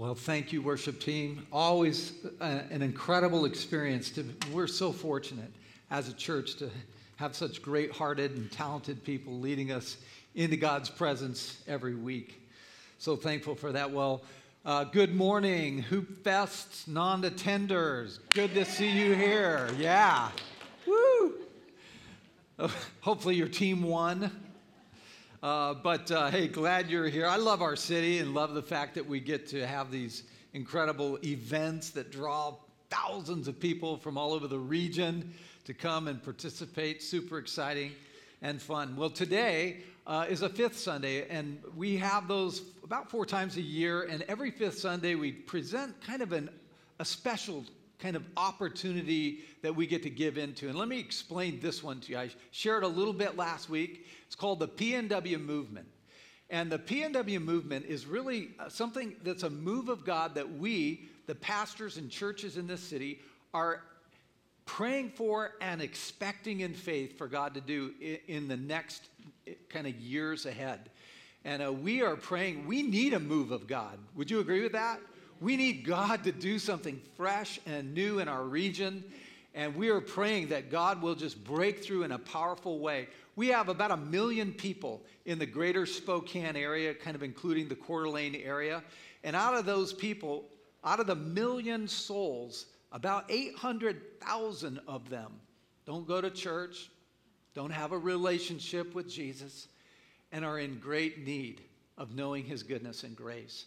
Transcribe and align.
Well, 0.00 0.14
thank 0.14 0.50
you, 0.50 0.62
worship 0.62 0.98
team. 0.98 1.46
Always 1.52 2.14
a, 2.40 2.62
an 2.70 2.80
incredible 2.80 3.44
experience. 3.44 4.08
To, 4.12 4.24
we're 4.50 4.66
so 4.66 4.92
fortunate 4.92 5.52
as 5.90 6.08
a 6.08 6.14
church 6.14 6.56
to 6.56 6.70
have 7.16 7.36
such 7.36 7.60
great 7.60 7.92
hearted 7.92 8.34
and 8.34 8.50
talented 8.50 9.04
people 9.04 9.38
leading 9.40 9.70
us 9.70 9.98
into 10.34 10.56
God's 10.56 10.88
presence 10.88 11.62
every 11.68 11.94
week. 11.94 12.48
So 12.96 13.14
thankful 13.14 13.54
for 13.54 13.72
that. 13.72 13.90
Well, 13.90 14.22
uh, 14.64 14.84
good 14.84 15.14
morning, 15.14 15.82
Hoop 15.82 16.24
Fests 16.24 16.88
non 16.88 17.20
attenders. 17.20 18.20
Good 18.30 18.54
to 18.54 18.64
see 18.64 18.88
you 18.88 19.14
here. 19.14 19.68
Yeah. 19.76 20.30
Woo! 20.86 21.34
Hopefully, 23.02 23.34
your 23.34 23.48
team 23.48 23.82
won. 23.82 24.49
Uh, 25.42 25.72
but 25.72 26.10
uh, 26.10 26.30
hey, 26.30 26.46
glad 26.46 26.90
you're 26.90 27.08
here. 27.08 27.26
I 27.26 27.36
love 27.36 27.62
our 27.62 27.74
city 27.74 28.18
and 28.18 28.34
love 28.34 28.52
the 28.52 28.62
fact 28.62 28.94
that 28.96 29.06
we 29.06 29.20
get 29.20 29.46
to 29.48 29.66
have 29.66 29.90
these 29.90 30.24
incredible 30.52 31.18
events 31.24 31.88
that 31.90 32.12
draw 32.12 32.56
thousands 32.90 33.48
of 33.48 33.58
people 33.58 33.96
from 33.96 34.18
all 34.18 34.34
over 34.34 34.46
the 34.46 34.58
region 34.58 35.32
to 35.64 35.72
come 35.72 36.08
and 36.08 36.22
participate. 36.22 37.02
Super 37.02 37.38
exciting 37.38 37.92
and 38.42 38.60
fun. 38.60 38.94
Well, 38.96 39.08
today 39.08 39.78
uh, 40.06 40.26
is 40.28 40.42
a 40.42 40.48
fifth 40.50 40.78
Sunday, 40.78 41.26
and 41.28 41.58
we 41.74 41.96
have 41.96 42.28
those 42.28 42.60
about 42.84 43.10
four 43.10 43.24
times 43.24 43.56
a 43.56 43.62
year. 43.62 44.02
And 44.02 44.22
every 44.28 44.50
fifth 44.50 44.78
Sunday, 44.78 45.14
we 45.14 45.32
present 45.32 45.98
kind 46.02 46.20
of 46.20 46.32
an, 46.32 46.50
a 46.98 47.04
special 47.06 47.64
kind 47.98 48.16
of 48.16 48.24
opportunity 48.36 49.40
that 49.62 49.74
we 49.74 49.86
get 49.86 50.02
to 50.02 50.10
give 50.10 50.38
into. 50.38 50.68
And 50.68 50.78
let 50.78 50.88
me 50.88 50.98
explain 50.98 51.60
this 51.60 51.82
one 51.82 52.00
to 52.00 52.12
you. 52.12 52.18
I 52.18 52.30
shared 52.50 52.82
a 52.82 52.88
little 52.88 53.12
bit 53.12 53.36
last 53.36 53.68
week. 53.68 54.06
It's 54.30 54.36
called 54.36 54.60
the 54.60 54.68
PNW 54.68 55.44
movement. 55.44 55.88
And 56.50 56.70
the 56.70 56.78
PNW 56.78 57.42
movement 57.42 57.86
is 57.86 58.06
really 58.06 58.50
uh, 58.60 58.68
something 58.68 59.16
that's 59.24 59.42
a 59.42 59.50
move 59.50 59.88
of 59.88 60.04
God 60.04 60.36
that 60.36 60.48
we, 60.48 61.02
the 61.26 61.34
pastors 61.34 61.96
and 61.96 62.08
churches 62.08 62.56
in 62.56 62.68
this 62.68 62.80
city, 62.80 63.18
are 63.52 63.82
praying 64.66 65.10
for 65.10 65.54
and 65.60 65.82
expecting 65.82 66.60
in 66.60 66.74
faith 66.74 67.18
for 67.18 67.26
God 67.26 67.54
to 67.54 67.60
do 67.60 67.92
in 68.28 68.46
the 68.46 68.56
next 68.56 69.08
kind 69.68 69.88
of 69.88 69.96
years 69.96 70.46
ahead. 70.46 70.90
And 71.44 71.60
uh, 71.60 71.72
we 71.72 72.00
are 72.00 72.14
praying, 72.14 72.68
we 72.68 72.82
need 72.82 73.14
a 73.14 73.20
move 73.20 73.50
of 73.50 73.66
God. 73.66 73.98
Would 74.14 74.30
you 74.30 74.38
agree 74.38 74.62
with 74.62 74.74
that? 74.74 75.00
We 75.40 75.56
need 75.56 75.84
God 75.84 76.22
to 76.22 76.30
do 76.30 76.60
something 76.60 77.00
fresh 77.16 77.58
and 77.66 77.94
new 77.94 78.20
in 78.20 78.28
our 78.28 78.44
region. 78.44 79.02
And 79.54 79.74
we 79.74 79.88
are 79.88 80.00
praying 80.00 80.48
that 80.48 80.70
God 80.70 81.02
will 81.02 81.14
just 81.14 81.42
break 81.42 81.82
through 81.82 82.04
in 82.04 82.12
a 82.12 82.18
powerful 82.18 82.78
way. 82.78 83.08
We 83.34 83.48
have 83.48 83.68
about 83.68 83.90
a 83.90 83.96
million 83.96 84.52
people 84.52 85.02
in 85.24 85.38
the 85.38 85.46
greater 85.46 85.86
Spokane 85.86 86.56
area, 86.56 86.94
kind 86.94 87.16
of 87.16 87.22
including 87.22 87.68
the 87.68 87.74
Coeur 87.74 88.04
d'Alene 88.04 88.36
area. 88.36 88.82
And 89.24 89.34
out 89.34 89.54
of 89.54 89.66
those 89.66 89.92
people, 89.92 90.44
out 90.84 91.00
of 91.00 91.06
the 91.06 91.16
million 91.16 91.88
souls, 91.88 92.66
about 92.92 93.24
800,000 93.28 94.80
of 94.86 95.08
them 95.10 95.32
don't 95.84 96.06
go 96.06 96.20
to 96.20 96.30
church, 96.30 96.90
don't 97.54 97.72
have 97.72 97.92
a 97.92 97.98
relationship 97.98 98.94
with 98.94 99.08
Jesus, 99.10 99.68
and 100.30 100.44
are 100.44 100.58
in 100.58 100.78
great 100.78 101.24
need 101.24 101.62
of 101.98 102.14
knowing 102.14 102.44
his 102.44 102.62
goodness 102.62 103.02
and 103.02 103.16
grace. 103.16 103.66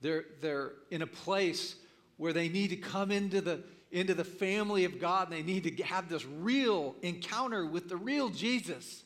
They're, 0.00 0.24
they're 0.40 0.72
in 0.90 1.02
a 1.02 1.06
place 1.06 1.76
where 2.16 2.32
they 2.32 2.48
need 2.48 2.70
to 2.70 2.76
come 2.76 3.10
into 3.10 3.40
the, 3.40 3.62
into 3.92 4.14
the 4.14 4.24
family 4.24 4.84
of 4.84 4.98
God 4.98 5.28
and 5.28 5.36
they 5.36 5.42
need 5.42 5.76
to 5.76 5.84
have 5.84 6.08
this 6.08 6.24
real 6.24 6.96
encounter 7.02 7.66
with 7.66 7.88
the 7.88 7.96
real 7.96 8.28
Jesus. 8.28 9.04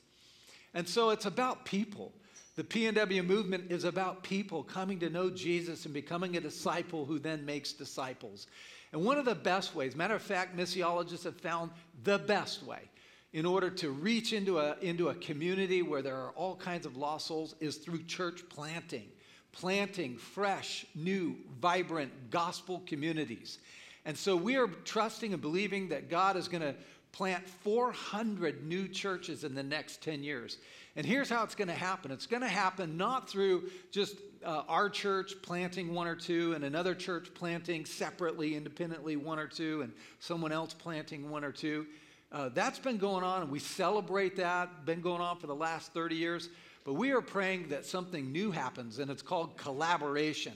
And 0.74 0.88
so 0.88 1.10
it's 1.10 1.26
about 1.26 1.64
people. 1.64 2.12
The 2.54 2.64
PNW 2.64 3.26
movement 3.26 3.70
is 3.70 3.84
about 3.84 4.22
people 4.22 4.62
coming 4.62 4.98
to 5.00 5.10
know 5.10 5.28
Jesus 5.28 5.84
and 5.84 5.92
becoming 5.92 6.36
a 6.36 6.40
disciple 6.40 7.04
who 7.04 7.18
then 7.18 7.44
makes 7.44 7.72
disciples. 7.72 8.46
And 8.92 9.04
one 9.04 9.18
of 9.18 9.24
the 9.24 9.34
best 9.34 9.74
ways, 9.74 9.94
matter 9.94 10.14
of 10.14 10.22
fact, 10.22 10.56
missiologists 10.56 11.24
have 11.24 11.38
found 11.38 11.70
the 12.04 12.18
best 12.18 12.62
way 12.62 12.88
in 13.32 13.44
order 13.44 13.68
to 13.68 13.90
reach 13.90 14.32
into 14.32 14.58
a, 14.58 14.76
into 14.80 15.08
a 15.10 15.14
community 15.16 15.82
where 15.82 16.00
there 16.00 16.16
are 16.16 16.30
all 16.30 16.56
kinds 16.56 16.86
of 16.86 16.96
lost 16.96 17.26
souls 17.26 17.54
is 17.60 17.76
through 17.76 18.02
church 18.04 18.42
planting 18.48 19.08
planting 19.56 20.18
fresh, 20.18 20.84
new, 20.94 21.34
vibrant 21.60 22.30
gospel 22.30 22.82
communities. 22.86 23.58
And 24.06 24.16
so 24.16 24.36
we 24.36 24.56
are 24.56 24.68
trusting 24.68 25.32
and 25.32 25.42
believing 25.42 25.88
that 25.88 26.08
God 26.08 26.36
is 26.36 26.48
going 26.48 26.62
to 26.62 26.74
plant 27.12 27.46
400 27.46 28.64
new 28.64 28.88
churches 28.88 29.42
in 29.42 29.54
the 29.54 29.62
next 29.62 30.02
10 30.02 30.22
years. 30.22 30.58
And 30.94 31.04
here's 31.04 31.28
how 31.28 31.42
it's 31.44 31.54
going 31.54 31.68
to 31.68 31.74
happen 31.74 32.10
it's 32.10 32.26
going 32.26 32.42
to 32.42 32.48
happen 32.48 32.96
not 32.96 33.28
through 33.28 33.68
just 33.90 34.16
uh, 34.44 34.62
our 34.68 34.88
church 34.88 35.34
planting 35.42 35.92
one 35.92 36.06
or 36.06 36.14
two 36.14 36.52
and 36.54 36.64
another 36.64 36.94
church 36.94 37.34
planting 37.34 37.84
separately, 37.84 38.54
independently 38.54 39.16
one 39.16 39.38
or 39.38 39.48
two, 39.48 39.82
and 39.82 39.92
someone 40.20 40.52
else 40.52 40.72
planting 40.72 41.28
one 41.28 41.44
or 41.44 41.52
two. 41.52 41.86
Uh, 42.30 42.48
that's 42.50 42.78
been 42.78 42.98
going 42.98 43.24
on, 43.24 43.42
and 43.42 43.50
we 43.50 43.58
celebrate 43.58 44.36
that, 44.36 44.84
been 44.84 45.00
going 45.00 45.20
on 45.20 45.38
for 45.38 45.46
the 45.46 45.54
last 45.54 45.92
30 45.94 46.14
years. 46.14 46.48
But 46.84 46.94
we 46.94 47.10
are 47.10 47.20
praying 47.20 47.68
that 47.68 47.84
something 47.84 48.30
new 48.30 48.52
happens, 48.52 49.00
and 49.00 49.10
it's 49.10 49.22
called 49.22 49.56
collaboration, 49.56 50.54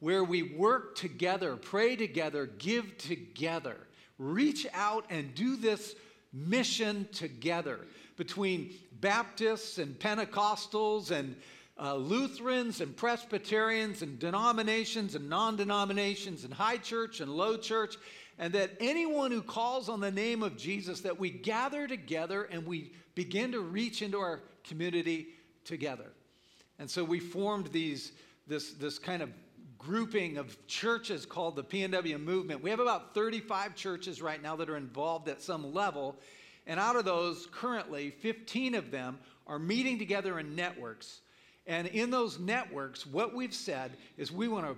where 0.00 0.24
we 0.24 0.42
work 0.42 0.94
together, 0.96 1.56
pray 1.56 1.96
together, 1.96 2.46
give 2.58 2.98
together, 2.98 3.76
reach 4.18 4.66
out 4.74 5.06
and 5.10 5.34
do 5.34 5.56
this 5.56 5.94
mission 6.32 7.08
together 7.12 7.80
between 8.16 8.74
Baptists 9.00 9.78
and 9.78 9.98
Pentecostals 9.98 11.10
and 11.10 11.36
uh, 11.78 11.94
Lutherans 11.94 12.80
and 12.80 12.96
Presbyterians 12.96 14.02
and 14.02 14.18
denominations 14.18 15.14
and 15.14 15.28
non 15.28 15.56
denominations 15.56 16.44
and 16.44 16.52
high 16.52 16.78
church 16.78 17.20
and 17.20 17.30
low 17.30 17.56
church, 17.56 17.96
and 18.38 18.52
that 18.54 18.70
anyone 18.80 19.30
who 19.30 19.42
calls 19.42 19.88
on 19.88 20.00
the 20.00 20.10
name 20.10 20.42
of 20.42 20.56
Jesus, 20.56 21.00
that 21.02 21.18
we 21.18 21.30
gather 21.30 21.86
together 21.86 22.44
and 22.44 22.66
we 22.66 22.92
begin 23.14 23.52
to 23.52 23.60
reach 23.60 24.02
into 24.02 24.18
our 24.18 24.40
community 24.64 25.28
together. 25.64 26.12
And 26.78 26.90
so 26.90 27.04
we 27.04 27.20
formed 27.20 27.68
these, 27.68 28.12
this, 28.46 28.72
this 28.72 28.98
kind 28.98 29.22
of 29.22 29.30
grouping 29.78 30.36
of 30.36 30.66
churches 30.66 31.26
called 31.26 31.56
the 31.56 31.64
PNW 31.64 32.22
Movement. 32.22 32.62
We 32.62 32.70
have 32.70 32.80
about 32.80 33.14
35 33.14 33.74
churches 33.74 34.22
right 34.22 34.42
now 34.42 34.56
that 34.56 34.68
are 34.68 34.76
involved 34.76 35.28
at 35.28 35.42
some 35.42 35.72
level. 35.74 36.16
And 36.66 36.80
out 36.80 36.96
of 36.96 37.04
those, 37.04 37.46
currently, 37.52 38.10
15 38.10 38.74
of 38.74 38.90
them 38.90 39.18
are 39.46 39.58
meeting 39.58 39.98
together 39.98 40.38
in 40.38 40.54
networks. 40.54 41.20
And 41.66 41.86
in 41.88 42.10
those 42.10 42.38
networks, 42.38 43.06
what 43.06 43.34
we've 43.34 43.54
said 43.54 43.92
is 44.16 44.30
we 44.30 44.48
want 44.48 44.66
to 44.66 44.76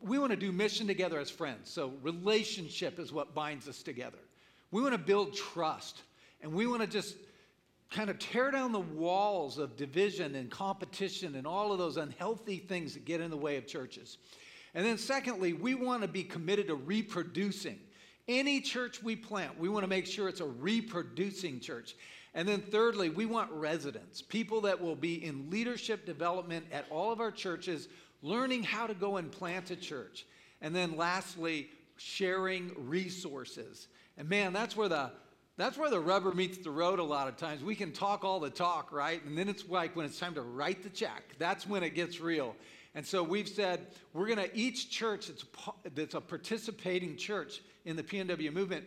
we 0.00 0.18
want 0.20 0.30
to 0.30 0.36
do 0.36 0.52
mission 0.52 0.86
together 0.86 1.18
as 1.18 1.30
friends. 1.30 1.68
So 1.68 1.94
relationship 2.02 3.00
is 3.00 3.12
what 3.12 3.34
binds 3.34 3.68
us 3.68 3.82
together. 3.82 4.18
We 4.70 4.82
want 4.82 4.92
to 4.92 4.98
build 4.98 5.34
trust. 5.34 6.02
And 6.42 6.52
we 6.52 6.66
want 6.66 6.82
to 6.82 6.86
just 6.86 7.16
kind 7.94 8.10
of 8.10 8.18
tear 8.18 8.50
down 8.50 8.72
the 8.72 8.80
walls 8.80 9.56
of 9.56 9.76
division 9.76 10.34
and 10.34 10.50
competition 10.50 11.36
and 11.36 11.46
all 11.46 11.72
of 11.72 11.78
those 11.78 11.96
unhealthy 11.96 12.58
things 12.58 12.94
that 12.94 13.04
get 13.04 13.20
in 13.20 13.30
the 13.30 13.36
way 13.36 13.56
of 13.56 13.68
churches. 13.68 14.18
And 14.74 14.84
then, 14.84 14.98
secondly, 14.98 15.52
we 15.52 15.76
want 15.76 16.02
to 16.02 16.08
be 16.08 16.24
committed 16.24 16.66
to 16.66 16.74
reproducing. 16.74 17.78
Any 18.26 18.60
church 18.60 19.00
we 19.00 19.14
plant, 19.14 19.60
we 19.60 19.68
want 19.68 19.84
to 19.84 19.88
make 19.88 20.06
sure 20.06 20.28
it's 20.28 20.40
a 20.40 20.46
reproducing 20.46 21.60
church. 21.60 21.94
And 22.34 22.48
then, 22.48 22.62
thirdly, 22.62 23.10
we 23.10 23.26
want 23.26 23.52
residents, 23.52 24.20
people 24.20 24.62
that 24.62 24.80
will 24.80 24.96
be 24.96 25.24
in 25.24 25.48
leadership 25.48 26.04
development 26.04 26.66
at 26.72 26.86
all 26.90 27.12
of 27.12 27.20
our 27.20 27.30
churches, 27.30 27.86
learning 28.22 28.64
how 28.64 28.88
to 28.88 28.94
go 28.94 29.18
and 29.18 29.30
plant 29.30 29.70
a 29.70 29.76
church. 29.76 30.26
And 30.60 30.74
then, 30.74 30.96
lastly, 30.96 31.68
sharing 31.96 32.72
resources. 32.76 33.86
And 34.18 34.28
man, 34.28 34.52
that's 34.52 34.76
where 34.76 34.88
the 34.88 35.12
that's 35.56 35.78
where 35.78 35.90
the 35.90 36.00
rubber 36.00 36.32
meets 36.32 36.58
the 36.58 36.70
road 36.70 36.98
a 36.98 37.04
lot 37.04 37.28
of 37.28 37.36
times. 37.36 37.62
We 37.62 37.76
can 37.76 37.92
talk 37.92 38.24
all 38.24 38.40
the 38.40 38.50
talk, 38.50 38.90
right? 38.92 39.24
And 39.24 39.38
then 39.38 39.48
it's 39.48 39.68
like 39.68 39.94
when 39.94 40.04
it's 40.04 40.18
time 40.18 40.34
to 40.34 40.42
write 40.42 40.82
the 40.82 40.88
check, 40.88 41.36
that's 41.38 41.66
when 41.66 41.82
it 41.84 41.94
gets 41.94 42.20
real. 42.20 42.56
And 42.96 43.06
so 43.06 43.22
we've 43.22 43.48
said 43.48 43.86
we're 44.12 44.26
going 44.26 44.38
to, 44.38 44.56
each 44.56 44.90
church 44.90 45.28
that's, 45.28 45.44
that's 45.94 46.14
a 46.14 46.20
participating 46.20 47.16
church 47.16 47.62
in 47.84 47.96
the 47.96 48.02
PNW 48.02 48.52
movement 48.52 48.84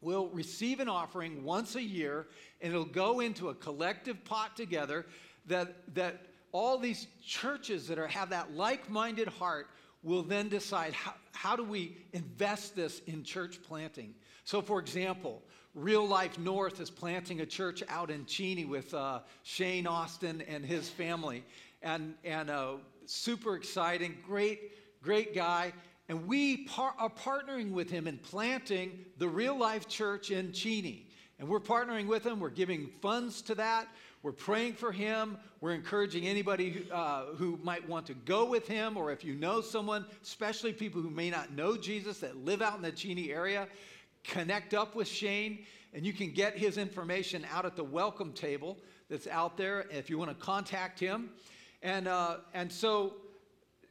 will 0.00 0.28
receive 0.28 0.80
an 0.80 0.88
offering 0.88 1.44
once 1.44 1.76
a 1.76 1.82
year 1.82 2.26
and 2.60 2.72
it'll 2.72 2.84
go 2.84 3.20
into 3.20 3.50
a 3.50 3.54
collective 3.54 4.24
pot 4.24 4.56
together 4.56 5.06
that, 5.46 5.94
that 5.94 6.26
all 6.52 6.78
these 6.78 7.06
churches 7.24 7.86
that 7.88 7.98
are, 7.98 8.08
have 8.08 8.30
that 8.30 8.54
like 8.54 8.90
minded 8.90 9.28
heart 9.28 9.68
will 10.02 10.22
then 10.22 10.48
decide 10.48 10.92
how, 10.92 11.14
how 11.32 11.56
do 11.56 11.62
we 11.62 11.96
invest 12.12 12.74
this 12.74 13.00
in 13.06 13.22
church 13.22 13.62
planting. 13.62 14.14
So, 14.44 14.60
for 14.60 14.80
example, 14.80 15.42
Real 15.74 16.06
Life 16.06 16.38
North 16.38 16.80
is 16.80 16.90
planting 16.90 17.40
a 17.40 17.46
church 17.46 17.82
out 17.88 18.10
in 18.10 18.26
Cheney 18.26 18.66
with 18.66 18.92
uh, 18.92 19.20
Shane 19.42 19.86
Austin 19.86 20.42
and 20.42 20.64
his 20.64 20.90
family. 20.90 21.44
And, 21.82 22.14
and 22.24 22.50
uh, 22.50 22.74
super 23.06 23.56
exciting, 23.56 24.16
great, 24.26 24.72
great 25.02 25.34
guy. 25.34 25.72
And 26.10 26.26
we 26.26 26.64
par- 26.64 26.94
are 26.98 27.08
partnering 27.08 27.72
with 27.72 27.90
him 27.90 28.06
in 28.06 28.18
planting 28.18 29.06
the 29.16 29.28
Real 29.28 29.58
Life 29.58 29.88
Church 29.88 30.30
in 30.30 30.52
Cheney. 30.52 31.08
And 31.38 31.48
we're 31.48 31.58
partnering 31.58 32.06
with 32.06 32.24
him, 32.24 32.38
we're 32.38 32.50
giving 32.50 32.90
funds 33.00 33.40
to 33.42 33.54
that. 33.54 33.88
We're 34.22 34.30
praying 34.30 34.74
for 34.74 34.92
him. 34.92 35.36
We're 35.60 35.72
encouraging 35.72 36.26
anybody 36.26 36.86
uh, 36.92 37.24
who 37.36 37.58
might 37.64 37.88
want 37.88 38.06
to 38.06 38.14
go 38.14 38.44
with 38.44 38.68
him, 38.68 38.96
or 38.96 39.10
if 39.10 39.24
you 39.24 39.34
know 39.34 39.60
someone, 39.60 40.06
especially 40.22 40.72
people 40.72 41.02
who 41.02 41.10
may 41.10 41.28
not 41.30 41.52
know 41.52 41.76
Jesus 41.76 42.18
that 42.20 42.36
live 42.36 42.62
out 42.62 42.76
in 42.76 42.82
the 42.82 42.92
Cheney 42.92 43.32
area, 43.32 43.66
connect 44.24 44.74
up 44.74 44.94
with 44.94 45.08
Shane, 45.08 45.64
and 45.92 46.06
you 46.06 46.12
can 46.12 46.32
get 46.32 46.56
his 46.56 46.78
information 46.78 47.46
out 47.52 47.66
at 47.66 47.76
the 47.76 47.84
welcome 47.84 48.32
table 48.32 48.78
that's 49.10 49.26
out 49.26 49.56
there 49.56 49.86
if 49.90 50.08
you 50.08 50.18
want 50.18 50.30
to 50.30 50.44
contact 50.44 50.98
him. 50.98 51.30
And, 51.82 52.08
uh, 52.08 52.36
and 52.54 52.70
so 52.70 53.14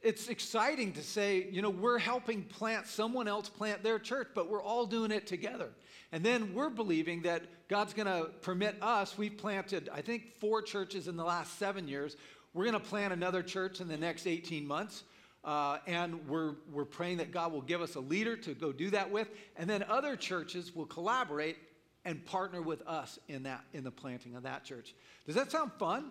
it's 0.02 0.28
exciting 0.28 0.92
to 0.94 1.02
say, 1.02 1.46
you 1.50 1.62
know, 1.62 1.70
we're 1.70 1.98
helping 1.98 2.42
plant 2.42 2.86
someone 2.86 3.28
else 3.28 3.48
plant 3.48 3.82
their 3.82 3.98
church, 3.98 4.28
but 4.34 4.50
we're 4.50 4.62
all 4.62 4.86
doing 4.86 5.10
it 5.10 5.26
together. 5.26 5.70
And 6.10 6.24
then 6.24 6.54
we're 6.54 6.70
believing 6.70 7.22
that 7.22 7.42
God's 7.68 7.94
going 7.94 8.06
to 8.06 8.30
permit 8.40 8.76
us. 8.82 9.16
We've 9.16 9.36
planted, 9.36 9.88
I 9.92 10.02
think, 10.02 10.34
four 10.40 10.60
churches 10.60 11.08
in 11.08 11.16
the 11.16 11.24
last 11.24 11.58
seven 11.58 11.86
years. 11.86 12.16
We're 12.52 12.64
going 12.64 12.74
to 12.74 12.80
plant 12.80 13.12
another 13.12 13.42
church 13.42 13.80
in 13.80 13.88
the 13.88 13.96
next 13.96 14.26
18 14.26 14.66
months. 14.66 15.04
Uh, 15.44 15.78
and 15.86 16.26
we're, 16.28 16.54
we're 16.72 16.84
praying 16.84 17.16
that 17.16 17.32
God 17.32 17.52
will 17.52 17.62
give 17.62 17.82
us 17.82 17.96
a 17.96 18.00
leader 18.00 18.36
to 18.36 18.54
go 18.54 18.72
do 18.72 18.90
that 18.90 19.10
with. 19.10 19.28
And 19.56 19.68
then 19.68 19.84
other 19.88 20.16
churches 20.16 20.74
will 20.74 20.86
collaborate 20.86 21.56
and 22.04 22.24
partner 22.24 22.62
with 22.62 22.86
us 22.86 23.18
in, 23.28 23.42
that, 23.44 23.64
in 23.72 23.84
the 23.84 23.90
planting 23.90 24.36
of 24.36 24.42
that 24.44 24.64
church. 24.64 24.94
Does 25.26 25.34
that 25.34 25.50
sound 25.50 25.72
fun? 25.78 26.10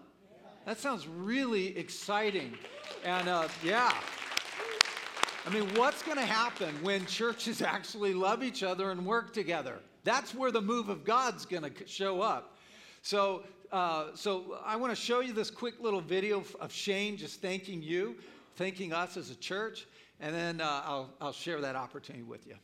That 0.65 0.79
sounds 0.79 1.07
really 1.07 1.77
exciting. 1.77 2.57
And 3.03 3.27
uh, 3.27 3.47
yeah. 3.63 3.93
I 5.45 5.49
mean, 5.49 5.73
what's 5.75 6.03
going 6.03 6.17
to 6.17 6.25
happen 6.25 6.73
when 6.83 7.05
churches 7.07 7.61
actually 7.61 8.13
love 8.13 8.43
each 8.43 8.63
other 8.63 8.91
and 8.91 9.05
work 9.05 9.33
together? 9.33 9.79
That's 10.03 10.35
where 10.35 10.51
the 10.51 10.61
move 10.61 10.89
of 10.89 11.03
God's 11.03 11.45
going 11.45 11.63
to 11.63 11.87
show 11.87 12.21
up. 12.21 12.57
So, 13.01 13.43
uh, 13.71 14.07
so 14.13 14.59
I 14.63 14.75
want 14.75 14.91
to 14.91 15.01
show 15.01 15.21
you 15.21 15.33
this 15.33 15.49
quick 15.49 15.79
little 15.79 16.01
video 16.01 16.43
of 16.59 16.71
Shane 16.71 17.17
just 17.17 17.41
thanking 17.41 17.81
you, 17.81 18.15
thanking 18.55 18.93
us 18.93 19.17
as 19.17 19.29
a 19.29 19.35
church, 19.35 19.87
and 20.19 20.35
then 20.35 20.61
uh, 20.61 20.81
I'll, 20.85 21.09
I'll 21.19 21.33
share 21.33 21.61
that 21.61 21.75
opportunity 21.75 22.23
with 22.23 22.47
you. 22.47 22.55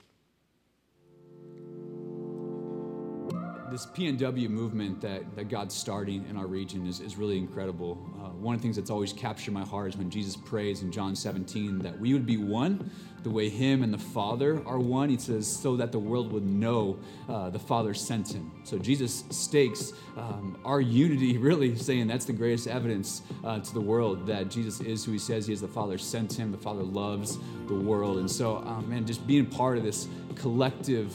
this 3.69 3.85
PNW 3.85 4.49
movement 4.49 5.01
that, 5.01 5.35
that 5.35 5.49
God's 5.49 5.75
starting 5.75 6.25
in 6.29 6.37
our 6.37 6.47
region 6.47 6.87
is, 6.87 6.99
is 6.99 7.17
really 7.17 7.37
incredible. 7.37 7.97
Uh, 8.17 8.29
one 8.29 8.55
of 8.55 8.61
the 8.61 8.63
things 8.63 8.77
that's 8.77 8.89
always 8.89 9.11
captured 9.11 9.53
my 9.53 9.65
heart 9.65 9.89
is 9.89 9.97
when 9.97 10.09
Jesus 10.09 10.37
prays 10.37 10.81
in 10.81 10.91
John 10.91 11.15
17 11.15 11.79
that 11.79 11.99
we 11.99 12.13
would 12.13 12.25
be 12.25 12.37
one 12.37 12.89
the 13.27 13.33
way 13.33 13.50
Him 13.50 13.83
and 13.83 13.94
the 13.94 13.97
Father 13.97 14.62
are 14.65 14.79
one. 14.79 15.09
He 15.09 15.18
says, 15.18 15.45
so 15.45 15.75
that 15.75 15.91
the 15.91 16.00
world 16.00 16.31
would 16.31 16.45
know 16.45 16.97
uh, 17.27 17.50
the 17.50 17.59
Father 17.59 17.94
sent 17.94 18.33
Him. 18.33 18.50
So 18.63 18.79
Jesus 18.79 19.25
stakes 19.29 19.91
um, 20.15 20.57
our 20.63 20.79
unity, 20.79 21.38
really 21.50 21.75
saying 21.75 22.07
that's 22.07 22.24
the 22.24 22.33
greatest 22.33 22.68
evidence 22.68 23.24
uh, 23.44 23.59
to 23.59 23.74
the 23.74 23.81
world 23.81 24.25
that 24.27 24.50
Jesus 24.50 24.79
is 24.79 25.03
who 25.03 25.12
He 25.12 25.19
says 25.19 25.45
He 25.45 25.53
is. 25.53 25.59
The 25.59 25.68
Father 25.68 25.97
sent 25.97 26.31
Him, 26.31 26.53
the 26.53 26.57
Father 26.57 26.83
loves 26.83 27.38
the 27.68 27.75
world. 27.75 28.18
And 28.19 28.31
so, 28.31 28.57
um, 28.59 28.89
man, 28.89 29.06
just 29.06 29.27
being 29.27 29.45
part 29.45 29.77
of 29.77 29.83
this 29.83 30.07
collective 30.35 31.13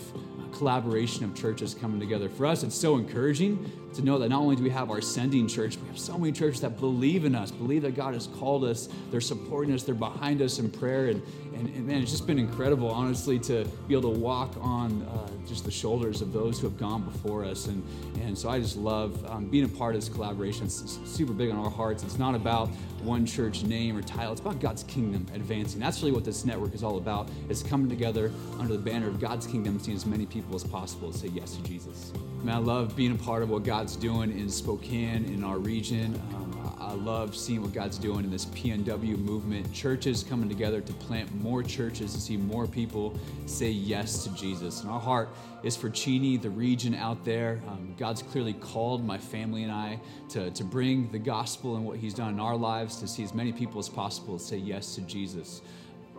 collaboration 0.53 1.25
of 1.25 1.35
churches 1.35 1.75
coming 1.75 1.99
together. 1.99 2.29
For 2.29 2.44
us, 2.44 2.62
it's 2.62 2.75
so 2.75 2.97
encouraging 2.97 3.73
to 3.94 4.03
know 4.03 4.19
that 4.19 4.29
not 4.29 4.41
only 4.41 4.56
do 4.56 4.62
we 4.62 4.71
have 4.71 4.91
our 4.91 5.00
sending 5.00 5.47
church, 5.47 5.77
we 5.77 5.87
have 5.89 5.99
so 5.99 6.17
many 6.17 6.33
churches 6.33 6.61
that 6.62 6.81
believe 6.81 7.25
in 7.25 7.35
us, 7.35 7.50
believe 7.50 7.83
that 7.83 7.94
God 7.94 8.15
has 8.15 8.27
called 8.39 8.65
us, 8.65 8.89
they're 9.11 9.21
supporting 9.21 9.75
us, 9.75 9.83
they're 9.83 9.94
behind 9.94 10.41
us 10.41 10.59
in 10.59 10.71
prayer. 10.71 11.09
And, 11.09 11.23
and, 11.55 11.69
and 11.69 11.87
man, 11.87 12.03
it's 12.03 12.11
just 12.11 12.27
been 12.27 12.39
incredible, 12.39 12.91
honestly, 12.91 13.39
to 13.41 13.65
be 13.87 13.94
able 13.94 14.12
to 14.15 14.19
walk 14.19 14.55
on 14.61 15.03
uh, 15.03 15.29
just 15.47 15.65
the 15.65 15.71
shoulders 15.71 16.23
of 16.23 16.33
those 16.33 16.59
who 16.59 16.69
have 16.69 16.79
gone 16.79 17.03
before 17.03 17.44
us. 17.44 17.67
And, 17.67 17.85
and 18.23 18.37
so 18.37 18.49
I 18.49 18.59
just 18.59 18.77
love 18.77 19.25
um, 19.31 19.47
being 19.47 19.65
a 19.65 19.69
part 19.69 19.94
of 19.94 20.00
this 20.00 20.09
collaboration. 20.09 20.65
It's 20.65 20.99
super 21.05 21.33
big 21.33 21.50
on 21.50 21.59
our 21.59 21.71
hearts. 21.71 22.03
It's 22.03 22.19
not 22.19 22.35
about 22.35 22.69
one 23.03 23.27
church 23.27 23.65
name 23.65 23.97
or 23.97 24.03
title, 24.03 24.33
it's 24.33 24.41
about 24.41 24.61
God's 24.61 24.85
kingdom 24.85 25.27
advancing. 25.35 25.81
That's 25.81 26.00
really 26.00 26.12
what 26.12 26.25
this 26.25 26.44
network 26.44 26.75
is 26.75 26.85
all 26.85 26.99
about, 26.99 27.29
is 27.49 27.62
coming 27.62 27.89
together 27.89 28.31
under 28.59 28.73
the 28.73 28.79
banner 28.79 29.09
of 29.09 29.21
God's 29.21 29.47
kingdom, 29.47 29.79
seeing 29.81 29.97
as 29.97 30.06
many 30.06 30.25
people 30.25 30.55
as 30.55 30.65
possible 30.65 31.12
say 31.12 31.29
yes 31.29 31.56
to 31.56 31.62
Jesus. 31.62 32.12
Man, 32.43 32.56
I 32.56 32.59
love 32.59 32.97
being 32.97 33.12
a 33.12 33.15
part 33.15 33.44
of 33.44 33.50
what 33.50 33.62
God's 33.62 33.94
doing 33.94 34.37
in 34.37 34.50
Spokane, 34.50 35.27
in 35.27 35.44
our 35.44 35.59
region. 35.59 36.21
Um, 36.35 36.77
I 36.81 36.93
love 36.93 37.37
seeing 37.37 37.62
what 37.62 37.73
God's 37.73 37.99
doing 37.99 38.25
in 38.25 38.33
this 38.33 38.47
PNW 38.47 39.17
movement. 39.17 39.73
Churches 39.73 40.25
coming 40.25 40.49
together 40.49 40.81
to 40.81 40.93
plant 40.94 41.33
more 41.37 41.62
churches, 41.62 42.12
to 42.15 42.21
see 42.21 42.37
more 42.37 42.67
people 42.67 43.17
say 43.47 43.71
yes 43.71 44.25
to 44.25 44.35
Jesus. 44.35 44.81
And 44.81 44.91
our 44.91 44.99
heart 44.99 45.29
is 45.62 45.77
for 45.77 45.89
Cheney, 45.89 46.37
the 46.37 46.50
region 46.50 46.97
out 46.97 47.25
there. 47.25 47.62
Um, 47.69 47.94
God's 47.97 48.23
clearly 48.23 48.55
called 48.55 49.06
my 49.06 49.19
family 49.19 49.62
and 49.62 49.71
I 49.71 50.00
to, 50.31 50.50
to 50.50 50.65
bring 50.65 51.12
the 51.12 51.21
gospel 51.21 51.77
and 51.77 51.85
what 51.85 51.99
He's 51.99 52.12
done 52.12 52.35
in 52.35 52.41
our 52.41 52.56
lives 52.56 52.97
to 52.97 53.06
see 53.06 53.23
as 53.23 53.33
many 53.35 53.53
people 53.53 53.79
as 53.79 53.89
possible 53.89 54.41
say 54.41 54.56
yes 54.56 54.97
to 54.97 55.03
Jesus. 55.03 55.62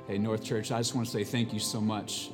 Hey, 0.07 0.19
North 0.19 0.41
Church, 0.41 0.71
I 0.71 0.77
just 0.77 0.95
want 0.95 1.05
to 1.05 1.11
say 1.11 1.25
thank 1.25 1.51
you 1.51 1.59
so 1.59 1.81
much 1.81 2.29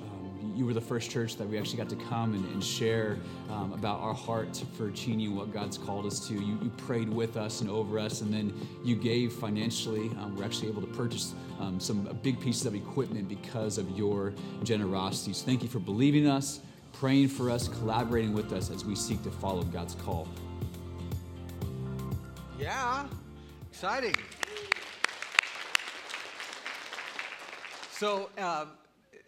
you 0.56 0.66
were 0.66 0.74
the 0.74 0.82
first 0.82 1.10
church 1.12 1.36
that 1.38 1.48
we 1.48 1.58
actually 1.58 1.78
got 1.78 1.90
to 1.90 1.96
come 1.96 2.34
and, 2.34 2.46
and 2.54 2.64
share 2.64 3.18
um, 3.50 3.74
about 3.74 4.00
our 4.00 4.14
heart 4.14 4.64
for 4.78 4.92
Cheney 4.92 5.26
and 5.26 5.36
what 5.36 5.54
God's 5.54 5.78
called 5.78 6.06
us 6.06 6.28
to. 6.28 6.34
You, 6.34 6.58
you, 6.62 6.72
prayed 6.78 7.10
with 7.10 7.38
us 7.38 7.62
and 7.62 7.70
over 7.70 8.00
us, 8.00 8.22
and 8.22 8.34
then 8.34 8.54
you 8.84 8.96
gave 8.96 9.34
financially. 9.34 10.10
Um, 10.20 10.36
we're 10.36 10.46
actually 10.46 10.70
able 10.70 10.82
to 10.82 10.88
purchase 10.88 11.34
um, 11.60 11.80
some 11.80 12.18
big 12.24 12.40
pieces 12.40 12.66
of 12.66 12.76
equipment 12.76 13.28
because 13.28 13.78
of 13.78 13.90
your 13.98 14.34
generosity. 14.64 15.34
So 15.34 15.46
thank 15.46 15.62
you 15.62 15.70
for 15.70 15.80
believing 15.80 16.28
us, 16.28 16.62
praying 16.94 17.30
for 17.30 17.50
us, 17.50 17.68
collaborating 17.68 18.34
with 18.34 18.54
us 18.54 18.70
as 18.70 18.86
we 18.86 18.96
seek 18.96 19.24
to 19.24 19.32
follow 19.32 19.64
God's 19.64 19.96
call. 19.96 20.28
Yeah, 22.60 23.06
exciting. 23.72 24.16
So, 27.92 28.30
um, 28.38 28.70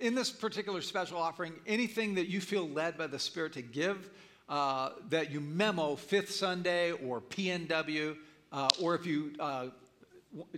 in 0.02 0.16
this 0.16 0.32
particular 0.32 0.82
special 0.82 1.20
offering, 1.20 1.54
anything 1.68 2.16
that 2.16 2.28
you 2.28 2.42
feel 2.42 2.68
led 2.68 2.98
by 2.98 3.08
the 3.08 3.20
Spirit 3.20 3.54
to 3.54 3.62
give, 3.62 4.10
uh, 4.50 4.90
that 5.10 5.32
you 5.32 5.40
memo 5.40 5.96
Fifth 5.96 6.32
Sunday 6.32 6.92
or 6.92 7.22
PNW, 7.22 8.18
uh, 8.52 8.68
or 8.82 8.96
if 8.96 9.06
you 9.06 9.34
uh, 9.40 9.68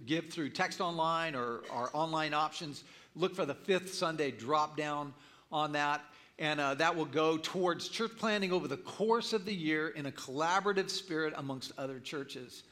give 0.05 0.29
through 0.29 0.49
text 0.49 0.79
online 0.79 1.35
or 1.35 1.61
our 1.69 1.89
online 1.93 2.33
options, 2.33 2.85
look 3.15 3.35
for 3.35 3.45
the 3.45 3.53
Fifth 3.53 3.93
Sunday 3.93 4.31
drop 4.31 4.77
down 4.77 5.13
on 5.51 5.73
that. 5.73 6.01
And 6.39 6.59
uh, 6.59 6.73
that 6.75 6.95
will 6.95 7.05
go 7.05 7.37
towards 7.37 7.89
church 7.89 8.11
planning 8.17 8.51
over 8.51 8.67
the 8.67 8.77
course 8.77 9.33
of 9.33 9.45
the 9.45 9.53
year 9.53 9.89
in 9.89 10.07
a 10.07 10.11
collaborative 10.11 10.89
spirit 10.89 11.33
amongst 11.37 11.73
other 11.77 11.99
churches 11.99 12.63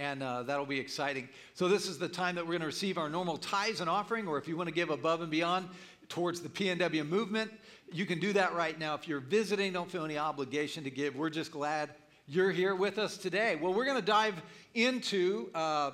and 0.00 0.22
uh, 0.22 0.42
that'll 0.42 0.66
be 0.66 0.78
exciting. 0.78 1.28
So, 1.54 1.68
this 1.68 1.86
is 1.86 1.98
the 1.98 2.08
time 2.08 2.34
that 2.36 2.44
we're 2.44 2.52
going 2.52 2.60
to 2.62 2.66
receive 2.66 2.96
our 2.96 3.10
normal 3.10 3.36
tithes 3.36 3.80
and 3.80 3.90
offering, 3.90 4.26
or 4.26 4.38
if 4.38 4.48
you 4.48 4.56
want 4.56 4.68
to 4.68 4.74
give 4.74 4.88
above 4.88 5.20
and 5.20 5.30
beyond, 5.30 5.68
towards 6.10 6.42
the 6.42 6.50
PNW 6.50 7.08
movement. 7.08 7.50
You 7.90 8.04
can 8.04 8.20
do 8.20 8.34
that 8.34 8.54
right 8.54 8.78
now. 8.78 8.94
If 8.94 9.08
you're 9.08 9.20
visiting, 9.20 9.72
don't 9.72 9.90
feel 9.90 10.04
any 10.04 10.18
obligation 10.18 10.84
to 10.84 10.90
give. 10.90 11.16
We're 11.16 11.30
just 11.30 11.50
glad 11.50 11.90
you're 12.26 12.50
here 12.50 12.74
with 12.74 12.98
us 12.98 13.16
today. 13.16 13.56
Well, 13.56 13.72
we're 13.72 13.86
going 13.86 13.96
to 14.00 14.06
dive 14.06 14.34
into 14.74 15.48
uh, 15.54 15.92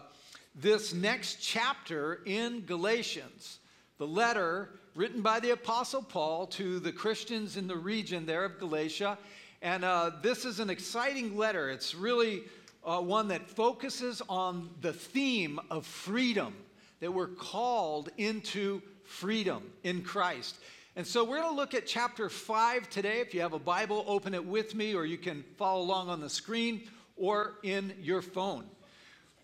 this 0.55 0.93
next 0.93 1.37
chapter 1.41 2.21
in 2.27 2.63
Galatians, 2.67 3.61
the 3.99 4.07
letter 4.07 4.71
written 4.95 5.23
by 5.23 5.39
the 5.41 5.51
Apostle 5.51 6.03
Paul 6.03 6.47
to 6.49 6.81
the 6.81 6.93
Christians 6.93 7.57
in 7.57 7.67
the 7.69 7.77
region 7.77 8.27
there 8.27 8.45
of 8.45 8.59
Galatia. 8.59 9.19
And 9.63 9.85
uh, 9.85 10.11
this 10.23 10.45
is 10.45 10.61
an 10.61 10.71
exciting 10.71 11.37
letter. 11.37 11.71
It's 11.71 11.95
really 11.95 12.45
uh, 12.85 13.01
one 13.01 13.29
that 13.29 13.49
focuses 13.49 14.23
on 14.29 14.71
the 14.81 14.93
theme 14.93 15.61
of 15.71 15.85
freedom, 15.85 16.55
that 17.01 17.13
we're 17.13 17.29
called 17.29 18.11
into 18.17 18.81
freedom 19.07 19.63
in 19.83 20.03
Christ. 20.03 20.57
And 20.97 21.07
so 21.07 21.25
we're 21.25 21.39
going 21.39 21.51
to 21.51 21.57
look 21.57 21.75
at 21.75 21.87
chapter 21.87 22.29
5 22.29 22.89
today. 22.89 23.21
If 23.21 23.35
you 23.35 23.43
have 23.43 23.53
a 23.53 23.59
Bible, 23.59 24.05
open 24.07 24.35
it 24.35 24.45
with 24.45 24.75
me, 24.75 24.95
or 24.95 25.05
you 25.05 25.19
can 25.19 25.45
follow 25.57 25.83
along 25.83 26.09
on 26.09 26.21
the 26.21 26.31
screen 26.31 26.89
or 27.17 27.55
in 27.63 27.93
your 28.01 28.23
phone. 28.23 28.65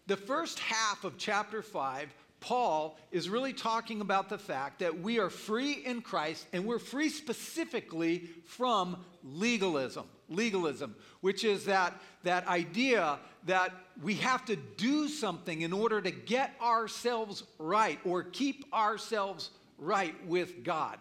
The 0.06 0.16
first 0.16 0.58
half 0.58 1.04
of 1.04 1.18
chapter 1.18 1.62
5, 1.62 2.12
Paul 2.42 2.98
is 3.12 3.30
really 3.30 3.52
talking 3.52 4.00
about 4.00 4.28
the 4.28 4.36
fact 4.36 4.80
that 4.80 5.00
we 5.00 5.18
are 5.18 5.30
free 5.30 5.72
in 5.72 6.02
Christ 6.02 6.44
and 6.52 6.66
we're 6.66 6.80
free 6.80 7.08
specifically 7.08 8.28
from 8.44 9.02
legalism. 9.24 10.06
Legalism, 10.28 10.94
which 11.20 11.44
is 11.44 11.66
that, 11.66 11.98
that 12.24 12.46
idea 12.48 13.18
that 13.46 13.72
we 14.02 14.14
have 14.16 14.44
to 14.46 14.56
do 14.56 15.08
something 15.08 15.62
in 15.62 15.72
order 15.72 16.00
to 16.00 16.10
get 16.10 16.54
ourselves 16.60 17.44
right 17.58 17.98
or 18.04 18.24
keep 18.24 18.64
ourselves 18.74 19.50
right 19.78 20.14
with 20.26 20.64
God. 20.64 20.98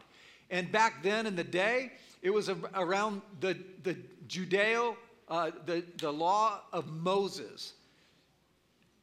And 0.50 0.72
back 0.72 1.02
then 1.02 1.26
in 1.26 1.36
the 1.36 1.44
day, 1.44 1.92
it 2.22 2.30
was 2.30 2.50
around 2.76 3.22
the, 3.40 3.58
the 3.84 3.98
Judeo, 4.28 4.96
uh, 5.28 5.52
the, 5.66 5.84
the 5.98 6.12
law 6.12 6.62
of 6.72 6.88
Moses, 6.88 7.74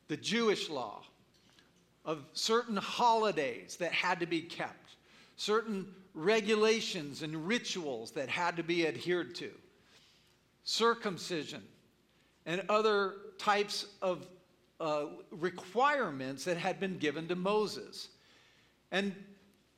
the 0.06 0.16
Jewish 0.16 0.68
law 0.68 1.02
of 2.08 2.24
certain 2.32 2.76
holidays 2.78 3.76
that 3.76 3.92
had 3.92 4.18
to 4.20 4.26
be 4.26 4.40
kept, 4.40 4.96
certain 5.36 5.86
regulations 6.14 7.22
and 7.22 7.46
rituals 7.46 8.12
that 8.12 8.30
had 8.30 8.56
to 8.56 8.62
be 8.62 8.86
adhered 8.86 9.34
to, 9.34 9.50
circumcision, 10.64 11.62
and 12.46 12.62
other 12.70 13.16
types 13.36 13.84
of 14.00 14.26
uh, 14.80 15.04
requirements 15.30 16.44
that 16.44 16.56
had 16.56 16.80
been 16.80 16.96
given 16.96 17.28
to 17.28 17.36
Moses. 17.36 18.08
And 18.90 19.14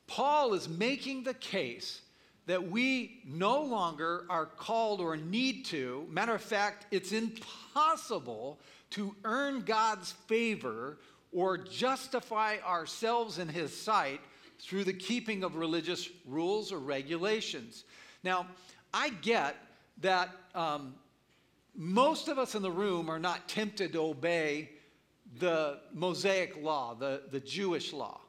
Paul 0.07 0.55
is 0.55 0.69
making 0.69 1.25
the 1.25 1.35
case 1.35 2.01
that 2.47 2.71
we 2.71 3.23
no 3.27 3.61
longer 3.61 4.25
are 4.31 4.47
called 4.47 5.01
or 5.01 5.17
need 5.17 5.65
to. 5.67 6.07
Matter 6.09 6.37
of 6.37 6.43
fact, 6.43 6.87
it's 6.93 7.11
impossible 7.11 8.61
to 8.91 9.17
earn 9.25 9.63
God's 9.63 10.13
favor 10.29 10.99
or 11.33 11.59
justify 11.59 12.57
ourselves 12.67 13.39
in 13.39 13.49
His 13.49 13.77
sight 13.77 14.21
through 14.59 14.85
the 14.85 14.93
keeping 14.93 15.45
of 15.45 15.57
religious 15.57 16.09
rules 16.27 16.73
or 16.73 16.79
regulations. 16.79 17.85
Now, 18.23 18.47
I 18.93 19.11
get 19.11 19.57
that 20.01 20.31
um, 20.55 20.95
most 21.75 22.29
of 22.29 22.39
us 22.39 22.55
in 22.55 22.63
the 22.63 22.71
room 22.71 23.09
are 23.09 23.19
not 23.19 23.49
tempted 23.49 23.93
to 23.93 24.01
obey 24.01 24.71
the 25.39 25.79
Mosaic 25.95 26.61
law, 26.63 26.95
the, 26.95 27.23
the 27.31 27.41
Jewish 27.41 27.93
law. 27.93 28.21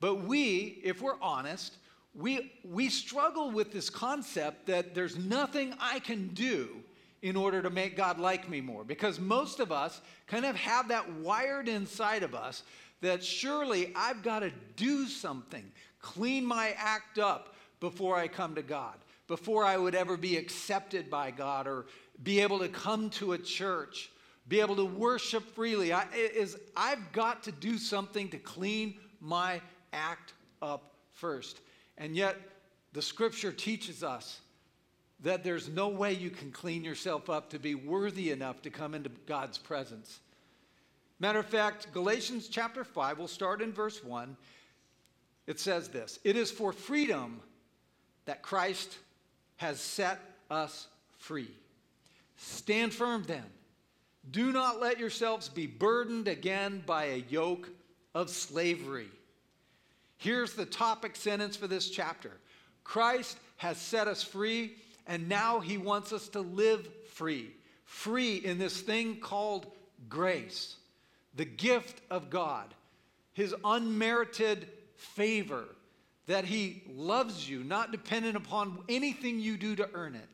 But 0.00 0.24
we, 0.24 0.80
if 0.82 1.00
we're 1.00 1.20
honest, 1.22 1.76
we, 2.14 2.52
we 2.64 2.88
struggle 2.88 3.50
with 3.50 3.72
this 3.72 3.88
concept 3.88 4.66
that 4.66 4.94
there's 4.94 5.16
nothing 5.16 5.74
I 5.80 6.00
can 6.00 6.28
do 6.28 6.82
in 7.22 7.36
order 7.36 7.62
to 7.62 7.70
make 7.70 7.96
God 7.96 8.18
like 8.18 8.48
me 8.48 8.60
more. 8.60 8.84
Because 8.84 9.20
most 9.20 9.60
of 9.60 9.70
us 9.70 10.00
kind 10.26 10.44
of 10.44 10.56
have 10.56 10.88
that 10.88 11.10
wired 11.14 11.68
inside 11.68 12.24
of 12.24 12.34
us 12.34 12.64
that 13.00 13.22
surely 13.22 13.92
I've 13.94 14.22
got 14.22 14.40
to 14.40 14.52
do 14.76 15.06
something, 15.06 15.64
clean 16.00 16.44
my 16.44 16.74
act 16.76 17.18
up 17.18 17.54
before 17.80 18.16
I 18.16 18.28
come 18.28 18.56
to 18.56 18.62
God, 18.62 18.94
before 19.28 19.64
I 19.64 19.76
would 19.76 19.94
ever 19.94 20.16
be 20.16 20.36
accepted 20.36 21.10
by 21.10 21.30
God 21.30 21.66
or 21.66 21.86
be 22.22 22.40
able 22.40 22.58
to 22.60 22.68
come 22.68 23.10
to 23.10 23.32
a 23.32 23.38
church, 23.38 24.10
be 24.48 24.60
able 24.60 24.76
to 24.76 24.84
worship 24.84 25.44
freely. 25.54 25.92
I, 25.92 26.06
is, 26.14 26.56
I've 26.76 27.12
got 27.12 27.44
to 27.44 27.52
do 27.52 27.78
something 27.78 28.28
to 28.30 28.38
clean 28.38 28.94
my 29.20 29.60
act 29.92 30.34
up 30.60 30.94
first. 31.12 31.60
And 31.98 32.16
yet, 32.16 32.36
the 32.92 33.02
scripture 33.02 33.52
teaches 33.52 34.02
us 34.02 34.40
that 35.22 35.44
there's 35.44 35.68
no 35.68 35.88
way 35.88 36.12
you 36.12 36.30
can 36.30 36.50
clean 36.50 36.84
yourself 36.84 37.30
up 37.30 37.50
to 37.50 37.58
be 37.58 37.74
worthy 37.74 38.30
enough 38.30 38.62
to 38.62 38.70
come 38.70 38.94
into 38.94 39.10
God's 39.26 39.58
presence. 39.58 40.20
Matter 41.20 41.38
of 41.38 41.46
fact, 41.46 41.92
Galatians 41.92 42.48
chapter 42.48 42.82
5, 42.82 43.18
we'll 43.18 43.28
start 43.28 43.62
in 43.62 43.72
verse 43.72 44.02
1. 44.02 44.36
It 45.46 45.60
says 45.60 45.88
this 45.88 46.18
It 46.24 46.36
is 46.36 46.50
for 46.50 46.72
freedom 46.72 47.40
that 48.24 48.42
Christ 48.42 48.96
has 49.56 49.80
set 49.80 50.20
us 50.50 50.88
free. 51.18 51.50
Stand 52.36 52.92
firm 52.92 53.24
then. 53.26 53.44
Do 54.30 54.52
not 54.52 54.80
let 54.80 54.98
yourselves 54.98 55.48
be 55.48 55.66
burdened 55.66 56.28
again 56.28 56.82
by 56.86 57.04
a 57.04 57.24
yoke 57.28 57.68
of 58.14 58.30
slavery. 58.30 59.08
Here's 60.16 60.54
the 60.54 60.66
topic 60.66 61.16
sentence 61.16 61.56
for 61.56 61.66
this 61.66 61.90
chapter 61.90 62.32
Christ 62.84 63.38
has 63.56 63.78
set 63.78 64.08
us 64.08 64.22
free, 64.22 64.76
and 65.06 65.28
now 65.28 65.60
he 65.60 65.78
wants 65.78 66.12
us 66.12 66.28
to 66.28 66.40
live 66.40 66.88
free. 67.12 67.50
Free 67.84 68.36
in 68.36 68.58
this 68.58 68.80
thing 68.80 69.16
called 69.20 69.66
grace, 70.08 70.76
the 71.34 71.44
gift 71.44 72.00
of 72.10 72.30
God, 72.30 72.74
his 73.32 73.54
unmerited 73.64 74.68
favor. 74.96 75.64
That 76.28 76.44
he 76.44 76.84
loves 76.94 77.48
you, 77.48 77.64
not 77.64 77.90
dependent 77.90 78.36
upon 78.36 78.78
anything 78.88 79.40
you 79.40 79.56
do 79.56 79.74
to 79.76 79.90
earn 79.92 80.14
it, 80.14 80.28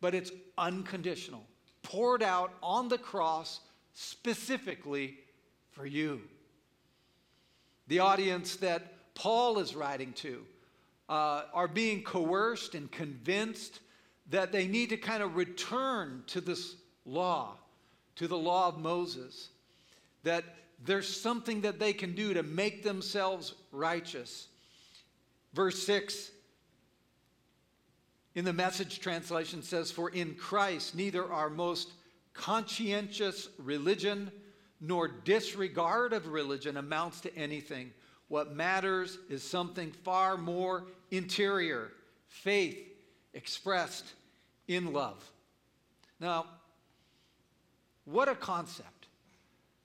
but 0.00 0.14
it's 0.14 0.32
unconditional, 0.56 1.44
poured 1.82 2.22
out 2.22 2.54
on 2.62 2.88
the 2.88 2.96
cross 2.96 3.60
specifically 3.92 5.18
for 5.72 5.84
you. 5.84 6.22
The 7.88 7.98
audience 8.00 8.56
that 8.56 9.14
Paul 9.14 9.58
is 9.58 9.74
writing 9.74 10.12
to 10.14 10.44
uh, 11.08 11.42
are 11.52 11.68
being 11.68 12.02
coerced 12.02 12.74
and 12.74 12.90
convinced 12.90 13.80
that 14.30 14.52
they 14.52 14.66
need 14.66 14.90
to 14.90 14.96
kind 14.96 15.22
of 15.22 15.36
return 15.36 16.22
to 16.28 16.40
this 16.40 16.76
law, 17.04 17.56
to 18.16 18.28
the 18.28 18.36
law 18.36 18.68
of 18.68 18.78
Moses, 18.78 19.48
that 20.22 20.44
there's 20.84 21.08
something 21.08 21.62
that 21.62 21.78
they 21.78 21.92
can 21.92 22.14
do 22.14 22.34
to 22.34 22.42
make 22.42 22.82
themselves 22.82 23.54
righteous. 23.72 24.48
Verse 25.54 25.82
6 25.84 26.30
in 28.38 28.44
the 28.44 28.52
message 28.52 29.00
translation 29.00 29.64
says, 29.64 29.90
For 29.90 30.10
in 30.10 30.36
Christ 30.36 30.94
neither 30.94 31.32
our 31.32 31.50
most 31.50 31.90
conscientious 32.34 33.48
religion 33.58 34.30
nor 34.80 35.08
disregard 35.08 36.12
of 36.12 36.28
religion 36.28 36.76
amounts 36.76 37.20
to 37.22 37.36
anything. 37.36 37.90
What 38.28 38.54
matters 38.54 39.18
is 39.28 39.42
something 39.42 39.90
far 39.90 40.36
more 40.36 40.84
interior 41.10 41.90
faith 42.28 42.78
expressed 43.34 44.04
in 44.68 44.92
love. 44.92 45.28
Now, 46.20 46.46
what 48.04 48.28
a 48.28 48.34
concept 48.34 49.08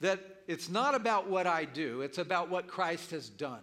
that 0.02 0.20
it's 0.48 0.70
not 0.70 0.96
about 0.96 1.30
what 1.30 1.48
I 1.48 1.66
do, 1.66 2.02
it's 2.02 2.18
about 2.18 2.50
what 2.50 2.68
Christ 2.68 3.12
has 3.12 3.30
done. 3.30 3.62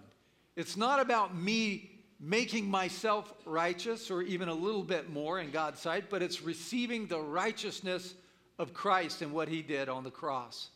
It's 0.56 0.76
not 0.76 0.98
about 0.98 1.36
me 1.36 2.00
making 2.18 2.70
myself 2.70 3.32
righteous 3.46 4.10
or 4.10 4.22
even 4.22 4.48
a 4.48 4.54
little 4.54 4.82
bit 4.82 5.10
more 5.10 5.40
in 5.40 5.50
God's 5.50 5.80
sight, 5.80 6.10
but 6.10 6.22
it's 6.22 6.42
receiving 6.42 7.06
the 7.06 7.20
righteousness 7.20 8.14
of 8.58 8.74
Christ 8.74 9.22
and 9.22 9.32
what 9.32 9.48
he 9.48 9.62
did 9.62 9.88
on 9.88 10.04
the 10.04 10.10
cross. 10.10 10.68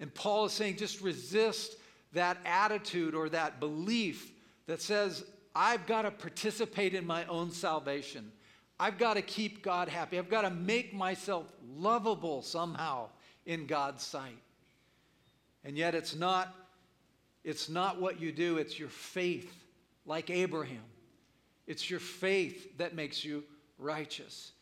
And 0.00 0.12
Paul 0.14 0.46
is 0.46 0.52
saying 0.52 0.76
just 0.76 1.00
resist 1.02 1.76
that 2.12 2.38
attitude 2.44 3.14
or 3.14 3.28
that 3.28 3.60
belief 3.60 4.32
that 4.66 4.80
says, 4.80 5.24
I've 5.54 5.86
got 5.86 6.02
to 6.02 6.10
participate 6.10 6.94
in 6.94 7.06
my 7.06 7.26
own 7.26 7.50
salvation. 7.50 8.32
I've 8.80 8.98
got 8.98 9.14
to 9.14 9.22
keep 9.22 9.62
God 9.62 9.88
happy. 9.88 10.18
I've 10.18 10.30
got 10.30 10.42
to 10.42 10.50
make 10.50 10.94
myself 10.94 11.52
lovable 11.76 12.42
somehow 12.42 13.08
in 13.44 13.66
God's 13.66 14.04
sight. 14.04 14.38
And 15.64 15.76
yet 15.76 15.94
it's 15.94 16.14
not 16.14 16.54
it's 17.44 17.68
not 17.68 18.00
what 18.00 18.20
you 18.20 18.30
do, 18.30 18.58
it's 18.58 18.78
your 18.78 18.88
faith 18.88 19.64
like 20.04 20.28
Abraham. 20.28 20.84
It's 21.66 21.88
your 21.88 22.00
faith 22.00 22.76
that 22.78 22.94
makes 22.94 23.24
you 23.24 23.44
righteous. 23.78 24.52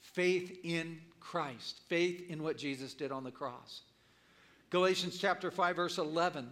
Faith 0.00 0.58
in 0.62 1.00
Christ, 1.18 1.80
faith 1.88 2.30
in 2.30 2.42
what 2.42 2.56
Jesus 2.56 2.94
did 2.94 3.10
on 3.10 3.24
the 3.24 3.30
cross. 3.30 3.82
Galatians 4.70 5.18
chapter 5.18 5.50
5 5.50 5.76
verse 5.76 5.98
11 5.98 6.48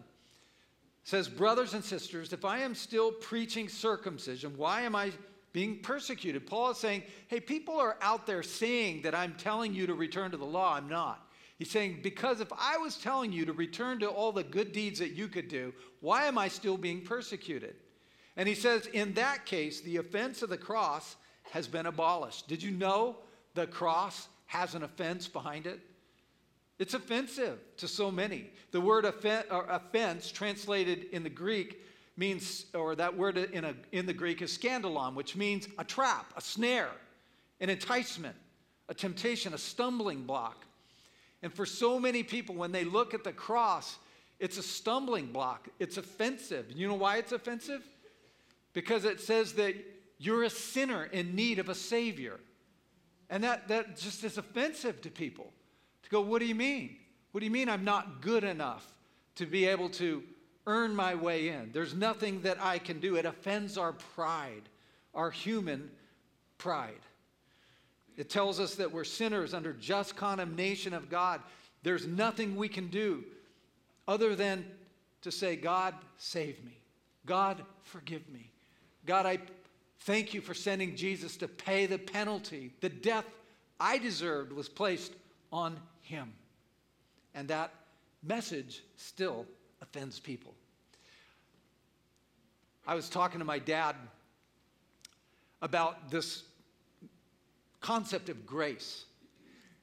says, 1.04 1.28
Brothers 1.28 1.74
and 1.74 1.84
sisters, 1.84 2.32
if 2.32 2.44
I 2.44 2.58
am 2.58 2.74
still 2.74 3.12
preaching 3.12 3.68
circumcision, 3.68 4.56
why 4.56 4.82
am 4.82 4.96
I 4.96 5.12
being 5.54 5.78
persecuted? 5.78 6.46
Paul 6.46 6.72
is 6.72 6.76
saying, 6.76 7.04
Hey, 7.28 7.40
people 7.40 7.78
are 7.78 7.96
out 8.02 8.26
there 8.26 8.42
saying 8.42 9.02
that 9.02 9.14
I'm 9.14 9.34
telling 9.34 9.72
you 9.72 9.86
to 9.86 9.94
return 9.94 10.32
to 10.32 10.36
the 10.36 10.44
law. 10.44 10.74
I'm 10.74 10.88
not. 10.88 11.26
He's 11.56 11.70
saying, 11.70 12.00
Because 12.02 12.40
if 12.40 12.52
I 12.58 12.76
was 12.76 12.98
telling 12.98 13.32
you 13.32 13.46
to 13.46 13.54
return 13.54 14.00
to 14.00 14.08
all 14.08 14.32
the 14.32 14.42
good 14.42 14.72
deeds 14.72 14.98
that 14.98 15.12
you 15.12 15.28
could 15.28 15.48
do, 15.48 15.72
why 16.00 16.26
am 16.26 16.36
I 16.36 16.48
still 16.48 16.76
being 16.76 17.00
persecuted? 17.00 17.76
And 18.36 18.46
he 18.46 18.54
says, 18.54 18.86
In 18.86 19.14
that 19.14 19.46
case, 19.46 19.80
the 19.80 19.96
offense 19.96 20.42
of 20.42 20.50
the 20.50 20.58
cross 20.58 21.16
has 21.52 21.68
been 21.68 21.86
abolished. 21.86 22.48
Did 22.48 22.62
you 22.62 22.72
know 22.72 23.16
the 23.54 23.66
cross 23.66 24.28
has 24.46 24.74
an 24.74 24.82
offense 24.82 25.28
behind 25.28 25.66
it? 25.66 25.80
It's 26.80 26.94
offensive 26.94 27.60
to 27.76 27.86
so 27.86 28.10
many. 28.10 28.50
The 28.72 28.80
word 28.80 29.04
offense, 29.04 30.32
translated 30.32 31.04
in 31.12 31.22
the 31.22 31.30
Greek, 31.30 31.80
means, 32.16 32.66
or 32.74 32.94
that 32.96 33.16
word 33.16 33.36
in, 33.36 33.64
a, 33.64 33.74
in 33.92 34.06
the 34.06 34.12
Greek 34.12 34.42
is 34.42 34.56
scandalon, 34.56 35.14
which 35.14 35.36
means 35.36 35.68
a 35.78 35.84
trap, 35.84 36.32
a 36.36 36.40
snare, 36.40 36.90
an 37.60 37.70
enticement, 37.70 38.36
a 38.88 38.94
temptation, 38.94 39.54
a 39.54 39.58
stumbling 39.58 40.22
block. 40.22 40.64
And 41.42 41.52
for 41.52 41.66
so 41.66 41.98
many 41.98 42.22
people, 42.22 42.54
when 42.54 42.72
they 42.72 42.84
look 42.84 43.14
at 43.14 43.24
the 43.24 43.32
cross, 43.32 43.98
it's 44.38 44.58
a 44.58 44.62
stumbling 44.62 45.26
block. 45.26 45.68
It's 45.78 45.96
offensive. 45.96 46.72
You 46.74 46.88
know 46.88 46.94
why 46.94 47.16
it's 47.16 47.32
offensive? 47.32 47.86
Because 48.72 49.04
it 49.04 49.20
says 49.20 49.54
that 49.54 49.74
you're 50.18 50.44
a 50.44 50.50
sinner 50.50 51.04
in 51.04 51.34
need 51.34 51.58
of 51.58 51.68
a 51.68 51.74
Savior. 51.74 52.40
And 53.30 53.42
that, 53.42 53.68
that 53.68 53.96
just 53.96 54.24
is 54.24 54.38
offensive 54.38 55.00
to 55.02 55.10
people 55.10 55.52
to 56.02 56.10
go, 56.10 56.20
What 56.20 56.40
do 56.40 56.46
you 56.46 56.54
mean? 56.54 56.96
What 57.32 57.40
do 57.40 57.46
you 57.46 57.52
mean 57.52 57.68
I'm 57.68 57.84
not 57.84 58.20
good 58.20 58.44
enough 58.44 58.86
to 59.36 59.46
be 59.46 59.66
able 59.66 59.88
to 59.90 60.22
earn 60.66 60.94
my 60.94 61.14
way 61.14 61.48
in? 61.48 61.70
There's 61.72 61.94
nothing 61.94 62.42
that 62.42 62.58
I 62.60 62.78
can 62.78 63.00
do. 63.00 63.16
It 63.16 63.24
offends 63.24 63.76
our 63.76 63.92
pride, 63.92 64.62
our 65.14 65.30
human 65.30 65.90
pride. 66.58 67.00
It 68.16 68.30
tells 68.30 68.60
us 68.60 68.76
that 68.76 68.92
we're 68.92 69.04
sinners 69.04 69.54
under 69.54 69.72
just 69.72 70.16
condemnation 70.16 70.94
of 70.94 71.10
God. 71.10 71.40
There's 71.82 72.06
nothing 72.06 72.56
we 72.56 72.68
can 72.68 72.88
do 72.88 73.24
other 74.06 74.34
than 74.36 74.64
to 75.22 75.32
say, 75.32 75.56
God, 75.56 75.94
save 76.16 76.62
me. 76.64 76.78
God, 77.26 77.62
forgive 77.82 78.28
me. 78.28 78.50
God, 79.06 79.26
I 79.26 79.38
thank 80.00 80.34
you 80.34 80.40
for 80.40 80.54
sending 80.54 80.96
Jesus 80.96 81.36
to 81.38 81.48
pay 81.48 81.86
the 81.86 81.98
penalty. 81.98 82.72
The 82.80 82.88
death 82.88 83.24
I 83.80 83.98
deserved 83.98 84.52
was 84.52 84.68
placed 84.68 85.12
on 85.52 85.78
him. 86.02 86.32
And 87.34 87.48
that 87.48 87.72
message 88.22 88.82
still 88.96 89.46
offends 89.84 90.18
people. 90.18 90.54
I 92.86 92.94
was 92.94 93.10
talking 93.10 93.38
to 93.38 93.44
my 93.44 93.58
dad 93.58 93.96
about 95.60 96.10
this 96.10 96.44
concept 97.82 98.30
of 98.30 98.46
grace. 98.46 99.04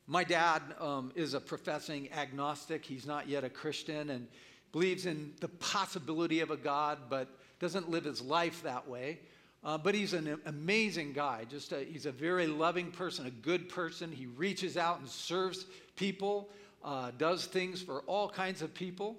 My 0.08 0.24
dad 0.24 0.64
um, 0.80 1.12
is 1.16 1.36
a 1.36 1.40
professing 1.40 2.12
agnostic. 2.14 2.84
He's 2.84 3.06
not 3.06 3.30
yet 3.30 3.44
a 3.44 3.50
Christian 3.50 4.10
and 4.10 4.28
believes 4.72 5.06
in 5.06 5.34
the 5.40 5.48
possibility 5.48 6.40
of 6.40 6.50
a 6.50 6.58
God, 6.58 6.98
but 7.08 7.28
doesn't 7.60 7.90
live 7.90 8.06
his 8.06 8.24
life 8.24 8.64
that 8.64 8.88
way. 8.90 9.20
Uh, 9.64 9.78
but 9.78 9.94
he's 9.94 10.14
an 10.14 10.40
amazing 10.48 11.14
guy. 11.14 11.46
Just 11.48 11.72
a, 11.74 11.84
he's 11.84 12.08
a 12.08 12.12
very 12.12 12.48
loving 12.48 12.92
person, 12.92 13.28
a 13.28 13.32
good 13.32 13.70
person. 13.70 14.12
He 14.12 14.26
reaches 14.26 14.78
out 14.78 15.00
and 15.00 15.08
serves 15.08 15.66
people, 15.96 16.50
uh, 16.84 17.12
does 17.20 17.46
things 17.46 17.84
for 17.84 18.02
all 18.08 18.28
kinds 18.28 18.64
of 18.64 18.74
people. 18.74 19.16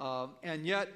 Uh, 0.00 0.28
and 0.42 0.66
yet, 0.66 0.88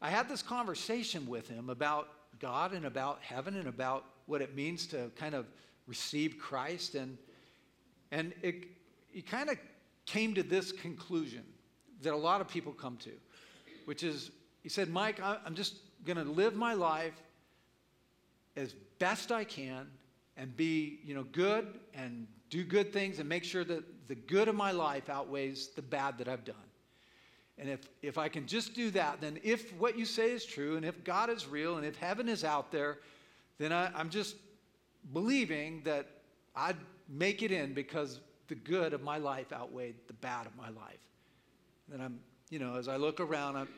I 0.00 0.08
had 0.08 0.28
this 0.28 0.40
conversation 0.40 1.26
with 1.26 1.48
him 1.48 1.68
about 1.68 2.08
God 2.38 2.72
and 2.72 2.86
about 2.86 3.20
heaven 3.20 3.56
and 3.56 3.66
about 3.66 4.04
what 4.26 4.40
it 4.40 4.54
means 4.54 4.86
to 4.88 5.10
kind 5.16 5.34
of 5.34 5.46
receive 5.86 6.38
Christ. 6.38 6.94
And, 6.94 7.18
and 8.12 8.32
it, 8.42 8.68
he 9.08 9.20
kind 9.20 9.50
of 9.50 9.58
came 10.04 10.32
to 10.34 10.44
this 10.44 10.70
conclusion 10.70 11.42
that 12.02 12.14
a 12.14 12.16
lot 12.16 12.40
of 12.40 12.46
people 12.46 12.72
come 12.72 12.96
to, 12.98 13.10
which 13.84 14.04
is 14.04 14.30
he 14.62 14.68
said, 14.68 14.90
Mike, 14.90 15.20
I'm 15.22 15.54
just 15.54 15.76
going 16.04 16.16
to 16.16 16.24
live 16.24 16.54
my 16.54 16.74
life 16.74 17.14
as 18.56 18.74
best 18.98 19.30
I 19.30 19.44
can 19.44 19.86
and 20.36 20.56
be, 20.56 20.98
you 21.04 21.14
know, 21.14 21.24
good 21.24 21.66
and 21.94 22.26
do 22.50 22.64
good 22.64 22.92
things 22.92 23.18
and 23.18 23.28
make 23.28 23.44
sure 23.44 23.64
that 23.64 24.08
the 24.08 24.14
good 24.14 24.48
of 24.48 24.54
my 24.54 24.72
life 24.72 25.08
outweighs 25.08 25.68
the 25.68 25.82
bad 25.82 26.18
that 26.18 26.28
I've 26.28 26.44
done. 26.44 26.65
And 27.58 27.70
if, 27.70 27.88
if 28.02 28.18
I 28.18 28.28
can 28.28 28.46
just 28.46 28.74
do 28.74 28.90
that, 28.90 29.20
then 29.20 29.38
if 29.42 29.72
what 29.74 29.98
you 29.98 30.04
say 30.04 30.30
is 30.32 30.44
true, 30.44 30.76
and 30.76 30.84
if 30.84 31.02
God 31.04 31.30
is 31.30 31.46
real, 31.46 31.78
and 31.78 31.86
if 31.86 31.96
heaven 31.96 32.28
is 32.28 32.44
out 32.44 32.70
there, 32.70 32.98
then 33.58 33.72
I, 33.72 33.90
I'm 33.94 34.10
just 34.10 34.36
believing 35.12 35.82
that 35.84 36.06
I'd 36.54 36.76
make 37.08 37.42
it 37.42 37.50
in 37.50 37.72
because 37.72 38.20
the 38.48 38.54
good 38.54 38.92
of 38.92 39.02
my 39.02 39.16
life 39.16 39.52
outweighed 39.52 39.94
the 40.06 40.12
bad 40.14 40.46
of 40.46 40.54
my 40.56 40.68
life. 40.68 40.98
And 41.92 42.02
I'm, 42.02 42.20
you 42.50 42.58
know, 42.58 42.76
as 42.76 42.88
I 42.88 42.96
look 42.96 43.20
around, 43.20 43.56
I'm, 43.56 43.68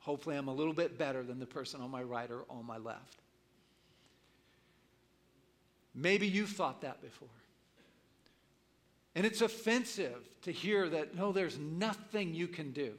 hopefully 0.00 0.36
I'm 0.36 0.48
a 0.48 0.54
little 0.54 0.74
bit 0.74 0.98
better 0.98 1.22
than 1.22 1.38
the 1.38 1.46
person 1.46 1.80
on 1.80 1.90
my 1.90 2.02
right 2.02 2.30
or 2.30 2.44
on 2.50 2.66
my 2.66 2.78
left. 2.78 3.20
Maybe 5.94 6.26
you've 6.26 6.50
thought 6.50 6.80
that 6.80 7.00
before. 7.02 7.28
And 9.14 9.26
it's 9.26 9.42
offensive 9.42 10.26
to 10.42 10.50
hear 10.50 10.88
that, 10.88 11.14
no, 11.14 11.32
there's 11.32 11.58
nothing 11.58 12.34
you 12.34 12.48
can 12.48 12.72
do 12.72 12.94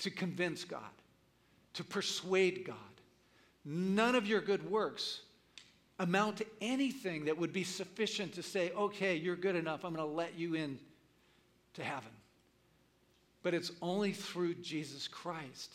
to 0.00 0.10
convince 0.10 0.64
God, 0.64 0.80
to 1.74 1.84
persuade 1.84 2.64
God. 2.64 2.76
None 3.64 4.14
of 4.14 4.26
your 4.26 4.40
good 4.40 4.68
works 4.70 5.20
amount 5.98 6.38
to 6.38 6.46
anything 6.60 7.24
that 7.24 7.36
would 7.36 7.52
be 7.52 7.64
sufficient 7.64 8.34
to 8.34 8.42
say, 8.42 8.70
okay, 8.76 9.16
you're 9.16 9.36
good 9.36 9.56
enough, 9.56 9.84
I'm 9.84 9.94
going 9.94 10.08
to 10.08 10.14
let 10.14 10.38
you 10.38 10.54
in 10.54 10.78
to 11.74 11.82
heaven. 11.82 12.10
But 13.42 13.54
it's 13.54 13.72
only 13.82 14.12
through 14.12 14.54
Jesus 14.54 15.08
Christ. 15.08 15.74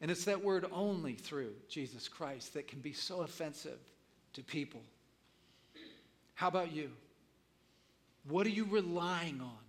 And 0.00 0.10
it's 0.10 0.24
that 0.24 0.42
word 0.42 0.66
only 0.72 1.14
through 1.14 1.52
Jesus 1.68 2.08
Christ 2.08 2.54
that 2.54 2.68
can 2.68 2.80
be 2.80 2.92
so 2.92 3.22
offensive 3.22 3.78
to 4.34 4.42
people. 4.42 4.82
How 6.34 6.48
about 6.48 6.72
you? 6.72 6.90
What 8.28 8.46
are 8.46 8.50
you 8.50 8.66
relying 8.66 9.40
on? 9.40 9.63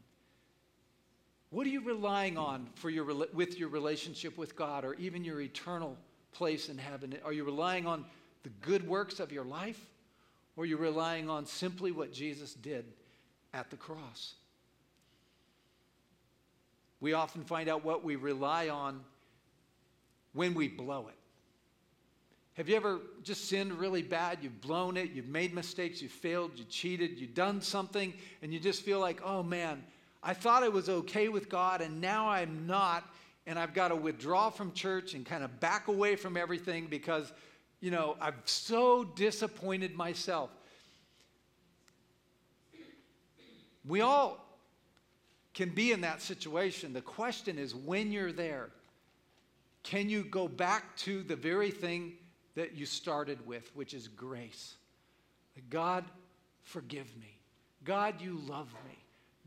What 1.56 1.66
are 1.66 1.70
you 1.70 1.80
relying 1.80 2.38
on 2.38 2.68
for 2.76 2.90
your, 2.90 3.06
with 3.34 3.58
your 3.58 3.70
relationship 3.70 4.38
with 4.38 4.58
God 4.58 4.84
or 4.84 4.94
even 4.96 5.24
your 5.24 5.40
eternal 5.40 5.96
place 6.34 6.68
in 6.68 6.78
heaven? 6.78 7.16
Are 7.24 7.32
you 7.32 7.46
relying 7.46 7.88
on 7.88 8.04
the 8.44 8.50
good 8.60 8.86
works 8.86 9.22
of 9.22 9.32
your 9.32 9.46
life 9.46 9.79
or 10.58 10.66
are 10.66 10.68
you 10.68 10.75
relying 10.75 11.29
on 11.29 11.46
simply 11.46 11.94
what 11.94 12.12
Jesus 12.12 12.53
did 12.53 12.84
at 13.53 13.70
the 13.70 13.77
cross? 13.77 14.34
We 17.00 17.14
often 17.14 17.46
find 17.46 17.70
out 17.70 17.86
what 17.86 18.03
we 18.03 18.18
rely 18.18 18.68
on 18.68 19.00
when 20.34 20.56
we 20.56 20.68
blow 20.68 21.08
it. 21.08 21.16
Have 22.56 22.68
you 22.68 22.75
ever 22.75 23.00
just 23.24 23.48
sinned 23.48 23.79
really 23.79 24.03
bad? 24.03 24.40
You've 24.42 24.60
blown 24.60 24.98
it, 24.98 25.12
you've 25.12 25.29
made 25.29 25.53
mistakes, 25.53 26.01
you 26.01 26.10
failed, 26.10 26.51
you 26.56 26.66
cheated, 26.66 27.18
you've 27.18 27.34
done 27.34 27.62
something, 27.62 28.14
and 28.42 28.53
you 28.53 28.60
just 28.60 28.82
feel 28.82 29.00
like, 29.00 29.22
oh 29.24 29.42
man, 29.42 29.82
I 30.25 30.33
thought 30.33 30.64
I 30.64 30.70
was 30.70 30.90
okay 30.90 31.29
with 31.29 31.48
God, 31.48 31.81
and 31.81 32.01
now 32.01 32.27
I'm 32.27 32.68
not, 32.68 33.07
and 33.48 33.57
I've 33.57 33.74
got 33.74 33.90
to 33.90 33.96
withdraw 33.96 34.50
from 34.50 34.74
church 34.74 35.14
and 35.14 35.25
kind 35.25 35.44
of 35.44 35.59
back 35.61 35.88
away 35.88 36.18
from 36.18 36.35
everything 36.35 36.88
because, 36.88 37.31
you 37.79 37.92
know, 37.92 38.18
I've 38.20 38.35
so 38.44 39.03
disappointed 39.03 39.96
myself. 39.96 40.50
We 43.88 44.01
all 44.01 44.44
can 45.53 45.70
be 45.70 45.94
in 45.94 46.01
that 46.01 46.22
situation. 46.22 46.92
The 46.92 47.01
question 47.01 47.57
is 47.57 47.74
when 47.74 48.11
you're 48.11 48.33
there, 48.33 48.70
can 49.83 50.09
you 50.09 50.24
go 50.24 50.48
back 50.48 50.98
to 50.98 51.24
the 51.24 51.35
very 51.38 51.72
thing 51.72 52.14
that 52.55 52.74
you 52.74 52.85
started 52.85 53.46
with, 53.46 53.70
which 53.75 53.94
is 53.94 54.07
grace. 54.07 54.75
God, 55.70 56.05
forgive 56.64 57.16
me. 57.18 57.38
God, 57.83 58.22
you 58.22 58.42
love 58.48 58.74
me. 58.88 58.98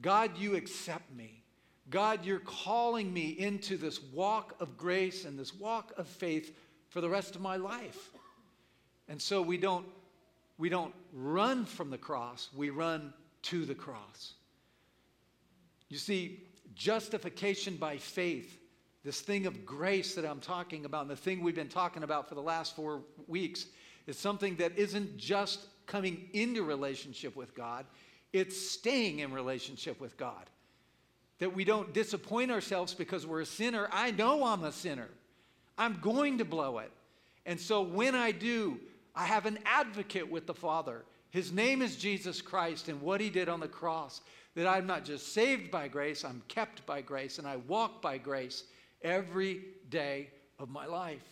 God, 0.00 0.36
you 0.38 0.54
accept 0.54 1.14
me. 1.14 1.42
God, 1.90 2.24
you're 2.24 2.40
calling 2.40 3.12
me 3.12 3.30
into 3.30 3.76
this 3.76 4.02
walk 4.02 4.54
of 4.60 4.76
grace 4.76 5.24
and 5.24 5.38
this 5.38 5.54
walk 5.54 5.92
of 5.96 6.06
faith 6.06 6.54
for 6.88 7.00
the 7.00 7.08
rest 7.08 7.34
of 7.34 7.40
my 7.40 7.56
life. 7.56 8.10
And 9.08 9.20
so 9.20 9.40
we 9.40 9.56
don't, 9.56 9.86
we 10.58 10.68
don't 10.68 10.94
run 11.12 11.64
from 11.64 11.90
the 11.90 11.98
cross, 11.98 12.50
we 12.54 12.70
run 12.70 13.12
to 13.42 13.64
the 13.64 13.74
cross. 13.74 14.34
You 15.88 15.96
see, 15.96 16.42
justification 16.74 17.76
by 17.76 17.96
faith 17.96 18.58
this 19.04 19.20
thing 19.20 19.46
of 19.46 19.64
grace 19.64 20.14
that 20.14 20.26
I'm 20.26 20.38
talking 20.40 20.84
about, 20.84 21.02
and 21.02 21.10
the 21.10 21.16
thing 21.16 21.42
we've 21.42 21.54
been 21.54 21.68
talking 21.68 22.02
about 22.02 22.28
for 22.28 22.34
the 22.34 22.42
last 22.42 22.74
four 22.76 23.00
weeks, 23.26 23.66
is 24.06 24.18
something 24.18 24.56
that 24.56 24.76
isn't 24.76 25.16
just 25.16 25.60
coming 25.86 26.28
into 26.32 26.62
relationship 26.62 27.36
with 27.36 27.54
God, 27.54 27.86
it's 28.32 28.60
staying 28.60 29.20
in 29.20 29.32
relationship 29.32 30.00
with 30.00 30.16
God. 30.16 30.50
That 31.38 31.54
we 31.54 31.64
don't 31.64 31.94
disappoint 31.94 32.50
ourselves 32.50 32.94
because 32.94 33.26
we're 33.26 33.42
a 33.42 33.46
sinner. 33.46 33.88
I 33.92 34.10
know 34.10 34.44
I'm 34.44 34.64
a 34.64 34.72
sinner. 34.72 35.08
I'm 35.76 35.98
going 36.00 36.38
to 36.38 36.44
blow 36.44 36.78
it. 36.78 36.90
And 37.46 37.58
so 37.58 37.80
when 37.82 38.14
I 38.14 38.32
do, 38.32 38.78
I 39.14 39.24
have 39.24 39.46
an 39.46 39.58
advocate 39.64 40.28
with 40.28 40.46
the 40.46 40.54
Father. 40.54 41.04
His 41.30 41.52
name 41.52 41.80
is 41.80 41.96
Jesus 41.96 42.42
Christ 42.42 42.88
and 42.88 43.00
what 43.00 43.20
he 43.20 43.30
did 43.30 43.48
on 43.48 43.60
the 43.60 43.68
cross. 43.68 44.20
That 44.54 44.66
I'm 44.66 44.86
not 44.86 45.04
just 45.04 45.32
saved 45.32 45.70
by 45.70 45.86
grace, 45.86 46.24
I'm 46.24 46.42
kept 46.48 46.84
by 46.84 47.00
grace, 47.00 47.38
and 47.38 47.46
I 47.46 47.56
walk 47.56 48.02
by 48.02 48.18
grace 48.18 48.64
every 49.02 49.62
day 49.88 50.30
of 50.58 50.68
my 50.68 50.86
life. 50.86 51.22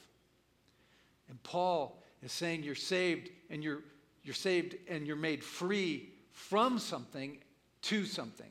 And 1.28 1.42
Paul 1.42 2.00
is 2.22 2.30
saying 2.30 2.62
you're 2.62 2.76
saved 2.76 3.30
and 3.50 3.64
you're, 3.64 3.80
you're 4.22 4.34
saved 4.34 4.76
and 4.88 5.06
you're 5.06 5.16
made 5.16 5.42
free 5.42 6.10
from 6.36 6.78
something 6.78 7.38
to 7.80 8.04
something. 8.04 8.50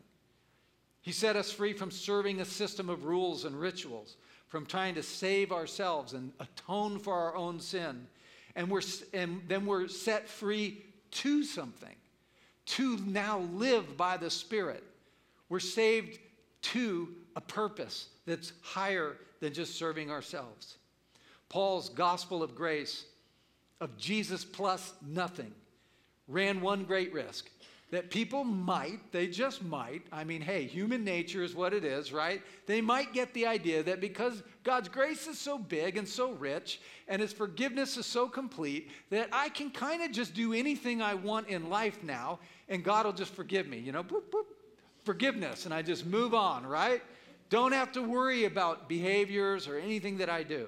He 1.04 1.12
set 1.12 1.36
us 1.36 1.52
free 1.52 1.74
from 1.74 1.92
serving 1.92 2.42
a 2.42 2.46
system 2.46 2.90
of 2.90 3.06
rules 3.06 3.46
and 3.46 3.58
rituals, 3.60 4.18
from 4.48 4.66
trying 4.66 4.96
to 4.96 5.04
save 5.04 5.52
ourselves 5.52 6.14
and 6.14 6.34
atone 6.40 6.98
for 6.98 7.14
our 7.14 7.36
own 7.36 7.60
sin. 7.60 8.08
And, 8.56 8.72
we're, 8.72 8.82
and 9.14 9.42
then 9.48 9.68
we're 9.68 9.88
set 9.88 10.28
free 10.28 10.84
to 11.12 11.44
something, 11.44 11.96
to 12.66 12.98
now 13.06 13.40
live 13.54 13.96
by 13.96 14.18
the 14.18 14.32
Spirit. 14.32 14.84
We're 15.48 15.60
saved 15.60 16.18
to 16.64 17.10
a 17.36 17.42
purpose 17.42 18.08
that's 18.26 18.52
higher 18.64 19.18
than 19.42 19.54
just 19.54 19.76
serving 19.76 20.10
ourselves. 20.10 20.78
Paul's 21.50 21.90
gospel 21.90 22.42
of 22.42 22.56
grace, 22.56 23.06
of 23.80 23.96
Jesus 23.96 24.44
plus 24.44 24.94
nothing, 25.06 25.54
ran 26.28 26.62
one 26.62 26.84
great 26.84 27.14
risk 27.14 27.48
that 27.92 28.10
people 28.10 28.44
might, 28.44 29.12
they 29.12 29.28
just 29.28 29.64
might, 29.64 30.02
I 30.12 30.24
mean, 30.24 30.42
hey, 30.42 30.66
human 30.66 31.04
nature 31.04 31.44
is 31.44 31.54
what 31.54 31.74
it 31.74 31.86
is, 31.86 32.12
right? 32.12 32.42
They 32.66 32.82
might 32.82 33.14
get 33.14 33.34
the 33.34 33.46
idea 33.46 33.84
that 33.84 34.02
because 34.02 34.42
God's 34.64 34.90
grace 34.90 35.28
is 35.28 35.38
so 35.38 35.58
big 35.58 35.96
and 35.96 36.08
so 36.08 36.32
rich 36.32 36.82
and 37.08 37.22
his 37.22 37.32
forgiveness 37.32 37.96
is 37.96 38.08
so 38.08 38.28
complete 38.28 38.90
that 39.12 39.30
I 39.32 39.50
can 39.50 39.70
kind 39.70 40.02
of 40.02 40.12
just 40.12 40.34
do 40.34 40.54
anything 40.54 41.02
I 41.02 41.14
want 41.14 41.48
in 41.48 41.70
life 41.70 42.04
now 42.04 42.40
and 42.70 42.84
God 42.84 43.06
will 43.06 43.14
just 43.14 43.34
forgive 43.34 43.68
me, 43.68 43.78
you 43.78 43.92
know, 43.92 44.04
boop, 44.04 44.24
boop, 44.32 44.46
forgiveness, 45.04 45.66
and 45.66 45.74
I 45.74 45.84
just 45.84 46.06
move 46.06 46.34
on, 46.34 46.66
right? 46.66 47.02
Don't 47.50 47.74
have 47.74 47.92
to 47.92 48.02
worry 48.02 48.46
about 48.46 48.90
behaviors 48.90 49.68
or 49.68 49.78
anything 49.78 50.18
that 50.18 50.30
I 50.30 50.42
do. 50.42 50.68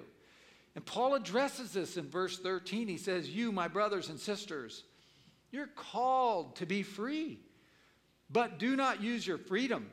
And 0.75 0.85
Paul 0.85 1.15
addresses 1.15 1.71
this 1.73 1.97
in 1.97 2.07
verse 2.07 2.37
13. 2.37 2.87
He 2.87 2.97
says, 2.97 3.29
You, 3.29 3.51
my 3.51 3.67
brothers 3.67 4.09
and 4.09 4.19
sisters, 4.19 4.83
you're 5.51 5.67
called 5.67 6.55
to 6.57 6.65
be 6.65 6.83
free, 6.83 7.39
but 8.29 8.59
do 8.59 8.75
not 8.75 9.01
use 9.01 9.25
your 9.25 9.37
freedom 9.37 9.89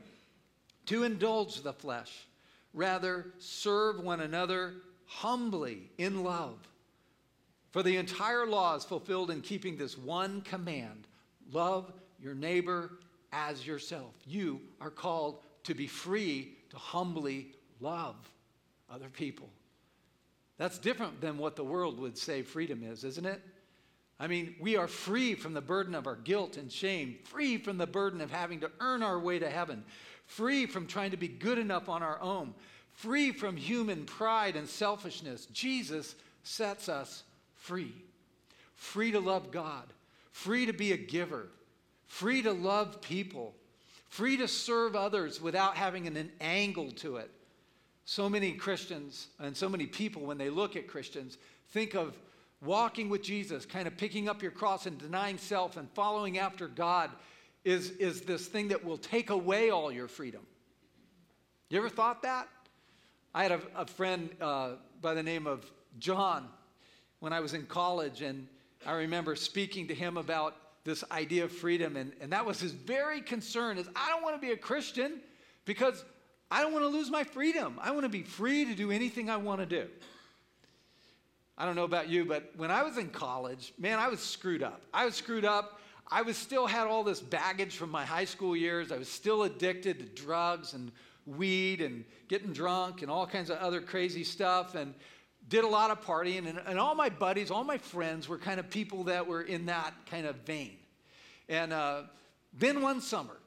to 0.87 1.03
indulge 1.03 1.61
the 1.61 1.73
flesh. 1.73 2.27
Rather, 2.73 3.27
serve 3.37 3.99
one 3.99 4.19
another 4.19 4.73
humbly 5.05 5.89
in 5.97 6.23
love. 6.23 6.57
For 7.71 7.83
the 7.83 7.97
entire 7.97 8.45
law 8.45 8.75
is 8.75 8.85
fulfilled 8.85 9.31
in 9.31 9.41
keeping 9.41 9.77
this 9.77 9.97
one 9.97 10.41
command 10.41 11.07
love 11.51 11.91
your 12.19 12.33
neighbor 12.33 12.99
as 13.31 13.65
yourself. 13.65 14.13
You 14.25 14.61
are 14.81 14.89
called 14.89 15.39
to 15.63 15.73
be 15.73 15.87
free 15.87 16.57
to 16.69 16.77
humbly 16.77 17.53
love 17.79 18.15
other 18.89 19.09
people. 19.09 19.49
That's 20.57 20.77
different 20.77 21.19
than 21.21 21.37
what 21.37 21.55
the 21.55 21.63
world 21.63 21.99
would 21.99 22.17
say 22.17 22.41
freedom 22.41 22.81
is, 22.83 23.03
isn't 23.03 23.25
it? 23.25 23.41
I 24.19 24.27
mean, 24.27 24.55
we 24.59 24.77
are 24.77 24.87
free 24.87 25.35
from 25.35 25.53
the 25.53 25.61
burden 25.61 25.93
of 25.93 26.07
our 26.07 26.15
guilt 26.15 26.57
and 26.57 26.71
shame, 26.71 27.17
free 27.25 27.57
from 27.57 27.77
the 27.77 27.87
burden 27.87 28.21
of 28.21 28.31
having 28.31 28.61
to 28.61 28.71
earn 28.79 29.03
our 29.03 29.19
way 29.19 29.39
to 29.39 29.49
heaven, 29.49 29.83
free 30.25 30.65
from 30.65 30.87
trying 30.87 31.11
to 31.11 31.17
be 31.17 31.27
good 31.27 31.57
enough 31.57 31.89
on 31.89 32.01
our 32.01 32.21
own, 32.21 32.53
free 32.93 33.31
from 33.31 33.57
human 33.57 34.05
pride 34.05 34.55
and 34.55 34.69
selfishness. 34.69 35.47
Jesus 35.47 36.15
sets 36.43 36.87
us 36.87 37.23
free. 37.55 37.93
Free 38.75 39.11
to 39.11 39.19
love 39.19 39.51
God, 39.51 39.83
free 40.31 40.65
to 40.65 40.73
be 40.73 40.93
a 40.93 40.97
giver, 40.97 41.47
free 42.07 42.41
to 42.41 42.51
love 42.51 43.01
people, 43.01 43.53
free 44.09 44.37
to 44.37 44.47
serve 44.47 44.95
others 44.95 45.41
without 45.41 45.75
having 45.75 46.07
an, 46.07 46.15
an 46.15 46.31
angle 46.39 46.91
to 46.91 47.17
it. 47.17 47.31
So 48.05 48.29
many 48.29 48.53
Christians 48.53 49.27
and 49.39 49.57
so 49.57 49.67
many 49.67 49.87
people, 49.87 50.21
when 50.21 50.37
they 50.37 50.49
look 50.49 50.75
at 50.75 50.87
Christians, 50.87 51.37
think 51.71 51.95
of 51.95 52.15
walking 52.61 53.09
with 53.09 53.21
Jesus, 53.21 53.65
kind 53.65 53.87
of 53.87 53.97
picking 53.97 54.29
up 54.29 54.41
your 54.41 54.51
cross 54.51 54.85
and 54.85 54.97
denying 54.97 55.37
self 55.37 55.77
and 55.77 55.89
following 55.91 56.37
after 56.37 56.67
God 56.67 57.11
is, 57.63 57.91
is 57.91 58.21
this 58.21 58.47
thing 58.47 58.69
that 58.69 58.83
will 58.83 58.97
take 58.97 59.29
away 59.29 59.69
all 59.69 59.91
your 59.91 60.07
freedom. 60.07 60.45
You 61.69 61.79
ever 61.79 61.89
thought 61.89 62.21
that? 62.21 62.47
I 63.33 63.43
had 63.43 63.51
a, 63.51 63.61
a 63.75 63.85
friend 63.85 64.29
uh, 64.39 64.73
by 65.01 65.13
the 65.13 65.23
name 65.23 65.47
of 65.47 65.69
John 65.99 66.47
when 67.19 67.33
I 67.33 67.39
was 67.39 67.53
in 67.53 67.65
college, 67.65 68.21
and 68.21 68.47
I 68.85 68.93
remember 68.93 69.35
speaking 69.35 69.87
to 69.87 69.95
him 69.95 70.17
about 70.17 70.55
this 70.83 71.03
idea 71.11 71.43
of 71.43 71.51
freedom, 71.51 71.97
and, 71.97 72.13
and 72.21 72.31
that 72.31 72.45
was 72.45 72.59
his 72.59 72.71
very 72.71 73.19
concern 73.19 73.77
is 73.77 73.87
I 73.95 74.09
don't 74.09 74.21
want 74.21 74.39
to 74.39 74.41
be 74.41 74.53
a 74.53 74.57
Christian 74.57 75.19
because 75.65 76.05
I 76.51 76.61
don't 76.61 76.71
want 76.71 76.85
to 76.85 76.89
lose 76.89 77.09
my 77.09 77.23
freedom. 77.23 77.79
I 77.81 77.91
want 77.91 78.03
to 78.03 78.09
be 78.09 78.21
free 78.21 78.65
to 78.65 78.75
do 78.75 78.91
anything 78.91 79.29
I 79.29 79.37
want 79.37 79.61
to 79.61 79.65
do. 79.65 79.87
I 81.57 81.65
don't 81.65 81.75
know 81.75 81.85
about 81.85 82.09
you, 82.09 82.25
but 82.25 82.51
when 82.57 82.69
I 82.69 82.83
was 82.83 82.97
in 82.97 83.09
college, 83.09 83.73
man, 83.77 83.97
I 83.97 84.09
was 84.09 84.19
screwed 84.19 84.61
up. 84.61 84.81
I 84.93 85.05
was 85.05 85.15
screwed 85.15 85.45
up. 85.45 85.79
I 86.11 86.21
was 86.21 86.37
still 86.37 86.67
had 86.67 86.87
all 86.87 87.03
this 87.03 87.21
baggage 87.21 87.77
from 87.77 87.89
my 87.89 88.05
high 88.05 88.25
school 88.25 88.55
years. 88.55 88.91
I 88.91 88.97
was 88.97 89.07
still 89.07 89.43
addicted 89.43 89.99
to 89.99 90.05
drugs 90.21 90.73
and 90.73 90.91
weed 91.25 91.81
and 91.81 92.03
getting 92.27 92.53
drunk 92.53 93.01
and 93.01 93.09
all 93.09 93.25
kinds 93.25 93.49
of 93.49 93.57
other 93.57 93.81
crazy 93.81 94.23
stuff 94.23 94.75
and 94.75 94.93
did 95.47 95.63
a 95.63 95.67
lot 95.67 95.91
of 95.91 96.01
partying. 96.01 96.47
And, 96.47 96.59
and 96.65 96.77
all 96.77 96.93
my 96.93 97.09
buddies, 97.09 97.49
all 97.51 97.63
my 97.63 97.77
friends 97.77 98.27
were 98.27 98.37
kind 98.37 98.59
of 98.59 98.69
people 98.69 99.05
that 99.05 99.25
were 99.25 99.41
in 99.41 99.65
that 99.67 99.93
kind 100.09 100.25
of 100.25 100.35
vein. 100.37 100.77
And 101.47 101.71
uh, 101.71 102.03
then 102.53 102.81
one 102.81 103.01
summer, 103.01 103.37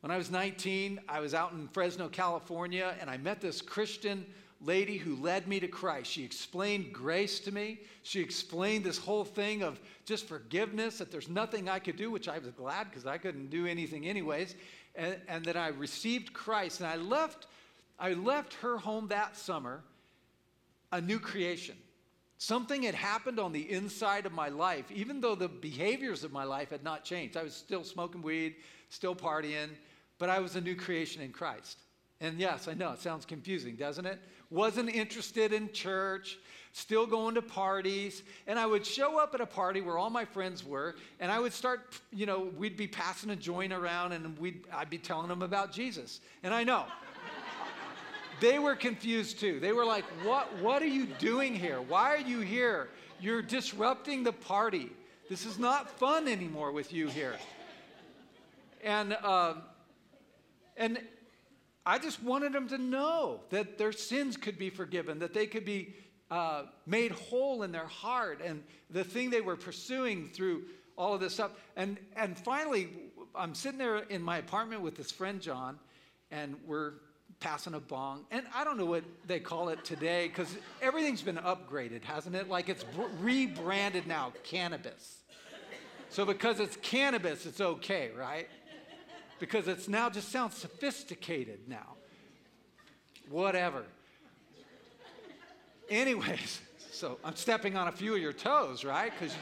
when 0.00 0.10
I 0.10 0.16
was 0.16 0.30
19, 0.30 1.00
I 1.08 1.20
was 1.20 1.34
out 1.34 1.52
in 1.52 1.68
Fresno, 1.68 2.08
California, 2.08 2.94
and 3.00 3.10
I 3.10 3.16
met 3.16 3.40
this 3.40 3.60
Christian 3.60 4.24
lady 4.60 4.96
who 4.96 5.16
led 5.16 5.46
me 5.46 5.60
to 5.60 5.68
Christ. 5.68 6.10
She 6.10 6.24
explained 6.24 6.92
grace 6.92 7.40
to 7.40 7.52
me. 7.52 7.80
She 8.02 8.20
explained 8.20 8.84
this 8.84 8.98
whole 8.98 9.24
thing 9.24 9.62
of 9.62 9.78
just 10.04 10.26
forgiveness, 10.26 10.98
that 10.98 11.10
there's 11.10 11.28
nothing 11.28 11.68
I 11.68 11.78
could 11.78 11.96
do, 11.96 12.10
which 12.10 12.28
I 12.28 12.38
was 12.38 12.50
glad 12.52 12.90
because 12.90 13.06
I 13.06 13.18
couldn't 13.18 13.50
do 13.50 13.66
anything 13.66 14.06
anyways. 14.06 14.54
And, 14.94 15.16
and 15.28 15.44
that 15.44 15.56
I 15.56 15.68
received 15.68 16.32
Christ. 16.32 16.80
And 16.80 16.88
I 16.88 16.96
left, 16.96 17.46
I 17.98 18.14
left 18.14 18.54
her 18.54 18.78
home 18.78 19.08
that 19.08 19.36
summer 19.36 19.82
a 20.92 21.00
new 21.00 21.18
creation. 21.18 21.76
Something 22.38 22.82
had 22.82 22.94
happened 22.94 23.38
on 23.38 23.52
the 23.52 23.70
inside 23.70 24.26
of 24.26 24.32
my 24.32 24.48
life, 24.48 24.90
even 24.90 25.20
though 25.20 25.34
the 25.34 25.48
behaviors 25.48 26.22
of 26.22 26.32
my 26.32 26.44
life 26.44 26.70
had 26.70 26.84
not 26.84 27.04
changed. 27.04 27.36
I 27.36 27.42
was 27.42 27.54
still 27.54 27.82
smoking 27.82 28.22
weed, 28.22 28.56
still 28.90 29.14
partying, 29.14 29.70
but 30.18 30.28
I 30.28 30.40
was 30.40 30.56
a 30.56 30.60
new 30.60 30.76
creation 30.76 31.22
in 31.22 31.32
Christ. 31.32 31.78
And 32.20 32.38
yes, 32.38 32.66
I 32.66 32.74
know 32.74 32.92
it 32.92 33.00
sounds 33.00 33.26
confusing, 33.26 33.76
doesn't 33.76 34.06
it? 34.06 34.18
Wasn't 34.50 34.88
interested 34.88 35.52
in 35.52 35.70
church, 35.72 36.38
still 36.72 37.06
going 37.06 37.34
to 37.34 37.42
parties. 37.42 38.22
And 38.46 38.58
I 38.58 38.64
would 38.64 38.86
show 38.86 39.18
up 39.18 39.34
at 39.34 39.40
a 39.40 39.46
party 39.46 39.82
where 39.82 39.98
all 39.98 40.08
my 40.08 40.24
friends 40.24 40.64
were, 40.64 40.96
and 41.20 41.30
I 41.30 41.38
would 41.38 41.52
start, 41.52 42.00
you 42.12 42.24
know, 42.24 42.50
we'd 42.56 42.76
be 42.76 42.86
passing 42.86 43.30
a 43.30 43.36
joint 43.36 43.72
around 43.72 44.12
and 44.12 44.38
we'd, 44.38 44.64
I'd 44.72 44.88
be 44.88 44.98
telling 44.98 45.28
them 45.28 45.42
about 45.42 45.72
Jesus. 45.72 46.20
And 46.42 46.54
I 46.54 46.64
know. 46.64 46.84
they 48.40 48.58
were 48.58 48.76
confused 48.76 49.38
too. 49.38 49.60
They 49.60 49.72
were 49.72 49.84
like, 49.84 50.04
what, 50.24 50.56
what 50.58 50.82
are 50.82 50.86
you 50.86 51.06
doing 51.18 51.54
here? 51.54 51.82
Why 51.82 52.14
are 52.14 52.20
you 52.20 52.40
here? 52.40 52.88
You're 53.20 53.42
disrupting 53.42 54.22
the 54.22 54.32
party. 54.32 54.90
This 55.28 55.44
is 55.44 55.58
not 55.58 55.90
fun 55.98 56.28
anymore 56.28 56.72
with 56.72 56.92
you 56.92 57.08
here. 57.08 57.36
And, 58.82 59.16
uh, 59.22 59.54
and 60.76 61.00
I 61.86 61.98
just 61.98 62.20
wanted 62.20 62.52
them 62.52 62.66
to 62.68 62.78
know 62.78 63.40
that 63.50 63.78
their 63.78 63.92
sins 63.92 64.36
could 64.36 64.58
be 64.58 64.70
forgiven, 64.70 65.20
that 65.20 65.32
they 65.32 65.46
could 65.46 65.64
be 65.64 65.94
uh, 66.32 66.64
made 66.84 67.12
whole 67.12 67.62
in 67.62 67.70
their 67.70 67.86
heart, 67.86 68.40
and 68.44 68.64
the 68.90 69.04
thing 69.04 69.30
they 69.30 69.40
were 69.40 69.54
pursuing 69.54 70.28
through 70.28 70.64
all 70.98 71.14
of 71.14 71.20
this 71.20 71.34
stuff. 71.34 71.52
And, 71.76 71.96
and 72.16 72.36
finally, 72.36 72.88
I'm 73.36 73.54
sitting 73.54 73.78
there 73.78 73.98
in 73.98 74.20
my 74.20 74.38
apartment 74.38 74.82
with 74.82 74.96
this 74.96 75.12
friend, 75.12 75.40
John, 75.40 75.78
and 76.32 76.56
we're 76.66 76.94
passing 77.38 77.74
a 77.74 77.80
bong. 77.80 78.24
And 78.32 78.44
I 78.52 78.64
don't 78.64 78.78
know 78.78 78.86
what 78.86 79.04
they 79.26 79.38
call 79.38 79.68
it 79.68 79.84
today 79.84 80.26
because 80.26 80.56
everything's 80.82 81.22
been 81.22 81.36
upgraded, 81.36 82.02
hasn't 82.02 82.34
it? 82.34 82.48
Like 82.48 82.68
it's 82.68 82.84
rebranded 83.20 84.08
now 84.08 84.32
cannabis. 84.42 85.18
So 86.08 86.24
because 86.24 86.58
it's 86.58 86.76
cannabis, 86.76 87.46
it's 87.46 87.60
okay, 87.60 88.10
right? 88.18 88.48
Because 89.38 89.68
it's 89.68 89.88
now 89.88 90.08
just 90.10 90.30
sounds 90.30 90.56
sophisticated 90.56 91.60
now. 91.68 91.94
Whatever. 93.28 93.84
Anyways, 95.90 96.60
so 96.92 97.18
I'm 97.24 97.36
stepping 97.36 97.76
on 97.76 97.88
a 97.88 97.92
few 97.92 98.14
of 98.14 98.20
your 98.20 98.32
toes, 98.32 98.84
right? 98.84 99.12
Because 99.18 99.34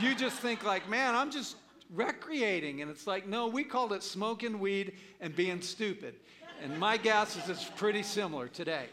you 0.00 0.14
just 0.14 0.38
think 0.38 0.64
like, 0.64 0.88
man, 0.88 1.14
I'm 1.14 1.30
just 1.30 1.56
recreating. 1.94 2.82
And 2.82 2.90
it's 2.90 3.06
like, 3.06 3.26
no, 3.26 3.46
we 3.46 3.64
called 3.64 3.92
it 3.92 4.02
smoking 4.02 4.58
weed 4.58 4.94
and 5.20 5.34
being 5.34 5.60
stupid. 5.60 6.14
And 6.62 6.78
my 6.78 6.96
guess 6.96 7.36
is 7.36 7.48
it's 7.48 7.64
pretty 7.64 8.02
similar 8.02 8.48
today. 8.48 8.86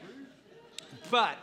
But 1.09 1.37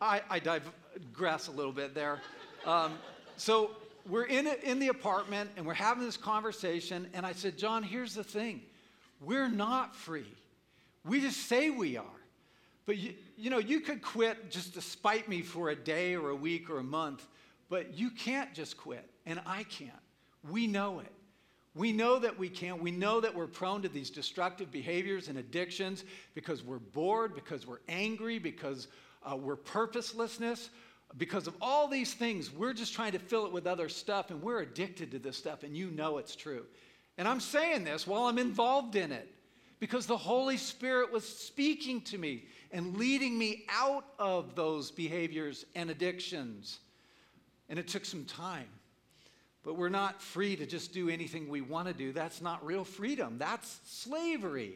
I, 0.00 0.22
I 0.30 0.38
digress 0.38 1.48
a 1.48 1.52
little 1.52 1.72
bit 1.72 1.94
there. 1.94 2.20
Um, 2.64 2.94
so 3.36 3.72
we're 4.08 4.24
in, 4.24 4.46
it, 4.46 4.62
in 4.64 4.78
the 4.78 4.88
apartment 4.88 5.50
and 5.56 5.66
we're 5.66 5.74
having 5.74 6.04
this 6.04 6.16
conversation. 6.16 7.08
And 7.14 7.26
I 7.26 7.32
said, 7.32 7.58
John, 7.58 7.82
here's 7.82 8.14
the 8.14 8.24
thing 8.24 8.62
we're 9.20 9.48
not 9.48 9.94
free. 9.94 10.32
We 11.04 11.20
just 11.20 11.46
say 11.48 11.70
we 11.70 11.96
are. 11.96 12.04
But 12.86 12.96
you, 12.96 13.14
you 13.36 13.50
know, 13.50 13.58
you 13.58 13.80
could 13.80 14.00
quit 14.00 14.50
just 14.50 14.74
to 14.74 14.80
spite 14.80 15.28
me 15.28 15.42
for 15.42 15.68
a 15.68 15.76
day 15.76 16.16
or 16.16 16.30
a 16.30 16.34
week 16.34 16.70
or 16.70 16.78
a 16.78 16.82
month, 16.82 17.26
but 17.68 17.94
you 17.94 18.10
can't 18.10 18.54
just 18.54 18.78
quit, 18.78 19.08
and 19.26 19.40
I 19.44 19.64
can't. 19.64 19.90
We 20.50 20.66
know 20.66 21.00
it. 21.00 21.12
We 21.74 21.92
know 21.92 22.18
that 22.18 22.38
we 22.38 22.48
can't. 22.48 22.82
We 22.82 22.90
know 22.90 23.20
that 23.20 23.34
we're 23.34 23.46
prone 23.46 23.82
to 23.82 23.88
these 23.88 24.08
destructive 24.08 24.72
behaviors 24.72 25.28
and 25.28 25.38
addictions 25.38 26.04
because 26.34 26.64
we're 26.64 26.78
bored, 26.78 27.34
because 27.34 27.66
we're 27.66 27.80
angry, 27.88 28.38
because 28.38 28.88
uh, 29.22 29.36
we're 29.36 29.56
purposelessness, 29.56 30.70
because 31.16 31.46
of 31.46 31.54
all 31.60 31.88
these 31.88 32.12
things, 32.12 32.52
we're 32.52 32.74
just 32.74 32.92
trying 32.92 33.12
to 33.12 33.18
fill 33.18 33.46
it 33.46 33.52
with 33.52 33.66
other 33.66 33.88
stuff 33.88 34.30
and 34.30 34.42
we're 34.42 34.60
addicted 34.60 35.10
to 35.12 35.18
this 35.18 35.36
stuff, 35.36 35.62
and 35.62 35.76
you 35.76 35.90
know 35.90 36.18
it's 36.18 36.36
true. 36.36 36.64
And 37.16 37.26
I'm 37.26 37.40
saying 37.40 37.84
this 37.84 38.06
while 38.06 38.24
I'm 38.24 38.38
involved 38.38 38.94
in 38.94 39.10
it 39.10 39.28
because 39.80 40.06
the 40.06 40.16
Holy 40.16 40.56
Spirit 40.56 41.12
was 41.12 41.26
speaking 41.26 42.00
to 42.02 42.18
me 42.18 42.44
and 42.72 42.96
leading 42.96 43.38
me 43.38 43.64
out 43.70 44.04
of 44.18 44.54
those 44.54 44.90
behaviors 44.90 45.64
and 45.74 45.90
addictions. 45.90 46.80
And 47.68 47.78
it 47.78 47.88
took 47.88 48.04
some 48.04 48.24
time. 48.24 48.68
But 49.64 49.76
we're 49.76 49.88
not 49.88 50.22
free 50.22 50.56
to 50.56 50.66
just 50.66 50.92
do 50.92 51.08
anything 51.08 51.48
we 51.48 51.60
want 51.60 51.88
to 51.88 51.94
do. 51.94 52.12
That's 52.12 52.40
not 52.40 52.64
real 52.64 52.84
freedom, 52.84 53.36
that's 53.38 53.80
slavery. 53.84 54.74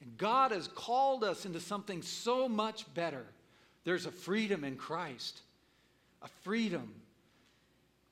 And 0.00 0.16
God 0.16 0.52
has 0.52 0.68
called 0.68 1.24
us 1.24 1.46
into 1.46 1.60
something 1.60 2.02
so 2.02 2.48
much 2.48 2.92
better. 2.94 3.24
There's 3.84 4.06
a 4.06 4.10
freedom 4.10 4.64
in 4.64 4.76
Christ 4.76 5.42
a 6.24 6.28
freedom 6.42 6.92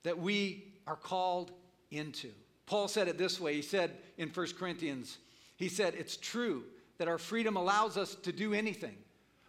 that 0.03 0.19
we 0.19 0.73
are 0.87 0.97
called 0.97 1.51
into. 1.91 2.31
Paul 2.67 2.89
said 2.89 3.09
it 3.09 3.19
this 3.19 3.41
way. 3.41 3.55
He 3.55 3.63
said 3.63 3.91
in 4.19 4.29
1 4.29 4.47
Corinthians, 4.59 5.19
he 5.57 5.69
said, 5.69 5.95
It's 5.95 6.17
true 6.17 6.65
that 6.99 7.09
our 7.09 7.19
freedom 7.19 7.57
allows 7.57 7.97
us 7.97 8.15
to 8.17 8.33
do 8.33 8.55
anything, 8.55 8.97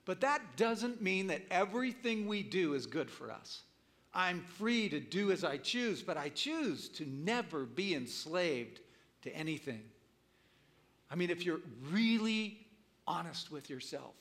but 0.05 0.21
that 0.21 0.41
doesn't 0.57 1.01
mean 1.01 1.27
that 1.27 1.41
everything 1.51 2.27
we 2.27 2.41
do 2.41 2.73
is 2.73 2.85
good 2.85 3.11
for 3.11 3.31
us. 3.31 3.63
I'm 4.13 4.41
free 4.41 4.89
to 4.89 4.99
do 4.99 5.31
as 5.31 5.43
I 5.43 5.57
choose, 5.57 6.03
but 6.03 6.17
I 6.17 6.29
choose 6.29 6.87
to 6.89 7.05
never 7.05 7.65
be 7.65 7.95
enslaved 7.95 8.79
to 9.23 9.35
anything. 9.35 9.81
I 11.09 11.15
mean, 11.15 11.29
if 11.29 11.45
you're 11.45 11.61
really 11.91 12.59
honest 13.07 13.51
with 13.51 13.69
yourself, 13.69 14.13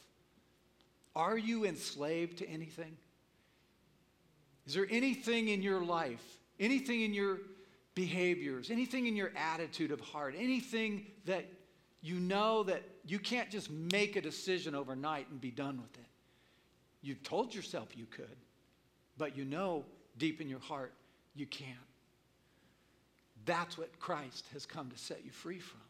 are 1.14 1.36
you 1.36 1.66
enslaved 1.66 2.38
to 2.38 2.48
anything? 2.48 2.96
Is 4.66 4.74
there 4.74 4.86
anything 4.90 5.48
in 5.48 5.62
your 5.62 5.82
life, 5.82 6.22
anything 6.60 7.02
in 7.02 7.12
your 7.12 7.38
behaviors, 7.94 8.70
anything 8.70 9.06
in 9.06 9.16
your 9.16 9.32
attitude 9.36 9.90
of 9.90 10.00
heart, 10.00 10.34
anything 10.38 11.06
that 11.26 11.44
you 12.00 12.16
know 12.16 12.62
that 12.64 12.82
you 13.06 13.18
can't 13.18 13.50
just 13.50 13.70
make 13.70 14.16
a 14.16 14.20
decision 14.20 14.74
overnight 14.74 15.28
and 15.30 15.40
be 15.40 15.50
done 15.50 15.80
with 15.80 15.94
it? 15.94 16.06
You've 17.02 17.22
told 17.22 17.54
yourself 17.54 17.88
you 17.96 18.06
could, 18.06 18.36
but 19.18 19.36
you 19.36 19.44
know 19.44 19.84
deep 20.18 20.40
in 20.40 20.48
your 20.48 20.60
heart 20.60 20.92
you 21.34 21.46
can't. 21.46 21.76
That's 23.44 23.76
what 23.76 23.98
Christ 23.98 24.46
has 24.52 24.66
come 24.66 24.90
to 24.90 24.98
set 24.98 25.24
you 25.24 25.32
free 25.32 25.58
from. 25.58 25.80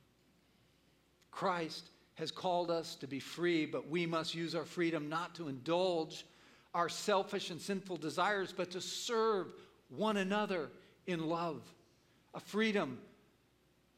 Christ 1.30 1.90
has 2.14 2.30
called 2.30 2.70
us 2.70 2.94
to 2.96 3.06
be 3.06 3.20
free, 3.20 3.66
but 3.66 3.88
we 3.88 4.06
must 4.06 4.35
use 4.35 4.54
our 4.54 4.64
freedom 4.64 5.08
not 5.08 5.35
to 5.35 5.48
indulge 5.48 6.24
our 6.74 6.88
selfish 6.88 7.50
and 7.50 7.61
sinful 7.61 7.98
desires, 7.98 8.52
but 8.56 8.70
to 8.72 8.80
serve 8.80 9.52
one 9.88 10.16
another 10.16 10.70
in 11.06 11.28
love. 11.28 11.62
A 12.35 12.40
freedom 12.40 12.98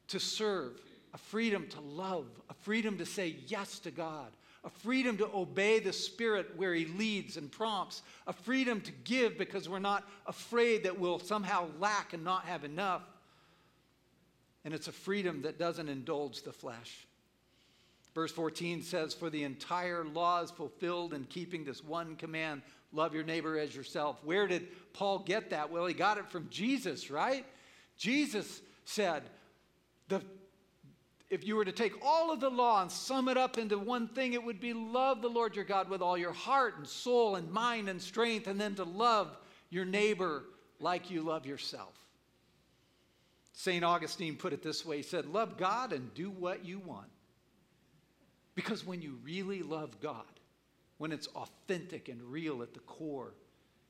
to 0.08 0.18
serve, 0.18 0.80
a 1.12 1.18
freedom 1.18 1.68
to 1.68 1.80
love, 1.80 2.26
a 2.50 2.54
freedom 2.54 2.98
to 2.98 3.06
say 3.06 3.37
yes 3.46 3.78
to 3.80 3.90
God, 3.90 4.28
a 4.64 4.70
freedom 4.70 5.16
to 5.18 5.30
obey 5.32 5.78
the 5.78 5.92
Spirit 5.92 6.52
where 6.56 6.74
He 6.74 6.87
leads 6.87 7.37
and 7.37 7.50
prompts, 7.50 8.02
a 8.26 8.32
freedom 8.32 8.80
to 8.80 8.92
give 9.04 9.38
because 9.38 9.68
we're 9.68 9.78
not 9.78 10.04
afraid 10.26 10.84
that 10.84 10.98
we'll 10.98 11.18
somehow 11.18 11.68
lack 11.78 12.12
and 12.12 12.24
not 12.24 12.44
have 12.46 12.64
enough. 12.64 13.02
And 14.64 14.74
it's 14.74 14.88
a 14.88 14.92
freedom 14.92 15.42
that 15.42 15.58
doesn't 15.58 15.88
indulge 15.88 16.42
the 16.42 16.52
flesh. 16.52 17.06
Verse 18.14 18.31
14 18.33 18.83
says, 18.83 19.12
For 19.12 19.29
the 19.29 19.42
entire 19.42 20.05
law 20.05 20.42
is 20.42 20.50
fulfilled 20.50 21.14
in 21.14 21.24
keeping 21.24 21.64
this 21.64 21.83
one 21.83 22.16
command 22.16 22.62
love 22.92 23.12
your 23.12 23.24
neighbor 23.24 23.59
as 23.59 23.74
yourself. 23.74 24.18
Where 24.22 24.46
did 24.46 24.68
Paul 24.92 25.18
get 25.18 25.50
that? 25.50 25.70
Well, 25.70 25.87
he 25.87 25.94
got 25.94 26.16
it 26.18 26.29
from 26.31 26.48
Jesus, 26.48 27.11
right? 27.11 27.44
Jesus 27.96 28.62
said, 28.85 29.24
the, 30.09 30.22
If 31.29 31.44
you 31.44 31.57
were 31.57 31.64
to 31.64 31.72
take 31.72 31.94
all 32.05 32.33
of 32.33 32.38
the 32.38 32.50
law 32.50 32.83
and 32.83 32.90
sum 32.90 33.29
it 33.29 33.37
up 33.37 33.59
into 33.59 33.79
one 33.79 34.07
thing, 34.09 34.33
it 34.33 34.44
would 34.44 34.61
be 34.61 34.72
love 34.72 35.20
the 35.20 35.29
Lord 35.29 35.57
your 35.57 35.64
God 35.64 35.90
with 35.90 36.00
all 36.00 36.16
your 36.16 36.33
heart 36.33 36.79
and 36.79 36.87
soul 36.87 37.35
and 37.35 37.50
mind 37.50 37.88
and 37.88 38.00
strength, 38.00 38.46
and 38.46 38.61
then 38.61 38.77
to 38.77 38.85
love 38.85 39.37
your 39.70 39.85
neighbor 39.85 40.44
like 40.79 41.11
you 41.11 41.22
love 41.22 41.46
yourself. 41.46 41.98
St. 43.55 43.85
Augustine 43.85 44.37
put 44.37 44.53
it 44.53 44.62
this 44.62 44.87
way 44.87 44.98
He 44.98 45.03
said, 45.03 45.27
Love 45.27 45.57
God 45.57 45.92
and 45.92 46.14
do 46.14 46.31
what 46.31 46.64
you 46.64 46.79
want. 46.79 47.09
Because 48.55 48.87
when 48.87 49.03
you 49.03 49.19
really 49.25 49.62
love 49.62 50.01
God, 50.01 50.25
when 50.99 51.12
it's 51.12 51.27
authentic 51.29 52.09
and 52.09 52.23
real 52.23 52.62
at 52.62 52.75
the 52.75 52.81
core, 52.81 53.35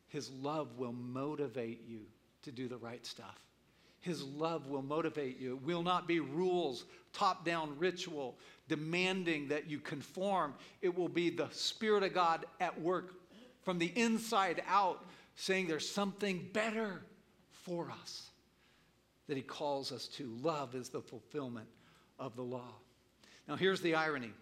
His 0.09 0.31
love 0.31 0.79
will 0.79 0.93
motivate 0.93 1.87
you 1.87 2.01
to 2.43 2.53
do 2.53 2.69
the 2.69 2.79
right 2.79 3.05
stuff. 3.05 3.39
His 4.01 4.23
love 4.23 4.67
will 4.67 4.83
motivate 4.83 5.41
you. 5.41 5.55
It 5.55 5.63
will 5.63 5.83
not 5.83 6.07
be 6.07 6.21
rules, 6.21 6.85
top 7.15 7.45
down 7.45 7.79
ritual, 7.79 8.37
demanding 8.69 9.49
that 9.49 9.71
you 9.71 9.79
conform. 9.81 10.55
It 10.83 10.95
will 10.95 11.09
be 11.09 11.31
the 11.31 11.49
Spirit 11.53 12.03
of 12.03 12.13
God 12.13 12.45
at 12.61 12.79
work 12.79 13.15
from 13.63 13.79
the 13.79 13.93
inside 13.97 14.63
out, 14.69 15.07
saying 15.37 15.69
there's 15.69 15.89
something 15.89 16.47
better 16.53 17.01
for 17.51 17.91
us 18.03 18.29
that 19.27 19.39
He 19.39 19.43
calls 19.43 19.91
us 19.91 20.07
to. 20.09 20.37
Love 20.43 20.75
is 20.75 20.91
the 20.91 21.01
fulfillment 21.01 21.69
of 22.19 22.37
the 22.37 22.43
law. 22.43 22.75
Now, 23.49 23.57
here's 23.57 23.81
the 23.81 23.95
irony 23.95 24.33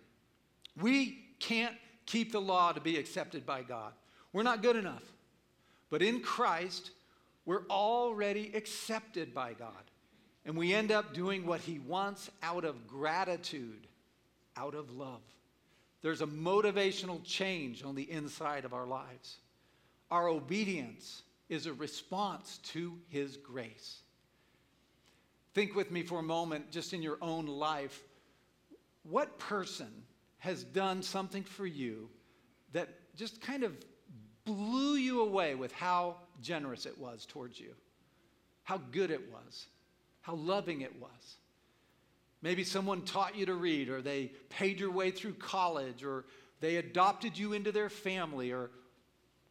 we 0.80 1.18
can't 1.38 1.74
keep 2.06 2.32
the 2.32 2.40
law 2.40 2.72
to 2.72 2.80
be 2.80 2.96
accepted 2.96 3.44
by 3.44 3.62
God. 3.62 3.92
We're 4.32 4.42
not 4.42 4.62
good 4.62 4.76
enough. 4.76 5.02
But 5.90 6.02
in 6.02 6.20
Christ, 6.20 6.90
we're 7.44 7.66
already 7.68 8.52
accepted 8.54 9.34
by 9.34 9.52
God. 9.52 9.72
And 10.44 10.56
we 10.56 10.74
end 10.74 10.90
up 10.90 11.14
doing 11.14 11.46
what 11.46 11.60
He 11.60 11.78
wants 11.78 12.30
out 12.42 12.64
of 12.64 12.86
gratitude, 12.88 13.86
out 14.56 14.74
of 14.74 14.90
love. 14.90 15.20
There's 16.00 16.22
a 16.22 16.26
motivational 16.26 17.22
change 17.24 17.84
on 17.84 17.94
the 17.94 18.10
inside 18.10 18.64
of 18.64 18.72
our 18.72 18.86
lives. 18.86 19.36
Our 20.10 20.28
obedience 20.28 21.22
is 21.48 21.66
a 21.66 21.72
response 21.72 22.58
to 22.64 22.98
His 23.08 23.36
grace. 23.36 24.00
Think 25.54 25.74
with 25.74 25.90
me 25.90 26.02
for 26.02 26.18
a 26.18 26.24
moment, 26.24 26.70
just 26.70 26.92
in 26.92 27.02
your 27.02 27.18
own 27.20 27.46
life. 27.46 28.02
What 29.04 29.38
person 29.38 29.92
has 30.42 30.64
done 30.64 31.04
something 31.04 31.44
for 31.44 31.64
you 31.64 32.08
that 32.72 32.88
just 33.14 33.40
kind 33.40 33.62
of 33.62 33.76
blew 34.44 34.96
you 34.96 35.20
away 35.20 35.54
with 35.54 35.70
how 35.70 36.16
generous 36.40 36.84
it 36.84 36.98
was 36.98 37.24
towards 37.24 37.60
you, 37.60 37.72
how 38.64 38.76
good 38.90 39.12
it 39.12 39.30
was, 39.32 39.68
how 40.20 40.34
loving 40.34 40.80
it 40.80 41.00
was. 41.00 41.36
Maybe 42.42 42.64
someone 42.64 43.02
taught 43.02 43.36
you 43.36 43.46
to 43.46 43.54
read, 43.54 43.88
or 43.88 44.02
they 44.02 44.32
paid 44.48 44.80
your 44.80 44.90
way 44.90 45.12
through 45.12 45.34
college, 45.34 46.02
or 46.02 46.24
they 46.60 46.74
adopted 46.74 47.38
you 47.38 47.52
into 47.52 47.70
their 47.70 47.88
family, 47.88 48.50
or 48.50 48.72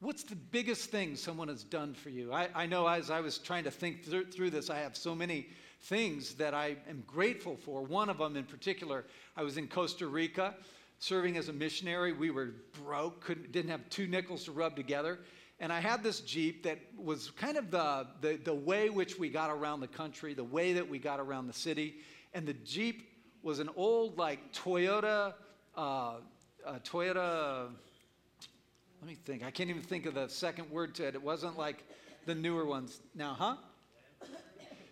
what's 0.02 0.24
the 0.24 0.36
biggest 0.36 0.90
thing 0.90 1.16
someone 1.16 1.48
has 1.48 1.64
done 1.64 1.94
for 1.94 2.10
you? 2.10 2.34
I, 2.34 2.50
I 2.54 2.66
know 2.66 2.86
as 2.86 3.10
I 3.10 3.22
was 3.22 3.38
trying 3.38 3.64
to 3.64 3.72
think 3.72 4.04
through, 4.04 4.26
through 4.26 4.50
this, 4.50 4.70
I 4.70 4.80
have 4.80 4.98
so 4.98 5.16
many 5.16 5.48
things 5.84 6.34
that 6.34 6.54
I 6.54 6.76
am 6.90 7.06
grateful 7.08 7.56
for. 7.56 7.82
One 7.82 8.10
of 8.10 8.18
them 8.18 8.36
in 8.36 8.44
particular, 8.44 9.06
I 9.38 9.44
was 9.44 9.56
in 9.56 9.70
Costa 9.70 10.06
Rica 10.06 10.54
serving 11.02 11.36
as 11.36 11.50
a 11.50 11.54
missionary. 11.54 12.14
We 12.14 12.30
were 12.30 12.52
broke, 12.84 13.22
couldn't, 13.22 13.52
didn't 13.52 13.72
have 13.72 13.90
two 13.90 14.08
nickels 14.08 14.46
to 14.46 14.52
rub 14.52 14.76
together. 14.76 15.20
And 15.60 15.74
I 15.74 15.80
had 15.80 16.04
this 16.04 16.22
Jeep 16.22 16.64
that 16.64 16.78
was 16.96 17.32
kind 17.32 17.58
of 17.58 17.72
the, 17.72 18.08
the, 18.22 18.40
the 18.44 18.54
way 18.54 18.90
which 18.90 19.18
we 19.18 19.28
got 19.30 19.50
around 19.50 19.80
the 19.80 19.88
country, 19.88 20.36
the 20.36 20.44
way 20.44 20.74
that 20.74 20.88
we 20.88 21.00
got 21.00 21.20
around 21.20 21.48
the 21.48 21.54
city. 21.54 21.96
And 22.34 22.48
the 22.48 22.54
Jeep 22.54 23.10
was 23.42 23.60
an 23.60 23.70
old, 23.76 24.20
like, 24.20 24.54
Toyota, 24.54 25.34
uh, 25.76 26.14
Toyota, 26.84 27.70
let 29.02 29.08
me 29.08 29.18
think. 29.26 29.44
I 29.44 29.50
can't 29.50 29.72
even 29.72 29.82
think 29.82 30.06
of 30.06 30.14
the 30.14 30.28
second 30.28 30.70
word 30.70 30.94
to 30.96 31.08
it. 31.08 31.16
It 31.16 31.24
wasn't 31.24 31.58
like 31.58 31.84
the 32.28 32.36
newer 32.36 32.66
ones 32.66 33.00
now, 33.16 33.36
huh? 33.38 33.56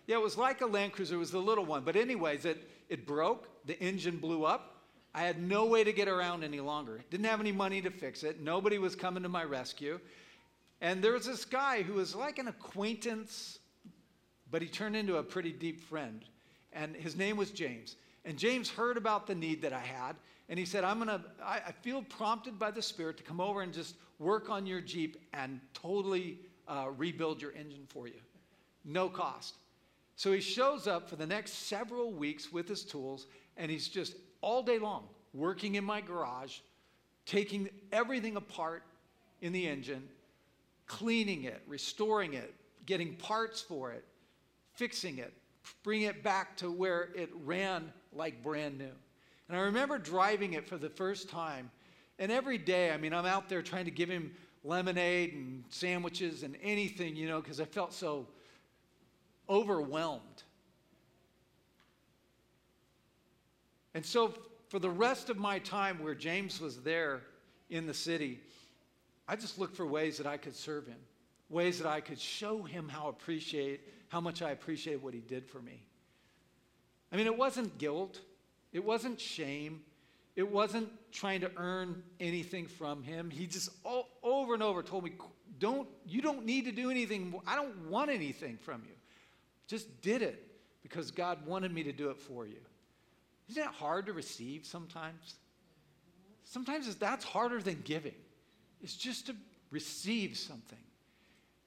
Yeah, 0.07 0.15
it 0.15 0.23
was 0.23 0.39
like 0.39 0.61
a 0.61 0.65
Land 0.65 0.93
Cruiser. 0.93 1.13
It 1.13 1.19
was 1.19 1.29
the 1.29 1.37
little 1.37 1.65
one. 1.65 1.83
But 1.83 1.95
anyways, 1.95 2.45
it, 2.45 2.67
it 2.89 3.05
broke. 3.05 3.47
The 3.67 3.79
engine 3.79 4.17
blew 4.17 4.43
up. 4.43 4.78
I 5.13 5.23
had 5.23 5.41
no 5.41 5.65
way 5.65 5.83
to 5.83 5.91
get 5.91 6.07
around 6.07 6.43
any 6.43 6.59
longer. 6.59 7.01
Didn't 7.09 7.25
have 7.25 7.39
any 7.39 7.51
money 7.51 7.81
to 7.81 7.89
fix 7.89 8.23
it. 8.23 8.41
Nobody 8.41 8.77
was 8.77 8.95
coming 8.95 9.23
to 9.23 9.29
my 9.29 9.43
rescue. 9.43 9.99
And 10.81 11.03
there 11.03 11.13
was 11.13 11.25
this 11.25 11.45
guy 11.45 11.81
who 11.81 11.93
was 11.93 12.15
like 12.15 12.37
an 12.37 12.47
acquaintance, 12.47 13.59
but 14.51 14.61
he 14.61 14.67
turned 14.67 14.95
into 14.95 15.17
a 15.17 15.23
pretty 15.23 15.51
deep 15.51 15.81
friend. 15.81 16.23
And 16.73 16.95
his 16.95 17.15
name 17.15 17.37
was 17.37 17.51
James. 17.51 17.95
And 18.23 18.37
James 18.37 18.69
heard 18.69 18.97
about 18.97 19.25
the 19.25 19.35
need 19.35 19.61
that 19.63 19.73
I 19.73 19.79
had. 19.79 20.15
And 20.47 20.57
he 20.57 20.65
said, 20.65 20.83
I'm 20.83 20.97
going 21.03 21.07
to, 21.07 21.21
I 21.43 21.73
feel 21.81 22.01
prompted 22.03 22.57
by 22.57 22.71
the 22.71 22.81
Spirit 22.81 23.17
to 23.17 23.23
come 23.23 23.39
over 23.39 23.61
and 23.61 23.73
just 23.73 23.95
work 24.19 24.49
on 24.49 24.65
your 24.65 24.81
Jeep 24.81 25.17
and 25.33 25.59
totally 25.73 26.39
uh, 26.67 26.87
rebuild 26.97 27.41
your 27.41 27.51
engine 27.53 27.85
for 27.87 28.07
you. 28.07 28.19
No 28.85 29.09
cost. 29.09 29.55
So 30.15 30.31
he 30.31 30.41
shows 30.41 30.87
up 30.87 31.09
for 31.09 31.15
the 31.15 31.25
next 31.25 31.67
several 31.67 32.11
weeks 32.11 32.51
with 32.51 32.67
his 32.67 32.83
tools, 32.83 33.27
and 33.57 33.71
he's 33.71 33.87
just 33.87 34.15
all 34.41 34.63
day 34.63 34.79
long 34.79 35.05
working 35.33 35.75
in 35.75 35.83
my 35.83 36.01
garage, 36.01 36.59
taking 37.25 37.69
everything 37.91 38.35
apart 38.35 38.83
in 39.41 39.53
the 39.53 39.67
engine, 39.67 40.07
cleaning 40.87 41.43
it, 41.43 41.61
restoring 41.67 42.33
it, 42.33 42.53
getting 42.85 43.15
parts 43.15 43.61
for 43.61 43.91
it, 43.91 44.03
fixing 44.73 45.19
it, 45.19 45.33
bringing 45.83 46.07
it 46.07 46.23
back 46.23 46.57
to 46.57 46.71
where 46.71 47.09
it 47.15 47.29
ran 47.45 47.91
like 48.13 48.41
brand 48.41 48.77
new. 48.77 48.91
And 49.47 49.57
I 49.57 49.61
remember 49.61 49.97
driving 49.97 50.53
it 50.53 50.67
for 50.67 50.77
the 50.77 50.89
first 50.89 51.29
time. 51.29 51.71
And 52.17 52.31
every 52.31 52.57
day, 52.57 52.91
I 52.91 52.97
mean, 52.97 53.13
I'm 53.13 53.25
out 53.25 53.49
there 53.49 53.61
trying 53.61 53.85
to 53.85 53.91
give 53.91 54.09
him 54.09 54.31
lemonade 54.63 55.33
and 55.33 55.63
sandwiches 55.69 56.43
and 56.43 56.57
anything, 56.61 57.15
you 57.15 57.27
know, 57.27 57.41
because 57.41 57.61
I 57.61 57.65
felt 57.65 57.93
so 57.93 58.27
overwhelmed. 59.49 60.43
And 63.99 64.05
so, 64.05 64.33
for 64.69 64.79
the 64.79 64.89
rest 64.89 65.29
of 65.29 65.35
my 65.35 65.59
time 65.59 66.01
where 66.01 66.15
James 66.15 66.61
was 66.61 66.77
there 66.77 67.19
in 67.69 67.85
the 67.85 67.93
city, 67.93 68.39
I 69.27 69.35
just 69.35 69.59
looked 69.59 69.75
for 69.75 69.85
ways 69.85 70.19
that 70.19 70.25
I 70.25 70.37
could 70.37 70.55
serve 70.55 70.87
him, 70.87 70.99
ways 71.49 71.79
that 71.79 71.85
I 71.89 71.99
could 71.99 72.17
show 72.17 72.63
him 72.63 72.87
how 72.87 73.09
appreciate 73.09 73.81
how 74.07 74.21
much 74.21 74.41
I 74.41 74.51
appreciated 74.51 75.03
what 75.03 75.13
he 75.13 75.19
did 75.19 75.45
for 75.45 75.59
me. 75.59 75.83
I 77.11 77.17
mean, 77.17 77.25
it 77.25 77.37
wasn't 77.37 77.77
guilt, 77.77 78.21
it 78.71 78.85
wasn't 78.85 79.19
shame, 79.19 79.81
it 80.37 80.49
wasn't 80.49 80.87
trying 81.11 81.41
to 81.41 81.51
earn 81.57 82.01
anything 82.21 82.67
from 82.67 83.03
him. 83.03 83.29
He 83.29 83.47
just 83.47 83.69
all, 83.83 84.07
over 84.23 84.53
and 84.53 84.63
over 84.63 84.81
told 84.81 85.03
me, 85.03 85.11
"Don't 85.59 85.89
you 86.07 86.21
don't 86.21 86.45
need 86.45 86.63
to 86.63 86.71
do 86.71 86.89
anything. 86.89 87.37
I 87.45 87.55
don't 87.55 87.89
want 87.89 88.11
anything 88.11 88.59
from 88.59 88.81
you. 88.85 88.95
Just 89.67 90.01
did 90.01 90.21
it 90.21 90.41
because 90.83 91.11
God 91.11 91.45
wanted 91.45 91.73
me 91.73 91.83
to 91.83 91.91
do 91.91 92.11
it 92.11 92.17
for 92.17 92.47
you." 92.47 92.61
Isn't 93.49 93.63
it 93.63 93.69
hard 93.69 94.05
to 94.05 94.13
receive 94.13 94.65
sometimes? 94.65 95.35
Sometimes 96.43 96.93
that's 96.95 97.25
harder 97.25 97.61
than 97.61 97.81
giving. 97.83 98.15
It's 98.81 98.95
just 98.95 99.27
to 99.27 99.35
receive 99.71 100.37
something. 100.37 100.79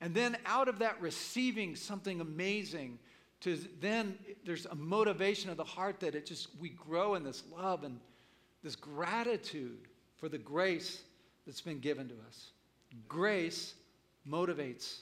And 0.00 0.14
then 0.14 0.36
out 0.46 0.68
of 0.68 0.80
that 0.80 1.00
receiving 1.00 1.76
something 1.76 2.20
amazing, 2.20 2.98
to 3.42 3.58
then 3.80 4.18
there's 4.44 4.66
a 4.66 4.74
motivation 4.74 5.50
of 5.50 5.56
the 5.56 5.64
heart 5.64 6.00
that 6.00 6.14
it 6.14 6.26
just 6.26 6.48
we 6.60 6.70
grow 6.70 7.14
in 7.14 7.22
this 7.22 7.42
love 7.56 7.84
and 7.84 8.00
this 8.62 8.76
gratitude 8.76 9.88
for 10.16 10.28
the 10.28 10.38
grace 10.38 11.02
that's 11.46 11.60
been 11.60 11.80
given 11.80 12.08
to 12.08 12.14
us. 12.26 12.50
Grace 13.08 13.74
motivates. 14.28 15.00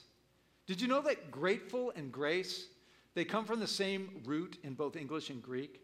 Did 0.67 0.81
you 0.81 0.87
know 0.87 1.01
that 1.01 1.31
grateful 1.31 1.91
and 1.95 2.11
grace 2.11 2.67
they 3.13 3.25
come 3.25 3.45
from 3.45 3.59
the 3.59 3.67
same 3.67 4.21
root 4.25 4.57
in 4.63 4.73
both 4.73 4.95
English 4.95 5.29
and 5.29 5.41
Greek? 5.41 5.81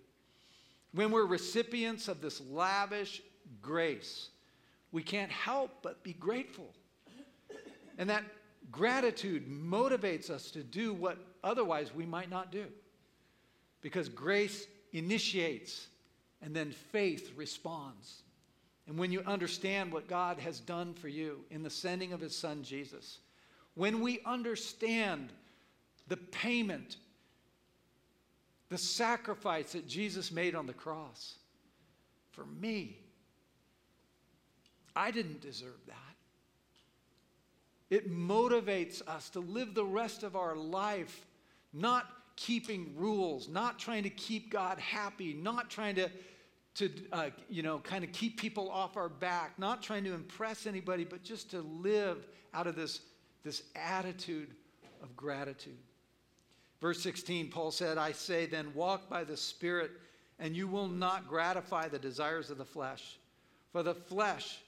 When 0.94 1.12
we're 1.12 1.26
recipients 1.26 2.08
of 2.08 2.22
this 2.22 2.42
lavish 2.42 3.22
grace, 3.62 4.30
we 4.92 5.04
can't 5.04 5.32
help 5.32 5.72
but 5.82 6.04
be 6.04 6.14
grateful. 6.14 6.74
And 7.98 8.10
that 8.10 8.24
gratitude 8.72 9.48
motivates 9.48 10.30
us 10.30 10.52
to 10.52 10.64
do 10.64 10.94
what 10.94 11.18
otherwise 11.44 11.94
we 11.94 12.06
might 12.06 12.30
not 12.30 12.52
do. 12.52 12.66
Because 13.82 14.10
grace 14.10 14.68
initiates 14.94 15.88
and 16.42 16.56
then 16.56 16.72
faith 16.72 17.32
responds. 17.36 18.24
And 18.88 18.98
when 18.98 19.12
you 19.12 19.22
understand 19.22 19.92
what 19.92 20.08
God 20.08 20.40
has 20.40 20.60
done 20.60 20.94
for 20.94 21.08
you 21.08 21.40
in 21.52 21.64
the 21.64 21.70
sending 21.70 22.14
of 22.14 22.22
his 22.22 22.36
son 22.36 22.64
Jesus, 22.64 23.20
when 23.76 24.02
we 24.02 24.22
understand 24.26 25.32
the 26.08 26.18
payment, 26.18 26.98
the 28.70 28.78
sacrifice 28.78 29.72
that 29.74 29.88
Jesus 29.88 30.32
made 30.32 30.56
on 30.56 30.66
the 30.66 30.74
cross 30.74 31.36
for 32.32 32.46
me, 32.46 32.98
I 34.96 35.12
didn't 35.12 35.42
deserve 35.42 35.80
that. 35.88 35.96
It 37.90 38.12
motivates 38.12 39.02
us 39.08 39.30
to 39.32 39.40
live 39.40 39.74
the 39.74 39.86
rest 39.86 40.24
of 40.24 40.36
our 40.36 40.56
life 40.56 41.26
not 41.74 42.06
keeping 42.36 42.94
rules, 42.96 43.48
not 43.48 43.80
trying 43.80 44.04
to 44.04 44.10
keep 44.10 44.52
God 44.52 44.78
happy, 44.80 45.34
not 45.34 45.70
trying 45.70 45.96
to, 45.96 46.10
to 46.76 46.92
uh, 47.12 47.30
you 47.50 47.64
know, 47.64 47.80
kind 47.80 48.04
of 48.04 48.12
keep 48.12 48.40
people 48.40 48.70
off 48.70 48.98
our 48.98 49.10
back, 49.10 49.58
not 49.58 49.82
trying 49.82 50.04
to 50.04 50.14
impress 50.14 50.68
anybody, 50.68 51.06
but 51.06 51.24
just 51.24 51.50
to 51.52 51.62
live 51.62 52.28
out 52.54 52.68
of 52.68 52.76
this, 52.76 53.02
this 53.44 53.64
attitude 53.76 54.50
of 55.02 55.16
gratitude. 55.16 55.78
Verse 56.80 57.02
16, 57.02 57.50
Paul 57.50 57.72
said, 57.72 57.98
I 57.98 58.12
say, 58.12 58.46
then 58.46 58.74
walk 58.74 59.10
by 59.10 59.24
the 59.24 59.38
Spirit, 59.38 59.92
and 60.40 60.56
you 60.56 60.68
will 60.68 60.88
not 60.88 61.28
gratify 61.28 61.88
the 61.88 61.98
desires 61.98 62.52
of 62.52 62.58
the 62.58 62.66
flesh. 62.66 63.18
For 63.72 63.82
the 63.82 63.96
flesh 63.96 64.60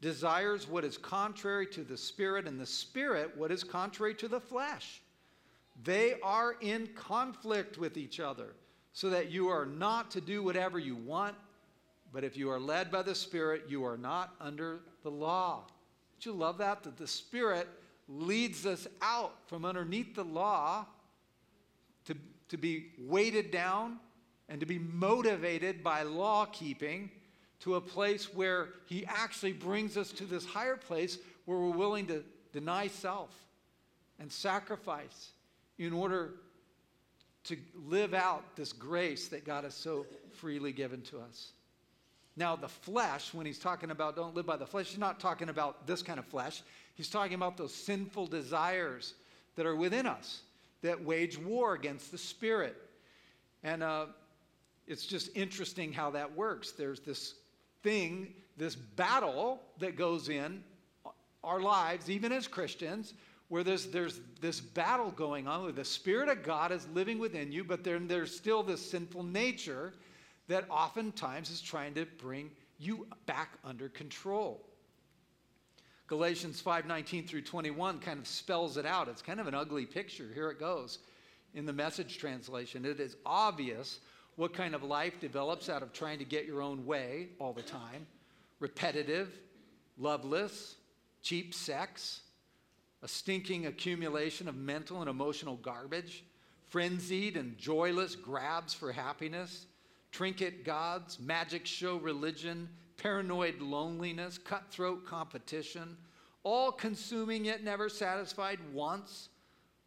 desires 0.00 0.66
what 0.66 0.84
is 0.84 0.96
contrary 0.96 1.66
to 1.66 1.82
the 1.82 1.96
Spirit, 1.96 2.46
and 2.46 2.58
the 2.58 2.66
Spirit 2.66 3.36
what 3.36 3.52
is 3.52 3.62
contrary 3.62 4.14
to 4.14 4.28
the 4.28 4.40
flesh. 4.40 5.02
They 5.84 6.14
are 6.22 6.56
in 6.60 6.88
conflict 6.94 7.78
with 7.78 7.96
each 7.96 8.20
other, 8.20 8.54
so 8.94 9.10
that 9.10 9.30
you 9.30 9.48
are 9.48 9.66
not 9.66 10.10
to 10.12 10.20
do 10.20 10.42
whatever 10.42 10.78
you 10.78 10.96
want, 10.96 11.36
but 12.10 12.24
if 12.24 12.38
you 12.38 12.50
are 12.50 12.58
led 12.58 12.90
by 12.90 13.02
the 13.02 13.14
Spirit, 13.14 13.64
you 13.68 13.84
are 13.84 13.98
not 13.98 14.34
under 14.40 14.80
the 15.02 15.10
law. 15.10 15.64
Don't 16.14 16.32
you 16.32 16.38
love 16.38 16.56
that? 16.58 16.82
That 16.84 16.96
the 16.96 17.06
Spirit 17.06 17.68
leads 18.08 18.64
us 18.64 18.88
out 19.02 19.36
from 19.46 19.66
underneath 19.66 20.14
the 20.14 20.24
law 20.24 20.86
to, 22.48 22.56
be 22.56 22.86
weighted 22.98 23.50
down 23.50 23.98
and 24.48 24.60
to 24.60 24.66
be 24.66 24.78
motivated 24.78 25.82
by 25.82 26.02
law 26.02 26.46
keeping 26.46 27.10
to 27.60 27.74
a 27.74 27.80
place 27.80 28.32
where 28.32 28.68
He 28.86 29.04
actually 29.06 29.52
brings 29.52 29.96
us 29.96 30.12
to 30.12 30.24
this 30.24 30.44
higher 30.44 30.76
place 30.76 31.18
where 31.44 31.58
we're 31.58 31.70
willing 31.70 32.06
to 32.06 32.24
deny 32.52 32.88
self 32.88 33.34
and 34.18 34.30
sacrifice 34.30 35.30
in 35.78 35.92
order 35.92 36.34
to 37.44 37.56
live 37.86 38.14
out 38.14 38.56
this 38.56 38.72
grace 38.72 39.28
that 39.28 39.44
God 39.44 39.64
has 39.64 39.74
so 39.74 40.06
freely 40.32 40.72
given 40.72 41.02
to 41.02 41.18
us. 41.18 41.52
Now, 42.36 42.54
the 42.54 42.68
flesh, 42.68 43.34
when 43.34 43.46
he's 43.46 43.58
talking 43.58 43.90
about 43.90 44.14
don't 44.14 44.34
live 44.34 44.46
by 44.46 44.56
the 44.56 44.66
flesh, 44.66 44.88
he's 44.88 44.98
not 44.98 45.18
talking 45.18 45.48
about 45.48 45.86
this 45.86 46.02
kind 46.02 46.18
of 46.18 46.26
flesh. 46.26 46.62
He's 46.94 47.08
talking 47.08 47.34
about 47.34 47.56
those 47.56 47.74
sinful 47.74 48.26
desires 48.26 49.14
that 49.56 49.66
are 49.66 49.74
within 49.74 50.06
us 50.06 50.42
that 50.82 51.02
wage 51.02 51.38
war 51.38 51.74
against 51.74 52.12
the 52.12 52.18
spirit. 52.18 52.76
And 53.62 53.82
uh, 53.82 54.06
it's 54.86 55.06
just 55.06 55.30
interesting 55.36 55.92
how 55.92 56.10
that 56.10 56.36
works. 56.36 56.72
There's 56.72 57.00
this 57.00 57.34
thing, 57.82 58.34
this 58.56 58.74
battle 58.74 59.60
that 59.78 59.96
goes 59.96 60.28
in 60.28 60.62
our 61.44 61.60
lives, 61.60 62.10
even 62.10 62.32
as 62.32 62.46
Christians, 62.46 63.14
where 63.48 63.64
there's, 63.64 63.86
there's 63.86 64.20
this 64.40 64.60
battle 64.60 65.10
going 65.10 65.48
on 65.48 65.62
where 65.62 65.72
the 65.72 65.84
Spirit 65.84 66.28
of 66.28 66.42
God 66.42 66.72
is 66.72 66.86
living 66.92 67.18
within 67.18 67.50
you, 67.50 67.64
but 67.64 67.82
then 67.82 68.06
there's 68.06 68.34
still 68.34 68.62
this 68.62 68.90
sinful 68.90 69.22
nature 69.22 69.94
that 70.48 70.64
oftentimes 70.70 71.50
is 71.50 71.60
trying 71.60 71.94
to 71.94 72.06
bring 72.18 72.50
you 72.78 73.06
back 73.26 73.58
under 73.64 73.88
control. 73.88 74.67
Galatians 76.08 76.62
5:19 76.62 77.28
through 77.28 77.42
21 77.42 78.00
kind 78.00 78.18
of 78.18 78.26
spells 78.26 78.78
it 78.78 78.86
out. 78.86 79.08
It's 79.08 79.22
kind 79.22 79.40
of 79.40 79.46
an 79.46 79.54
ugly 79.54 79.84
picture. 79.84 80.28
Here 80.32 80.50
it 80.50 80.58
goes. 80.58 80.98
In 81.54 81.66
the 81.66 81.72
message 81.72 82.18
translation, 82.18 82.84
it 82.84 82.98
is 82.98 83.16
obvious 83.24 84.00
what 84.36 84.54
kind 84.54 84.74
of 84.74 84.82
life 84.82 85.20
develops 85.20 85.68
out 85.68 85.82
of 85.82 85.92
trying 85.92 86.18
to 86.18 86.24
get 86.24 86.46
your 86.46 86.62
own 86.62 86.86
way 86.86 87.28
all 87.38 87.52
the 87.52 87.62
time. 87.62 88.06
Repetitive, 88.58 89.28
loveless, 89.98 90.76
cheap 91.22 91.52
sex, 91.52 92.20
a 93.02 93.08
stinking 93.08 93.66
accumulation 93.66 94.48
of 94.48 94.56
mental 94.56 95.00
and 95.00 95.10
emotional 95.10 95.56
garbage, 95.56 96.24
frenzied 96.64 97.36
and 97.36 97.58
joyless 97.58 98.14
grabs 98.14 98.72
for 98.72 98.92
happiness, 98.92 99.66
trinket 100.10 100.64
gods, 100.64 101.18
magic 101.20 101.66
show 101.66 101.96
religion, 101.96 102.68
paranoid 102.98 103.60
loneliness, 103.60 104.36
cutthroat 104.36 105.06
competition, 105.06 105.96
all 106.42 106.70
consuming 106.70 107.46
yet 107.46 107.64
never 107.64 107.88
satisfied 107.88 108.58
wants, 108.72 109.30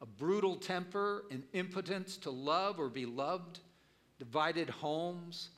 a 0.02 0.06
brutal 0.06 0.56
temper, 0.56 1.26
an 1.30 1.44
impotence 1.54 2.18
to 2.18 2.32
love 2.32 2.80
or 2.80 2.90
be 2.90 3.06
loved, 3.06 3.60
divided 4.18 4.70
homes, 4.70 5.50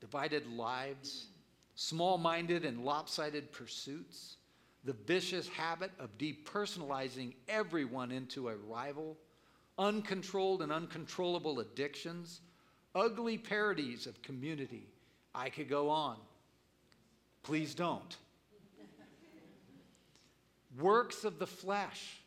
divided 0.00 0.46
lives, 0.52 1.28
small 1.76 2.18
minded 2.18 2.64
and 2.64 2.84
lopsided 2.84 3.52
pursuits 3.52 4.36
the 4.84 4.92
vicious 4.92 5.48
habit 5.48 5.90
of 5.98 6.16
depersonalizing 6.18 7.34
everyone 7.48 8.10
into 8.10 8.48
a 8.48 8.56
rival, 8.56 9.16
uncontrolled 9.78 10.62
and 10.62 10.72
uncontrollable 10.72 11.60
addictions, 11.60 12.40
ugly 12.94 13.36
parodies 13.36 14.06
of 14.06 14.20
community. 14.22 14.86
I 15.34 15.50
could 15.50 15.68
go 15.68 15.90
on. 15.90 16.16
Please 17.42 17.74
don't. 17.74 18.16
Works 20.78 21.24
of 21.24 21.38
the 21.38 21.46
flesh. 21.46 22.20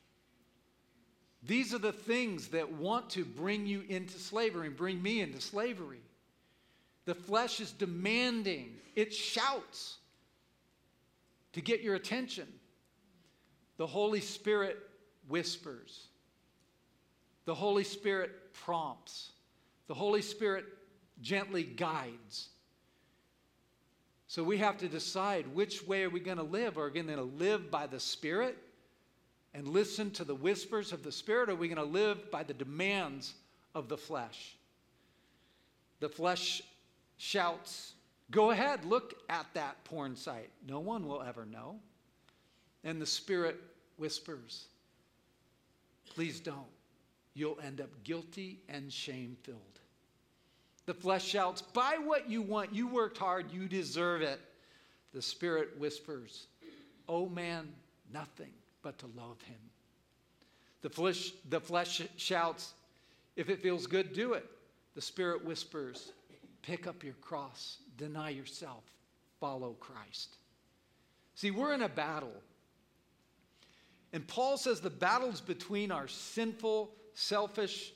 These 1.45 1.73
are 1.73 1.80
the 1.80 1.91
things 1.91 2.49
that 2.49 2.71
want 2.71 3.10
to 3.12 3.26
bring 3.26 3.65
you 3.65 3.84
into 3.89 4.17
slavery 4.17 4.67
and 4.67 4.78
bring 4.78 5.02
me 5.02 5.21
into 5.21 5.41
slavery. 5.41 6.02
The 7.06 7.15
flesh 7.15 7.60
is 7.60 7.71
demanding, 7.71 8.76
it 8.95 9.13
shouts 9.13 9.97
to 11.52 11.62
get 11.62 11.82
your 11.82 11.95
attention. 11.95 12.47
The 13.78 13.88
Holy 13.88 14.21
Spirit 14.21 14.78
whispers. 15.28 16.08
The 17.45 17.56
Holy 17.56 17.84
Spirit 17.84 18.54
prompts. 18.54 19.32
The 19.88 19.93
Holy 19.93 20.21
Spirit 20.21 20.65
gently 21.21 21.63
guides. 21.63 22.50
So 24.34 24.44
we 24.44 24.58
have 24.58 24.79
to 24.79 24.88
decide 24.88 25.46
which 25.54 25.86
way 25.86 26.06
are 26.06 26.10
we 26.10 26.19
going 26.19 26.38
to 26.38 26.44
live? 26.44 26.79
Are 26.79 26.90
we 26.90 27.04
going 27.04 27.15
to 27.15 27.21
live 27.21 27.69
by 27.69 27.86
the 27.86 28.00
Spirit 28.00 28.58
and 29.54 29.67
listen 29.67 30.10
to 30.10 30.23
the 30.23 30.34
whispers 30.34 30.92
of 30.92 31.04
the 31.04 31.12
Spirit? 31.12 31.50
Or 31.50 31.52
are 31.52 31.56
we 31.56 31.67
going 31.67 31.77
to 31.77 31.84
live 31.84 32.31
by 32.31 32.42
the 32.42 32.56
demands 32.56 33.36
of 33.75 33.90
the 33.90 33.96
flesh? 33.96 34.56
The 36.00 36.10
flesh 36.10 36.63
shouts, 37.17 37.94
Go 38.31 38.50
ahead, 38.50 38.86
look 38.86 39.13
at 39.29 39.46
that 39.54 39.84
porn 39.84 40.15
site. 40.15 40.50
No 40.67 40.79
one 40.79 41.08
will 41.08 41.21
ever 41.21 41.46
know. 41.46 41.75
And 42.84 43.00
the 43.00 43.06
Spirit 43.06 43.62
whispers, 43.98 44.65
Please 46.10 46.40
don't. 46.40 46.58
You'll 47.36 47.60
end 47.63 47.81
up 47.81 47.92
guilty 48.04 48.62
and 48.67 48.92
shame 48.92 49.38
filled. 49.44 49.79
The 50.86 50.94
flesh 50.94 51.25
shouts, 51.25 51.62
Buy 51.62 51.98
what 52.04 52.29
you 52.29 52.42
want. 52.42 52.73
You 52.73 52.88
worked 52.88 53.17
hard. 53.17 53.52
You 53.52 53.67
deserve 53.67 54.21
it. 54.21 54.40
The 55.13 55.21
Spirit 55.21 55.77
whispers, 55.77 56.48
Oh 57.08 57.29
man, 57.29 57.71
nothing 58.12 58.52
but 58.81 58.98
to 59.00 59.06
love 59.15 59.42
him. 59.44 59.60
The 60.81 60.90
flesh, 60.90 61.31
the 61.50 61.62
flesh 61.62 62.02
shouts, 62.17 62.73
If 63.36 63.50
it 63.50 63.62
feels 63.62 63.88
good, 63.88 64.13
do 64.13 64.34
it. 64.34 64.50
The 64.96 65.02
Spirit 65.02 65.44
whispers, 65.46 66.12
pick 66.62 66.88
up 66.88 67.04
your 67.04 67.15
cross, 67.15 67.77
deny 67.98 68.29
yourself, 68.29 68.84
follow 69.40 69.75
Christ. 69.79 70.38
See, 71.36 71.52
we're 71.52 71.73
in 71.73 71.81
a 71.81 71.90
battle. 71.90 72.34
And 74.13 74.27
Paul 74.27 74.58
says 74.58 74.79
the 74.79 74.90
battle's 74.90 75.42
between 75.42 75.92
our 75.92 76.08
sinful, 76.08 76.92
selfish 77.13 77.94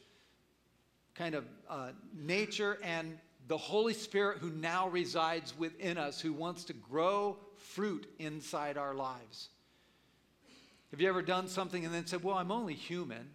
kind 1.17 1.35
of 1.35 1.45
uh, 1.69 1.89
nature 2.15 2.77
and 2.83 3.17
the 3.47 3.57
Holy 3.57 3.93
Spirit 3.93 4.39
who 4.39 4.49
now 4.49 4.89
resides 4.89 5.57
within 5.57 5.97
us, 5.97 6.19
who 6.19 6.33
wants 6.33 6.65
to 6.65 6.73
grow 6.73 7.37
fruit 7.55 8.07
inside 8.19 8.77
our 8.77 8.93
lives. 8.93 9.49
Have 10.91 11.01
you 11.01 11.09
ever 11.09 11.21
done 11.21 11.47
something 11.47 11.85
and 11.85 11.93
then 11.93 12.05
said, 12.05 12.23
Well, 12.23 12.37
I'm 12.37 12.51
only 12.51 12.73
human? 12.73 13.29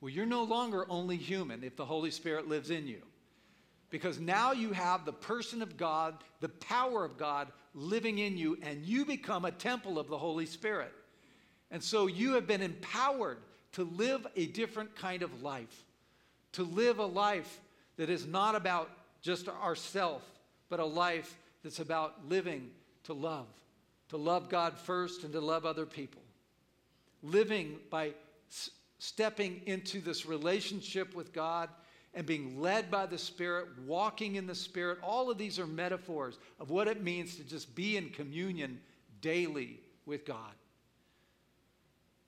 Well, 0.00 0.10
you're 0.10 0.26
no 0.26 0.44
longer 0.44 0.86
only 0.88 1.16
human 1.16 1.62
if 1.62 1.76
the 1.76 1.84
Holy 1.84 2.10
Spirit 2.10 2.48
lives 2.48 2.70
in 2.70 2.86
you. 2.86 3.02
Because 3.90 4.18
now 4.18 4.52
you 4.52 4.72
have 4.72 5.04
the 5.04 5.12
person 5.12 5.62
of 5.62 5.76
God, 5.76 6.14
the 6.40 6.48
power 6.48 7.04
of 7.04 7.18
God 7.18 7.48
living 7.74 8.18
in 8.18 8.38
you, 8.38 8.56
and 8.62 8.84
you 8.84 9.04
become 9.04 9.44
a 9.44 9.50
temple 9.50 9.98
of 9.98 10.08
the 10.08 10.16
Holy 10.16 10.46
Spirit. 10.46 10.92
And 11.70 11.82
so 11.82 12.06
you 12.06 12.34
have 12.34 12.46
been 12.46 12.62
empowered 12.62 13.38
to 13.72 13.84
live 13.84 14.26
a 14.36 14.46
different 14.46 14.96
kind 14.96 15.22
of 15.22 15.42
life, 15.42 15.84
to 16.52 16.64
live 16.64 16.98
a 16.98 17.06
life 17.06 17.60
that 17.96 18.10
is 18.10 18.26
not 18.26 18.54
about 18.54 18.90
just 19.22 19.48
ourself, 19.48 20.22
but 20.68 20.80
a 20.80 20.84
life 20.84 21.36
that's 21.62 21.80
about 21.80 22.28
living 22.28 22.70
to 23.04 23.12
love, 23.12 23.46
to 24.08 24.16
love 24.16 24.48
God 24.48 24.78
first 24.78 25.24
and 25.24 25.32
to 25.32 25.40
love 25.40 25.66
other 25.66 25.86
people. 25.86 26.22
Living 27.22 27.78
by 27.90 28.14
s- 28.50 28.70
stepping 28.98 29.60
into 29.66 30.00
this 30.00 30.26
relationship 30.26 31.14
with 31.14 31.32
God 31.32 31.68
and 32.14 32.26
being 32.26 32.60
led 32.60 32.90
by 32.90 33.06
the 33.06 33.18
Spirit, 33.18 33.68
walking 33.86 34.36
in 34.36 34.46
the 34.46 34.54
Spirit. 34.54 34.98
All 35.02 35.30
of 35.30 35.38
these 35.38 35.58
are 35.58 35.66
metaphors 35.66 36.38
of 36.58 36.70
what 36.70 36.88
it 36.88 37.02
means 37.02 37.36
to 37.36 37.44
just 37.44 37.74
be 37.74 37.96
in 37.96 38.10
communion 38.10 38.80
daily 39.20 39.80
with 40.06 40.24
God. 40.24 40.54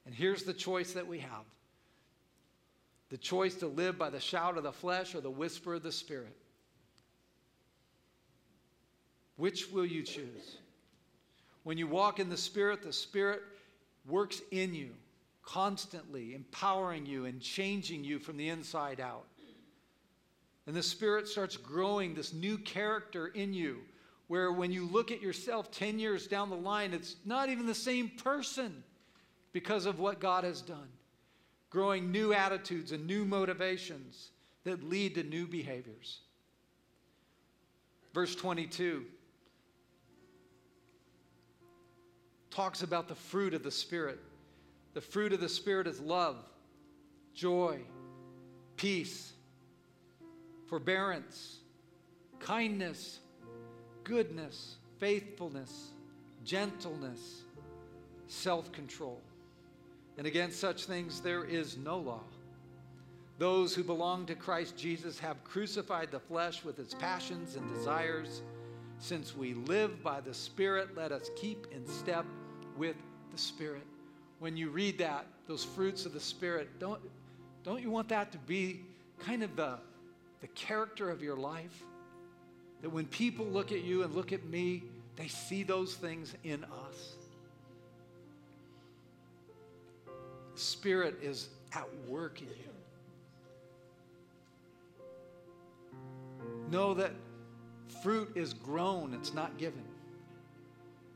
And 0.07 0.15
here's 0.15 0.45
the 0.45 0.53
choice 0.53 0.93
that 0.93 1.07
we 1.07 1.21
have 1.21 1.45
the 3.13 3.19
choice 3.19 3.57
to 3.57 3.67
live 3.67 3.99
by 3.99 4.09
the 4.09 4.19
shout 4.19 4.57
of 4.57 4.63
the 4.63 4.73
flesh 4.73 5.15
or 5.15 5.21
the 5.21 5.31
whisper 5.31 5.75
of 5.75 5.83
the 5.83 5.93
Spirit. 5.93 6.35
Which 9.37 9.71
will 9.71 9.85
you 9.85 10.03
choose? 10.03 10.57
When 11.63 11.77
you 11.77 11.87
walk 11.87 12.21
in 12.21 12.31
the 12.31 12.39
Spirit, 12.39 12.83
the 12.83 12.91
Spirit 12.91 13.43
works 14.09 14.41
in 14.51 14.75
you 14.75 14.95
constantly, 15.43 16.35
empowering 16.35 17.05
you 17.05 17.27
and 17.27 17.39
changing 17.39 18.03
you 18.03 18.19
from 18.19 18.39
the 18.39 18.49
inside 18.49 18.99
out. 18.99 19.27
And 20.67 20.75
the 20.75 20.83
Spirit 20.83 21.29
starts 21.29 21.59
growing 21.59 22.15
this 22.15 22.33
new 22.33 22.57
character 22.57 23.27
in 23.27 23.53
you, 23.53 23.81
where 24.29 24.53
when 24.53 24.73
you 24.73 24.87
look 24.87 25.11
at 25.11 25.21
yourself 25.21 25.71
10 25.71 25.99
years 25.99 26.27
down 26.27 26.49
the 26.49 26.57
line, 26.57 26.95
it's 26.95 27.17
not 27.27 27.51
even 27.51 27.67
the 27.67 27.75
same 27.75 28.09
person 28.09 28.83
because 29.53 29.85
of 29.85 29.99
what 29.99 30.19
God 30.19 30.45
has 30.45 30.63
done. 30.63 30.89
Growing 31.73 32.13
new 32.13 32.35
attitudes 32.35 32.93
and 32.93 33.07
new 33.07 33.25
motivations 33.25 34.29
that 34.65 34.85
lead 34.85 35.15
to 35.15 35.23
new 35.23 35.47
behaviors. 35.47 36.21
Verse 38.13 38.35
22 38.35 39.07
talks 42.51 42.83
about 42.83 43.09
the 43.09 43.15
fruit 43.15 43.55
of 43.55 43.63
the 43.63 43.71
Spirit. 43.71 44.21
The 44.93 45.01
fruit 45.01 45.33
of 45.33 45.41
the 45.41 45.49
Spirit 45.49 45.87
is 45.87 45.99
love, 45.99 46.37
joy, 47.35 47.79
peace, 48.77 49.33
forbearance, 50.67 51.61
kindness, 52.39 53.21
goodness, 54.05 54.77
faithfulness, 54.99 55.93
gentleness, 56.45 57.45
self 58.27 58.71
control. 58.73 59.23
And 60.19 60.27
against 60.27 60.61
such 60.61 60.85
things 60.85 61.21
there 61.21 61.45
is 61.45 61.77
no 61.77 61.99
law. 61.99 62.21
Those 63.39 63.75
who 63.75 63.83
belong 63.83 64.27
to 64.27 64.35
Christ 64.35 64.77
Jesus 64.77 65.19
have 65.19 65.43
crucified 65.43 66.11
the 66.11 66.21
flesh 66.21 66.65
with 66.65 66.79
its 66.79 66.95
passions 66.95 67.57
and 67.57 67.75
desires. 67.75 68.43
Since 68.99 69.37
we 69.37 69.55
live 69.55 70.03
by 70.03 70.21
the 70.21 70.35
Spirit, 70.35 70.97
let 70.97 71.11
us 71.11 71.31
keep 71.35 71.67
in 71.73 71.87
step 71.87 72.25
with 72.77 72.97
the 73.33 73.39
Spirit. 73.39 73.87
When 74.39 74.57
you 74.57 74.71
read 74.71 74.99
that, 74.99 75.27
those 75.49 75.65
fruits 75.65 76.07
of 76.07 76.13
the 76.13 76.21
Spirit, 76.21 76.79
don't, 76.79 77.01
don't 77.65 77.83
you 77.83 77.91
want 77.91 78.09
that 78.11 78.31
to 78.33 78.39
be 78.39 78.83
kind 79.19 79.43
of 79.43 79.57
the, 79.57 79.79
the 80.41 80.49
character 80.49 81.11
of 81.11 81.23
your 81.23 81.37
life? 81.37 81.83
That 82.83 82.91
when 82.91 83.07
people 83.07 83.47
look 83.47 83.73
at 83.73 83.83
you 83.83 84.03
and 84.03 84.15
look 84.15 84.33
at 84.33 84.45
me, 84.45 84.85
they 85.17 85.29
see 85.29 85.63
those 85.63 85.95
things 85.95 86.35
in 86.45 86.65
us. 86.65 86.82
Spirit 90.55 91.17
is 91.23 91.49
at 91.75 91.89
work 92.07 92.41
in 92.41 92.49
you. 92.49 92.55
Know 96.71 96.95
that 96.95 97.13
fruit 98.03 98.33
is 98.35 98.55
grown, 98.55 99.15
it's 99.15 99.35
not 99.35 99.59
given. 99.59 99.85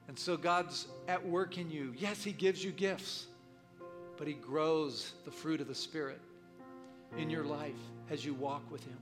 And 0.09 0.18
so 0.18 0.37
God's 0.37 0.87
at 1.09 1.26
work 1.26 1.59
in 1.59 1.70
you. 1.70 1.95
Yes, 1.97 2.22
He 2.22 2.32
gives 2.32 2.64
you 2.64 2.72
gifts, 2.72 3.26
but 4.16 4.26
He 4.26 4.34
grows 4.34 5.12
the 5.24 5.30
fruit 5.30 5.61
of 5.61 5.68
the 5.68 5.74
Spirit 5.74 6.20
in 7.16 7.30
your 7.30 7.45
life 7.45 7.72
as 8.11 8.24
you 8.24 8.34
walk 8.34 8.70
with 8.70 8.84
Him, 8.84 8.99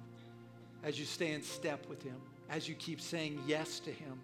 as 0.83 0.99
you 0.99 1.05
stay 1.05 1.33
in 1.33 1.43
step 1.43 1.85
with 1.89 2.03
Him, 2.03 2.17
as 2.51 2.69
you 2.69 2.75
keep 2.75 3.01
saying 3.01 3.41
yes 3.47 3.81
to 3.81 3.91
Him. 3.91 4.19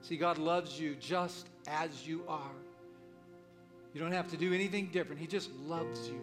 See, 0.00 0.16
God 0.16 0.38
loves 0.38 0.80
you 0.80 0.96
just 0.96 1.48
as 1.68 2.06
you 2.06 2.24
are. 2.26 2.50
You 3.94 4.00
don't 4.00 4.12
have 4.12 4.30
to 4.30 4.36
do 4.36 4.52
anything 4.52 4.86
different. 4.86 5.20
He 5.20 5.26
just 5.26 5.50
loves 5.66 6.08
you. 6.08 6.20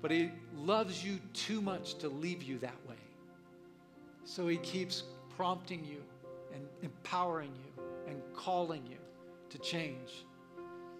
But 0.00 0.10
He 0.10 0.30
loves 0.56 1.04
you 1.04 1.18
too 1.32 1.60
much 1.60 1.96
to 1.96 2.08
leave 2.08 2.42
you 2.42 2.58
that 2.58 2.76
way. 2.88 2.96
So 4.24 4.46
He 4.48 4.58
keeps 4.58 5.04
prompting 5.36 5.84
you 5.84 6.02
and 6.54 6.62
empowering 6.82 7.52
you 7.64 7.82
and 8.06 8.22
calling 8.34 8.82
you 8.88 8.98
to 9.50 9.58
change. 9.58 10.24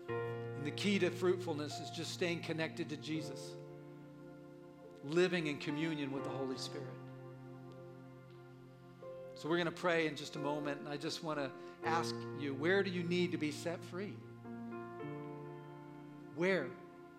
And 0.09 0.65
the 0.67 0.71
key 0.71 0.99
to 0.99 1.11
fruitfulness 1.11 1.79
is 1.81 1.91
just 1.91 2.13
staying 2.13 2.41
connected 2.41 2.89
to 2.91 2.97
Jesus, 2.97 3.55
living 5.05 5.47
in 5.47 5.59
communion 5.59 6.13
with 6.13 6.25
the 6.25 6.31
Holy 6.31 6.59
Spirit. 6.59 6.87
So 9.35 9.49
we're 9.49 9.57
going 9.57 9.67
to 9.67 9.73
pray 9.73 10.07
in 10.07 10.15
just 10.15 10.37
a 10.37 10.39
moment, 10.39 10.79
and 10.81 10.89
I 10.89 10.97
just 10.97 11.25
want 11.25 11.39
to 11.39 11.51
ask 11.85 12.15
you 12.39 12.55
where 12.55 12.83
do 12.83 12.91
you 12.91 13.03
need 13.03 13.33
to 13.33 13.39
be 13.39 13.51
set 13.51 13.83
free? 13.87 14.15
Where? 16.37 16.67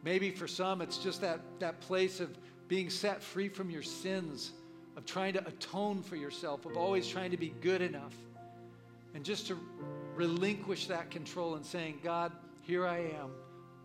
Maybe 0.03 0.31
for 0.31 0.47
some, 0.47 0.81
it's 0.81 0.97
just 0.97 1.21
that, 1.21 1.39
that 1.59 1.79
place 1.81 2.19
of 2.19 2.29
being 2.67 2.89
set 2.89 3.23
free 3.23 3.49
from 3.49 3.69
your 3.69 3.83
sins, 3.83 4.51
of 4.97 5.05
trying 5.05 5.33
to 5.33 5.47
atone 5.47 6.03
for 6.03 6.15
yourself, 6.15 6.65
of 6.65 6.77
always 6.77 7.07
trying 7.07 7.31
to 7.31 7.37
be 7.37 7.53
good 7.61 7.81
enough. 7.81 8.13
And 9.15 9.23
just 9.23 9.47
to 9.47 9.57
relinquish 10.15 10.87
that 10.87 11.11
control 11.11 11.55
and 11.55 11.65
saying, 11.65 11.99
God, 12.03 12.31
here 12.61 12.87
I 12.87 12.97
am, 12.97 13.31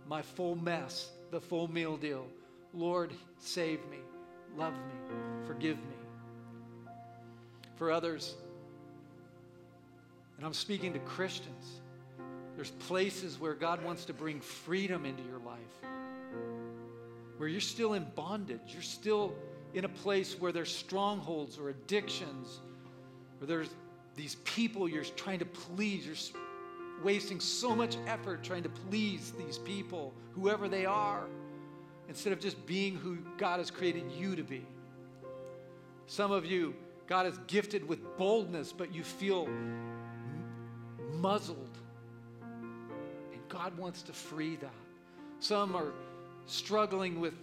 my 0.09 0.23
full 0.23 0.57
mess, 0.57 1.11
the 1.31 1.41
full 1.41 1.71
meal 1.71 1.97
deal. 1.97 2.27
Lord, 2.73 3.13
save 3.39 3.81
me, 3.91 3.99
love 4.57 4.73
me, 4.73 5.17
forgive 5.47 5.77
me. 5.79 5.97
For 7.77 7.91
others, 7.91 8.35
and 10.37 10.47
I'm 10.47 10.55
speaking 10.55 10.93
to 10.93 10.99
Christians, 11.01 11.81
there's 12.59 12.73
places 12.73 13.39
where 13.39 13.55
God 13.55 13.85
wants 13.85 14.05
to 14.07 14.13
bring 14.13 14.41
freedom 14.41 15.07
into 15.07 15.23
your 15.23 15.39
life, 15.39 15.61
where 17.37 17.49
you're 17.49 17.61
still 17.61 17.93
in 17.95 18.05
bondage, 18.17 18.59
you're 18.73 18.83
still 18.83 19.33
in 19.75 19.85
a 19.85 19.89
place 19.89 20.35
where 20.41 20.51
there's 20.51 20.75
strongholds 20.75 21.57
or 21.57 21.69
addictions, 21.69 22.59
or 23.41 23.47
there's 23.47 23.69
these 24.17 24.35
people 24.43 24.89
you're 24.89 25.05
trying 25.05 25.39
to 25.39 25.45
please. 25.45 26.05
You're 26.05 27.05
wasting 27.05 27.39
so 27.39 27.77
much 27.77 27.97
effort 28.09 28.43
trying 28.43 28.65
to 28.65 28.71
please 28.71 29.33
these 29.39 29.59
people, 29.59 30.13
whoever 30.33 30.69
they 30.69 30.85
are, 30.85 31.27
instead 32.09 32.33
of 32.33 32.41
just 32.41 32.67
being 32.67 32.97
who 32.97 33.19
God 33.37 33.59
has 33.59 33.71
created 33.71 34.03
you 34.19 34.35
to 34.35 34.43
be. 34.43 34.67
Some 36.09 36.33
of 36.33 36.45
you, 36.45 36.75
God 37.07 37.27
has 37.27 37.39
gifted 37.47 37.87
with 37.87 38.01
boldness, 38.19 38.73
but 38.73 38.93
you 38.93 39.05
feel 39.05 39.49
muzzled. 41.21 41.68
God 43.49 43.77
wants 43.77 44.03
to 44.03 44.13
free 44.13 44.57
that. 44.57 44.71
Some 45.41 45.75
are 45.77 45.93
struggling 46.47 47.21
with 47.21 47.35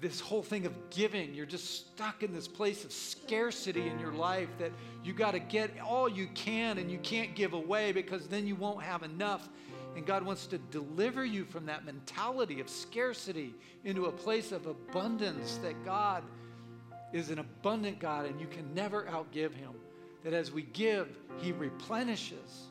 this 0.00 0.20
whole 0.20 0.42
thing 0.42 0.66
of 0.66 0.72
giving. 0.90 1.34
You're 1.34 1.46
just 1.46 1.92
stuck 1.92 2.22
in 2.22 2.34
this 2.34 2.48
place 2.48 2.84
of 2.84 2.92
scarcity 2.92 3.88
in 3.88 3.98
your 3.98 4.12
life 4.12 4.48
that 4.58 4.72
you 5.02 5.12
got 5.12 5.30
to 5.30 5.38
get 5.38 5.70
all 5.80 6.08
you 6.08 6.28
can 6.34 6.78
and 6.78 6.90
you 6.90 6.98
can't 6.98 7.34
give 7.34 7.52
away 7.52 7.92
because 7.92 8.26
then 8.26 8.46
you 8.46 8.54
won't 8.54 8.82
have 8.82 9.02
enough. 9.02 9.48
And 9.96 10.04
God 10.04 10.24
wants 10.24 10.46
to 10.48 10.58
deliver 10.58 11.24
you 11.24 11.44
from 11.44 11.66
that 11.66 11.84
mentality 11.84 12.60
of 12.60 12.68
scarcity 12.68 13.54
into 13.84 14.06
a 14.06 14.12
place 14.12 14.50
of 14.50 14.66
abundance 14.66 15.58
that 15.62 15.84
God 15.84 16.24
is 17.12 17.30
an 17.30 17.38
abundant 17.38 18.00
God 18.00 18.26
and 18.26 18.40
you 18.40 18.48
can 18.48 18.74
never 18.74 19.04
outgive 19.04 19.54
him. 19.54 19.70
That 20.24 20.32
as 20.32 20.50
we 20.50 20.62
give, 20.62 21.16
he 21.38 21.52
replenishes. 21.52 22.68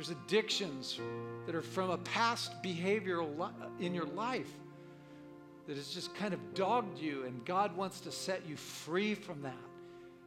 There's 0.00 0.16
addictions 0.26 0.98
that 1.44 1.54
are 1.54 1.60
from 1.60 1.90
a 1.90 1.98
past 1.98 2.62
behavioral 2.62 3.38
li- 3.38 3.84
in 3.84 3.94
your 3.94 4.06
life 4.06 4.48
that 5.66 5.76
has 5.76 5.90
just 5.90 6.14
kind 6.14 6.32
of 6.32 6.54
dogged 6.54 6.98
you, 6.98 7.24
and 7.26 7.44
God 7.44 7.76
wants 7.76 8.00
to 8.00 8.10
set 8.10 8.48
you 8.48 8.56
free 8.56 9.14
from 9.14 9.42
that 9.42 9.52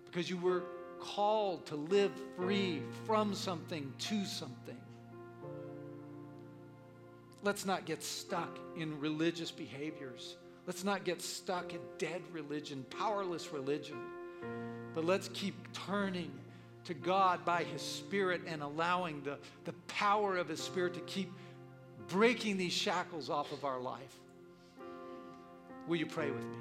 because 0.05 0.29
you 0.29 0.37
were 0.37 0.61
called 0.99 1.65
to 1.65 1.75
live 1.75 2.11
free 2.37 2.83
from 3.07 3.33
something 3.33 3.91
to 3.97 4.23
something. 4.25 4.77
Let's 7.41 7.65
not 7.65 7.85
get 7.85 8.03
stuck 8.03 8.59
in 8.77 8.99
religious 8.99 9.49
behaviors. 9.49 10.35
Let's 10.67 10.83
not 10.83 11.03
get 11.03 11.19
stuck 11.19 11.73
in 11.73 11.79
dead 11.97 12.21
religion, 12.31 12.85
powerless 12.91 13.51
religion. 13.51 13.97
But 14.93 15.05
let's 15.05 15.31
keep 15.33 15.55
turning 15.73 16.31
to 16.85 16.93
God 16.93 17.45
by 17.45 17.63
His 17.63 17.81
Spirit 17.81 18.41
and 18.47 18.61
allowing 18.61 19.21
the, 19.23 19.37
the 19.65 19.73
power 19.87 20.37
of 20.37 20.47
His 20.47 20.61
Spirit 20.61 20.93
to 20.95 21.01
keep 21.01 21.31
breaking 22.07 22.57
these 22.57 22.73
shackles 22.73 23.29
off 23.29 23.51
of 23.51 23.65
our 23.65 23.79
life. 23.79 24.19
Will 25.87 25.97
you 25.97 26.05
pray 26.05 26.31
with 26.31 26.43
me? 26.43 26.57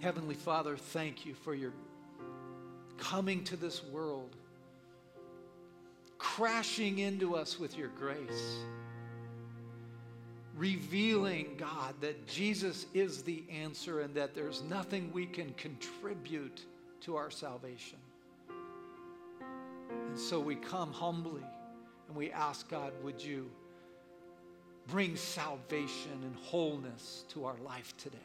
Heavenly 0.00 0.34
Father, 0.34 0.76
thank 0.76 1.24
you 1.26 1.34
for 1.34 1.54
your 1.54 1.72
coming 2.98 3.44
to 3.44 3.56
this 3.56 3.82
world, 3.84 4.36
crashing 6.18 6.98
into 6.98 7.34
us 7.34 7.58
with 7.58 7.76
your 7.76 7.88
grace, 7.88 8.58
revealing, 10.56 11.56
God, 11.58 11.94
that 12.00 12.26
Jesus 12.26 12.86
is 12.94 13.22
the 13.22 13.42
answer 13.50 14.00
and 14.00 14.14
that 14.14 14.34
there's 14.34 14.62
nothing 14.62 15.10
we 15.12 15.26
can 15.26 15.52
contribute 15.54 16.62
to 17.06 17.16
our 17.16 17.30
salvation. 17.30 17.98
And 20.08 20.18
so 20.18 20.40
we 20.40 20.56
come 20.56 20.92
humbly 20.92 21.44
and 22.08 22.16
we 22.16 22.32
ask, 22.32 22.68
God, 22.68 22.92
would 23.04 23.22
you 23.22 23.48
bring 24.88 25.14
salvation 25.14 26.10
and 26.22 26.34
wholeness 26.42 27.24
to 27.28 27.44
our 27.44 27.56
life 27.64 27.96
today? 27.96 28.18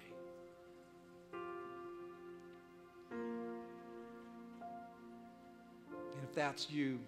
And 5.91 6.23
if 6.23 6.33
that's 6.33 6.71
you, 6.71 6.99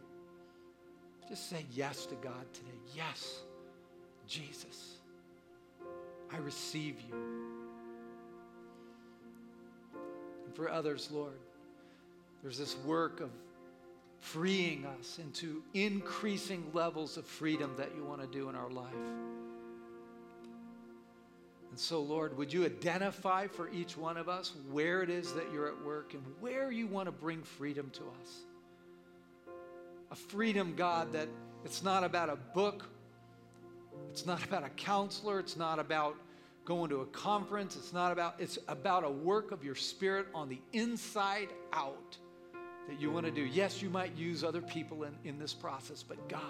just 1.27 1.49
say 1.49 1.65
yes 1.71 2.05
to 2.05 2.15
God 2.15 2.45
today. 2.53 2.77
Yes, 2.95 3.39
Jesus, 4.27 4.97
I 6.31 6.37
receive 6.37 7.01
you. 7.09 7.15
And 10.45 10.55
for 10.55 10.69
others, 10.69 11.09
Lord, 11.11 11.39
there's 12.43 12.57
this 12.57 12.75
work 12.85 13.21
of 13.21 13.31
freeing 14.19 14.85
us 14.85 15.17
into 15.17 15.63
increasing 15.73 16.69
levels 16.73 17.17
of 17.17 17.25
freedom 17.25 17.73
that 17.77 17.95
you 17.95 18.03
want 18.03 18.21
to 18.21 18.27
do 18.27 18.49
in 18.49 18.55
our 18.55 18.69
life. 18.69 18.93
And 21.69 21.79
so, 21.79 22.01
Lord, 22.01 22.37
would 22.37 22.53
you 22.53 22.65
identify 22.65 23.47
for 23.47 23.69
each 23.69 23.97
one 23.97 24.17
of 24.17 24.29
us 24.29 24.53
where 24.69 25.01
it 25.01 25.09
is 25.09 25.33
that 25.33 25.51
you're 25.51 25.67
at 25.67 25.83
work 25.83 26.13
and 26.13 26.21
where 26.39 26.71
you 26.71 26.85
want 26.85 27.07
to 27.07 27.11
bring 27.11 27.41
freedom 27.41 27.89
to 27.91 28.01
us? 28.01 28.43
A 30.11 30.15
freedom, 30.15 30.75
God, 30.75 31.13
that 31.13 31.29
it's 31.65 31.81
not 31.81 32.03
about 32.03 32.29
a 32.29 32.35
book, 32.35 32.85
it's 34.11 34.25
not 34.25 34.43
about 34.43 34.63
a 34.63 34.69
counselor, 34.69 35.39
it's 35.39 35.57
not 35.57 35.79
about 35.79 36.15
going 36.65 36.89
to 36.91 37.01
a 37.01 37.05
conference, 37.07 37.75
it's 37.75 37.93
not 37.93 38.11
about, 38.11 38.35
it's 38.37 38.59
about 38.67 39.03
a 39.03 39.09
work 39.09 39.51
of 39.51 39.63
your 39.63 39.75
spirit 39.75 40.27
on 40.35 40.49
the 40.49 40.61
inside 40.73 41.49
out 41.73 42.17
that 42.87 42.99
you 42.99 43.11
want 43.11 43.25
to 43.25 43.31
do. 43.31 43.43
Yes, 43.43 43.81
you 43.81 43.89
might 43.89 44.15
use 44.15 44.43
other 44.43 44.61
people 44.61 45.03
in, 45.03 45.15
in 45.23 45.39
this 45.39 45.53
process, 45.53 46.03
but 46.03 46.27
God, 46.29 46.41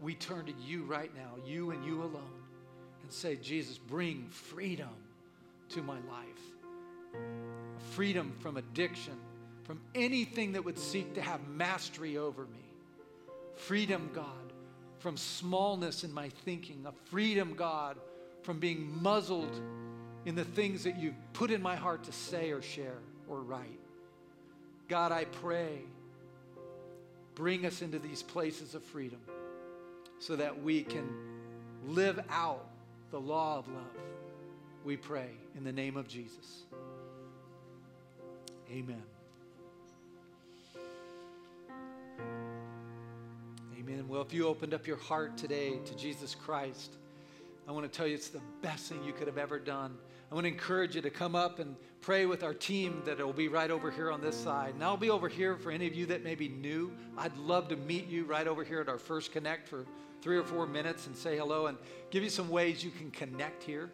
we 0.00 0.14
turn 0.14 0.46
to 0.46 0.52
you 0.64 0.84
right 0.84 1.10
now, 1.14 1.42
you 1.44 1.70
and 1.70 1.84
you 1.84 2.02
alone, 2.02 2.40
and 3.02 3.12
say, 3.12 3.36
Jesus, 3.36 3.78
bring 3.78 4.26
freedom 4.30 4.90
to 5.70 5.82
my 5.82 5.94
life. 5.94 7.22
Freedom 7.90 8.32
from 8.40 8.56
addiction, 8.56 9.14
from 9.64 9.80
anything 9.94 10.52
that 10.52 10.64
would 10.64 10.78
seek 10.78 11.14
to 11.14 11.22
have 11.22 11.46
mastery 11.48 12.16
over 12.16 12.44
me. 12.46 12.64
Freedom, 13.56 14.10
God, 14.14 14.52
from 14.98 15.16
smallness 15.16 16.04
in 16.04 16.12
my 16.12 16.28
thinking. 16.44 16.84
A 16.86 16.92
freedom, 17.10 17.54
God, 17.54 17.96
from 18.42 18.58
being 18.58 19.02
muzzled 19.02 19.60
in 20.24 20.34
the 20.34 20.44
things 20.44 20.84
that 20.84 20.98
you've 20.98 21.14
put 21.32 21.50
in 21.50 21.60
my 21.60 21.76
heart 21.76 22.04
to 22.04 22.12
say 22.12 22.50
or 22.50 22.62
share 22.62 22.98
or 23.28 23.40
write. 23.40 23.81
God, 24.92 25.10
I 25.10 25.24
pray, 25.24 25.78
bring 27.34 27.64
us 27.64 27.80
into 27.80 27.98
these 27.98 28.22
places 28.22 28.74
of 28.74 28.84
freedom 28.84 29.20
so 30.18 30.36
that 30.36 30.62
we 30.62 30.82
can 30.82 31.08
live 31.86 32.20
out 32.28 32.66
the 33.10 33.18
law 33.18 33.56
of 33.56 33.68
love. 33.68 33.86
We 34.84 34.98
pray 34.98 35.30
in 35.56 35.64
the 35.64 35.72
name 35.72 35.96
of 35.96 36.08
Jesus. 36.08 36.64
Amen. 38.70 39.02
Amen. 43.78 44.06
Well, 44.08 44.20
if 44.20 44.34
you 44.34 44.46
opened 44.46 44.74
up 44.74 44.86
your 44.86 44.98
heart 44.98 45.38
today 45.38 45.78
to 45.86 45.96
Jesus 45.96 46.34
Christ, 46.34 46.96
I 47.68 47.72
want 47.72 47.90
to 47.90 47.96
tell 47.96 48.06
you 48.06 48.14
it's 48.14 48.28
the 48.28 48.40
best 48.60 48.88
thing 48.88 49.02
you 49.04 49.12
could 49.12 49.26
have 49.26 49.38
ever 49.38 49.58
done. 49.58 49.96
I 50.30 50.34
want 50.34 50.44
to 50.44 50.48
encourage 50.48 50.96
you 50.96 51.02
to 51.02 51.10
come 51.10 51.36
up 51.36 51.58
and 51.58 51.76
pray 52.00 52.26
with 52.26 52.42
our 52.42 52.54
team 52.54 53.02
that 53.04 53.18
will 53.18 53.32
be 53.32 53.48
right 53.48 53.70
over 53.70 53.90
here 53.90 54.10
on 54.10 54.20
this 54.20 54.36
side. 54.36 54.74
And 54.74 54.82
I'll 54.82 54.96
be 54.96 55.10
over 55.10 55.28
here 55.28 55.56
for 55.56 55.70
any 55.70 55.86
of 55.86 55.94
you 55.94 56.06
that 56.06 56.24
may 56.24 56.34
be 56.34 56.48
new. 56.48 56.92
I'd 57.16 57.36
love 57.36 57.68
to 57.68 57.76
meet 57.76 58.08
you 58.08 58.24
right 58.24 58.48
over 58.48 58.64
here 58.64 58.80
at 58.80 58.88
our 58.88 58.98
first 58.98 59.30
connect 59.30 59.68
for 59.68 59.84
three 60.22 60.36
or 60.36 60.42
four 60.42 60.66
minutes 60.66 61.06
and 61.06 61.16
say 61.16 61.36
hello 61.36 61.66
and 61.66 61.76
give 62.10 62.22
you 62.22 62.30
some 62.30 62.48
ways 62.48 62.82
you 62.82 62.90
can 62.90 63.10
connect 63.10 63.62
here. 63.62 63.90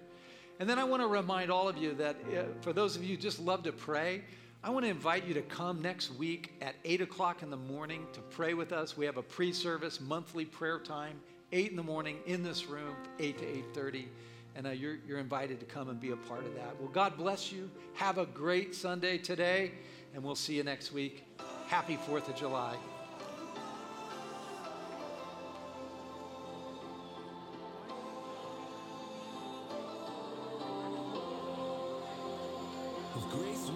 And 0.60 0.68
then 0.68 0.78
I 0.78 0.84
want 0.84 1.02
to 1.02 1.06
remind 1.06 1.50
all 1.50 1.68
of 1.68 1.76
you 1.76 1.94
that 1.94 2.16
uh, 2.34 2.44
for 2.62 2.72
those 2.72 2.96
of 2.96 3.04
you 3.04 3.16
just 3.16 3.38
love 3.38 3.62
to 3.64 3.72
pray, 3.72 4.22
I 4.62 4.70
want 4.70 4.84
to 4.84 4.90
invite 4.90 5.24
you 5.24 5.34
to 5.34 5.42
come 5.42 5.80
next 5.80 6.12
week 6.14 6.52
at 6.60 6.74
8 6.84 7.00
o'clock 7.02 7.42
in 7.42 7.50
the 7.50 7.56
morning 7.56 8.06
to 8.12 8.20
pray 8.20 8.54
with 8.54 8.72
us. 8.72 8.96
We 8.96 9.06
have 9.06 9.16
a 9.16 9.22
pre-service 9.22 10.00
monthly 10.00 10.44
prayer 10.44 10.80
time, 10.80 11.20
8 11.53 11.70
in 11.70 11.76
the 11.76 11.82
morning 11.82 12.18
in 12.26 12.42
this 12.42 12.66
room, 12.66 12.94
8 13.18 13.38
to 13.38 13.44
8.30. 13.80 14.05
And 14.57 14.66
uh, 14.66 14.70
you're, 14.70 14.96
you're 15.07 15.18
invited 15.18 15.61
to 15.61 15.66
come 15.66 15.88
and 15.88 16.01
be 16.01 16.11
a 16.11 16.16
part 16.16 16.44
of 16.44 16.55
that. 16.57 16.78
Well, 16.80 16.90
God 16.90 17.16
bless 17.16 17.53
you. 17.53 17.70
Have 17.94 18.18
a 18.18 18.26
great 18.26 18.74
Sunday 18.74 19.16
today, 19.18 19.72
and 20.14 20.22
we'll 20.22 20.34
see 20.34 20.57
you 20.57 20.64
next 20.64 20.92
week. 20.92 21.24
Happy 21.68 21.96
4th 22.09 22.28
of 22.28 22.36
July. 22.36 22.76
Grace 33.30 33.68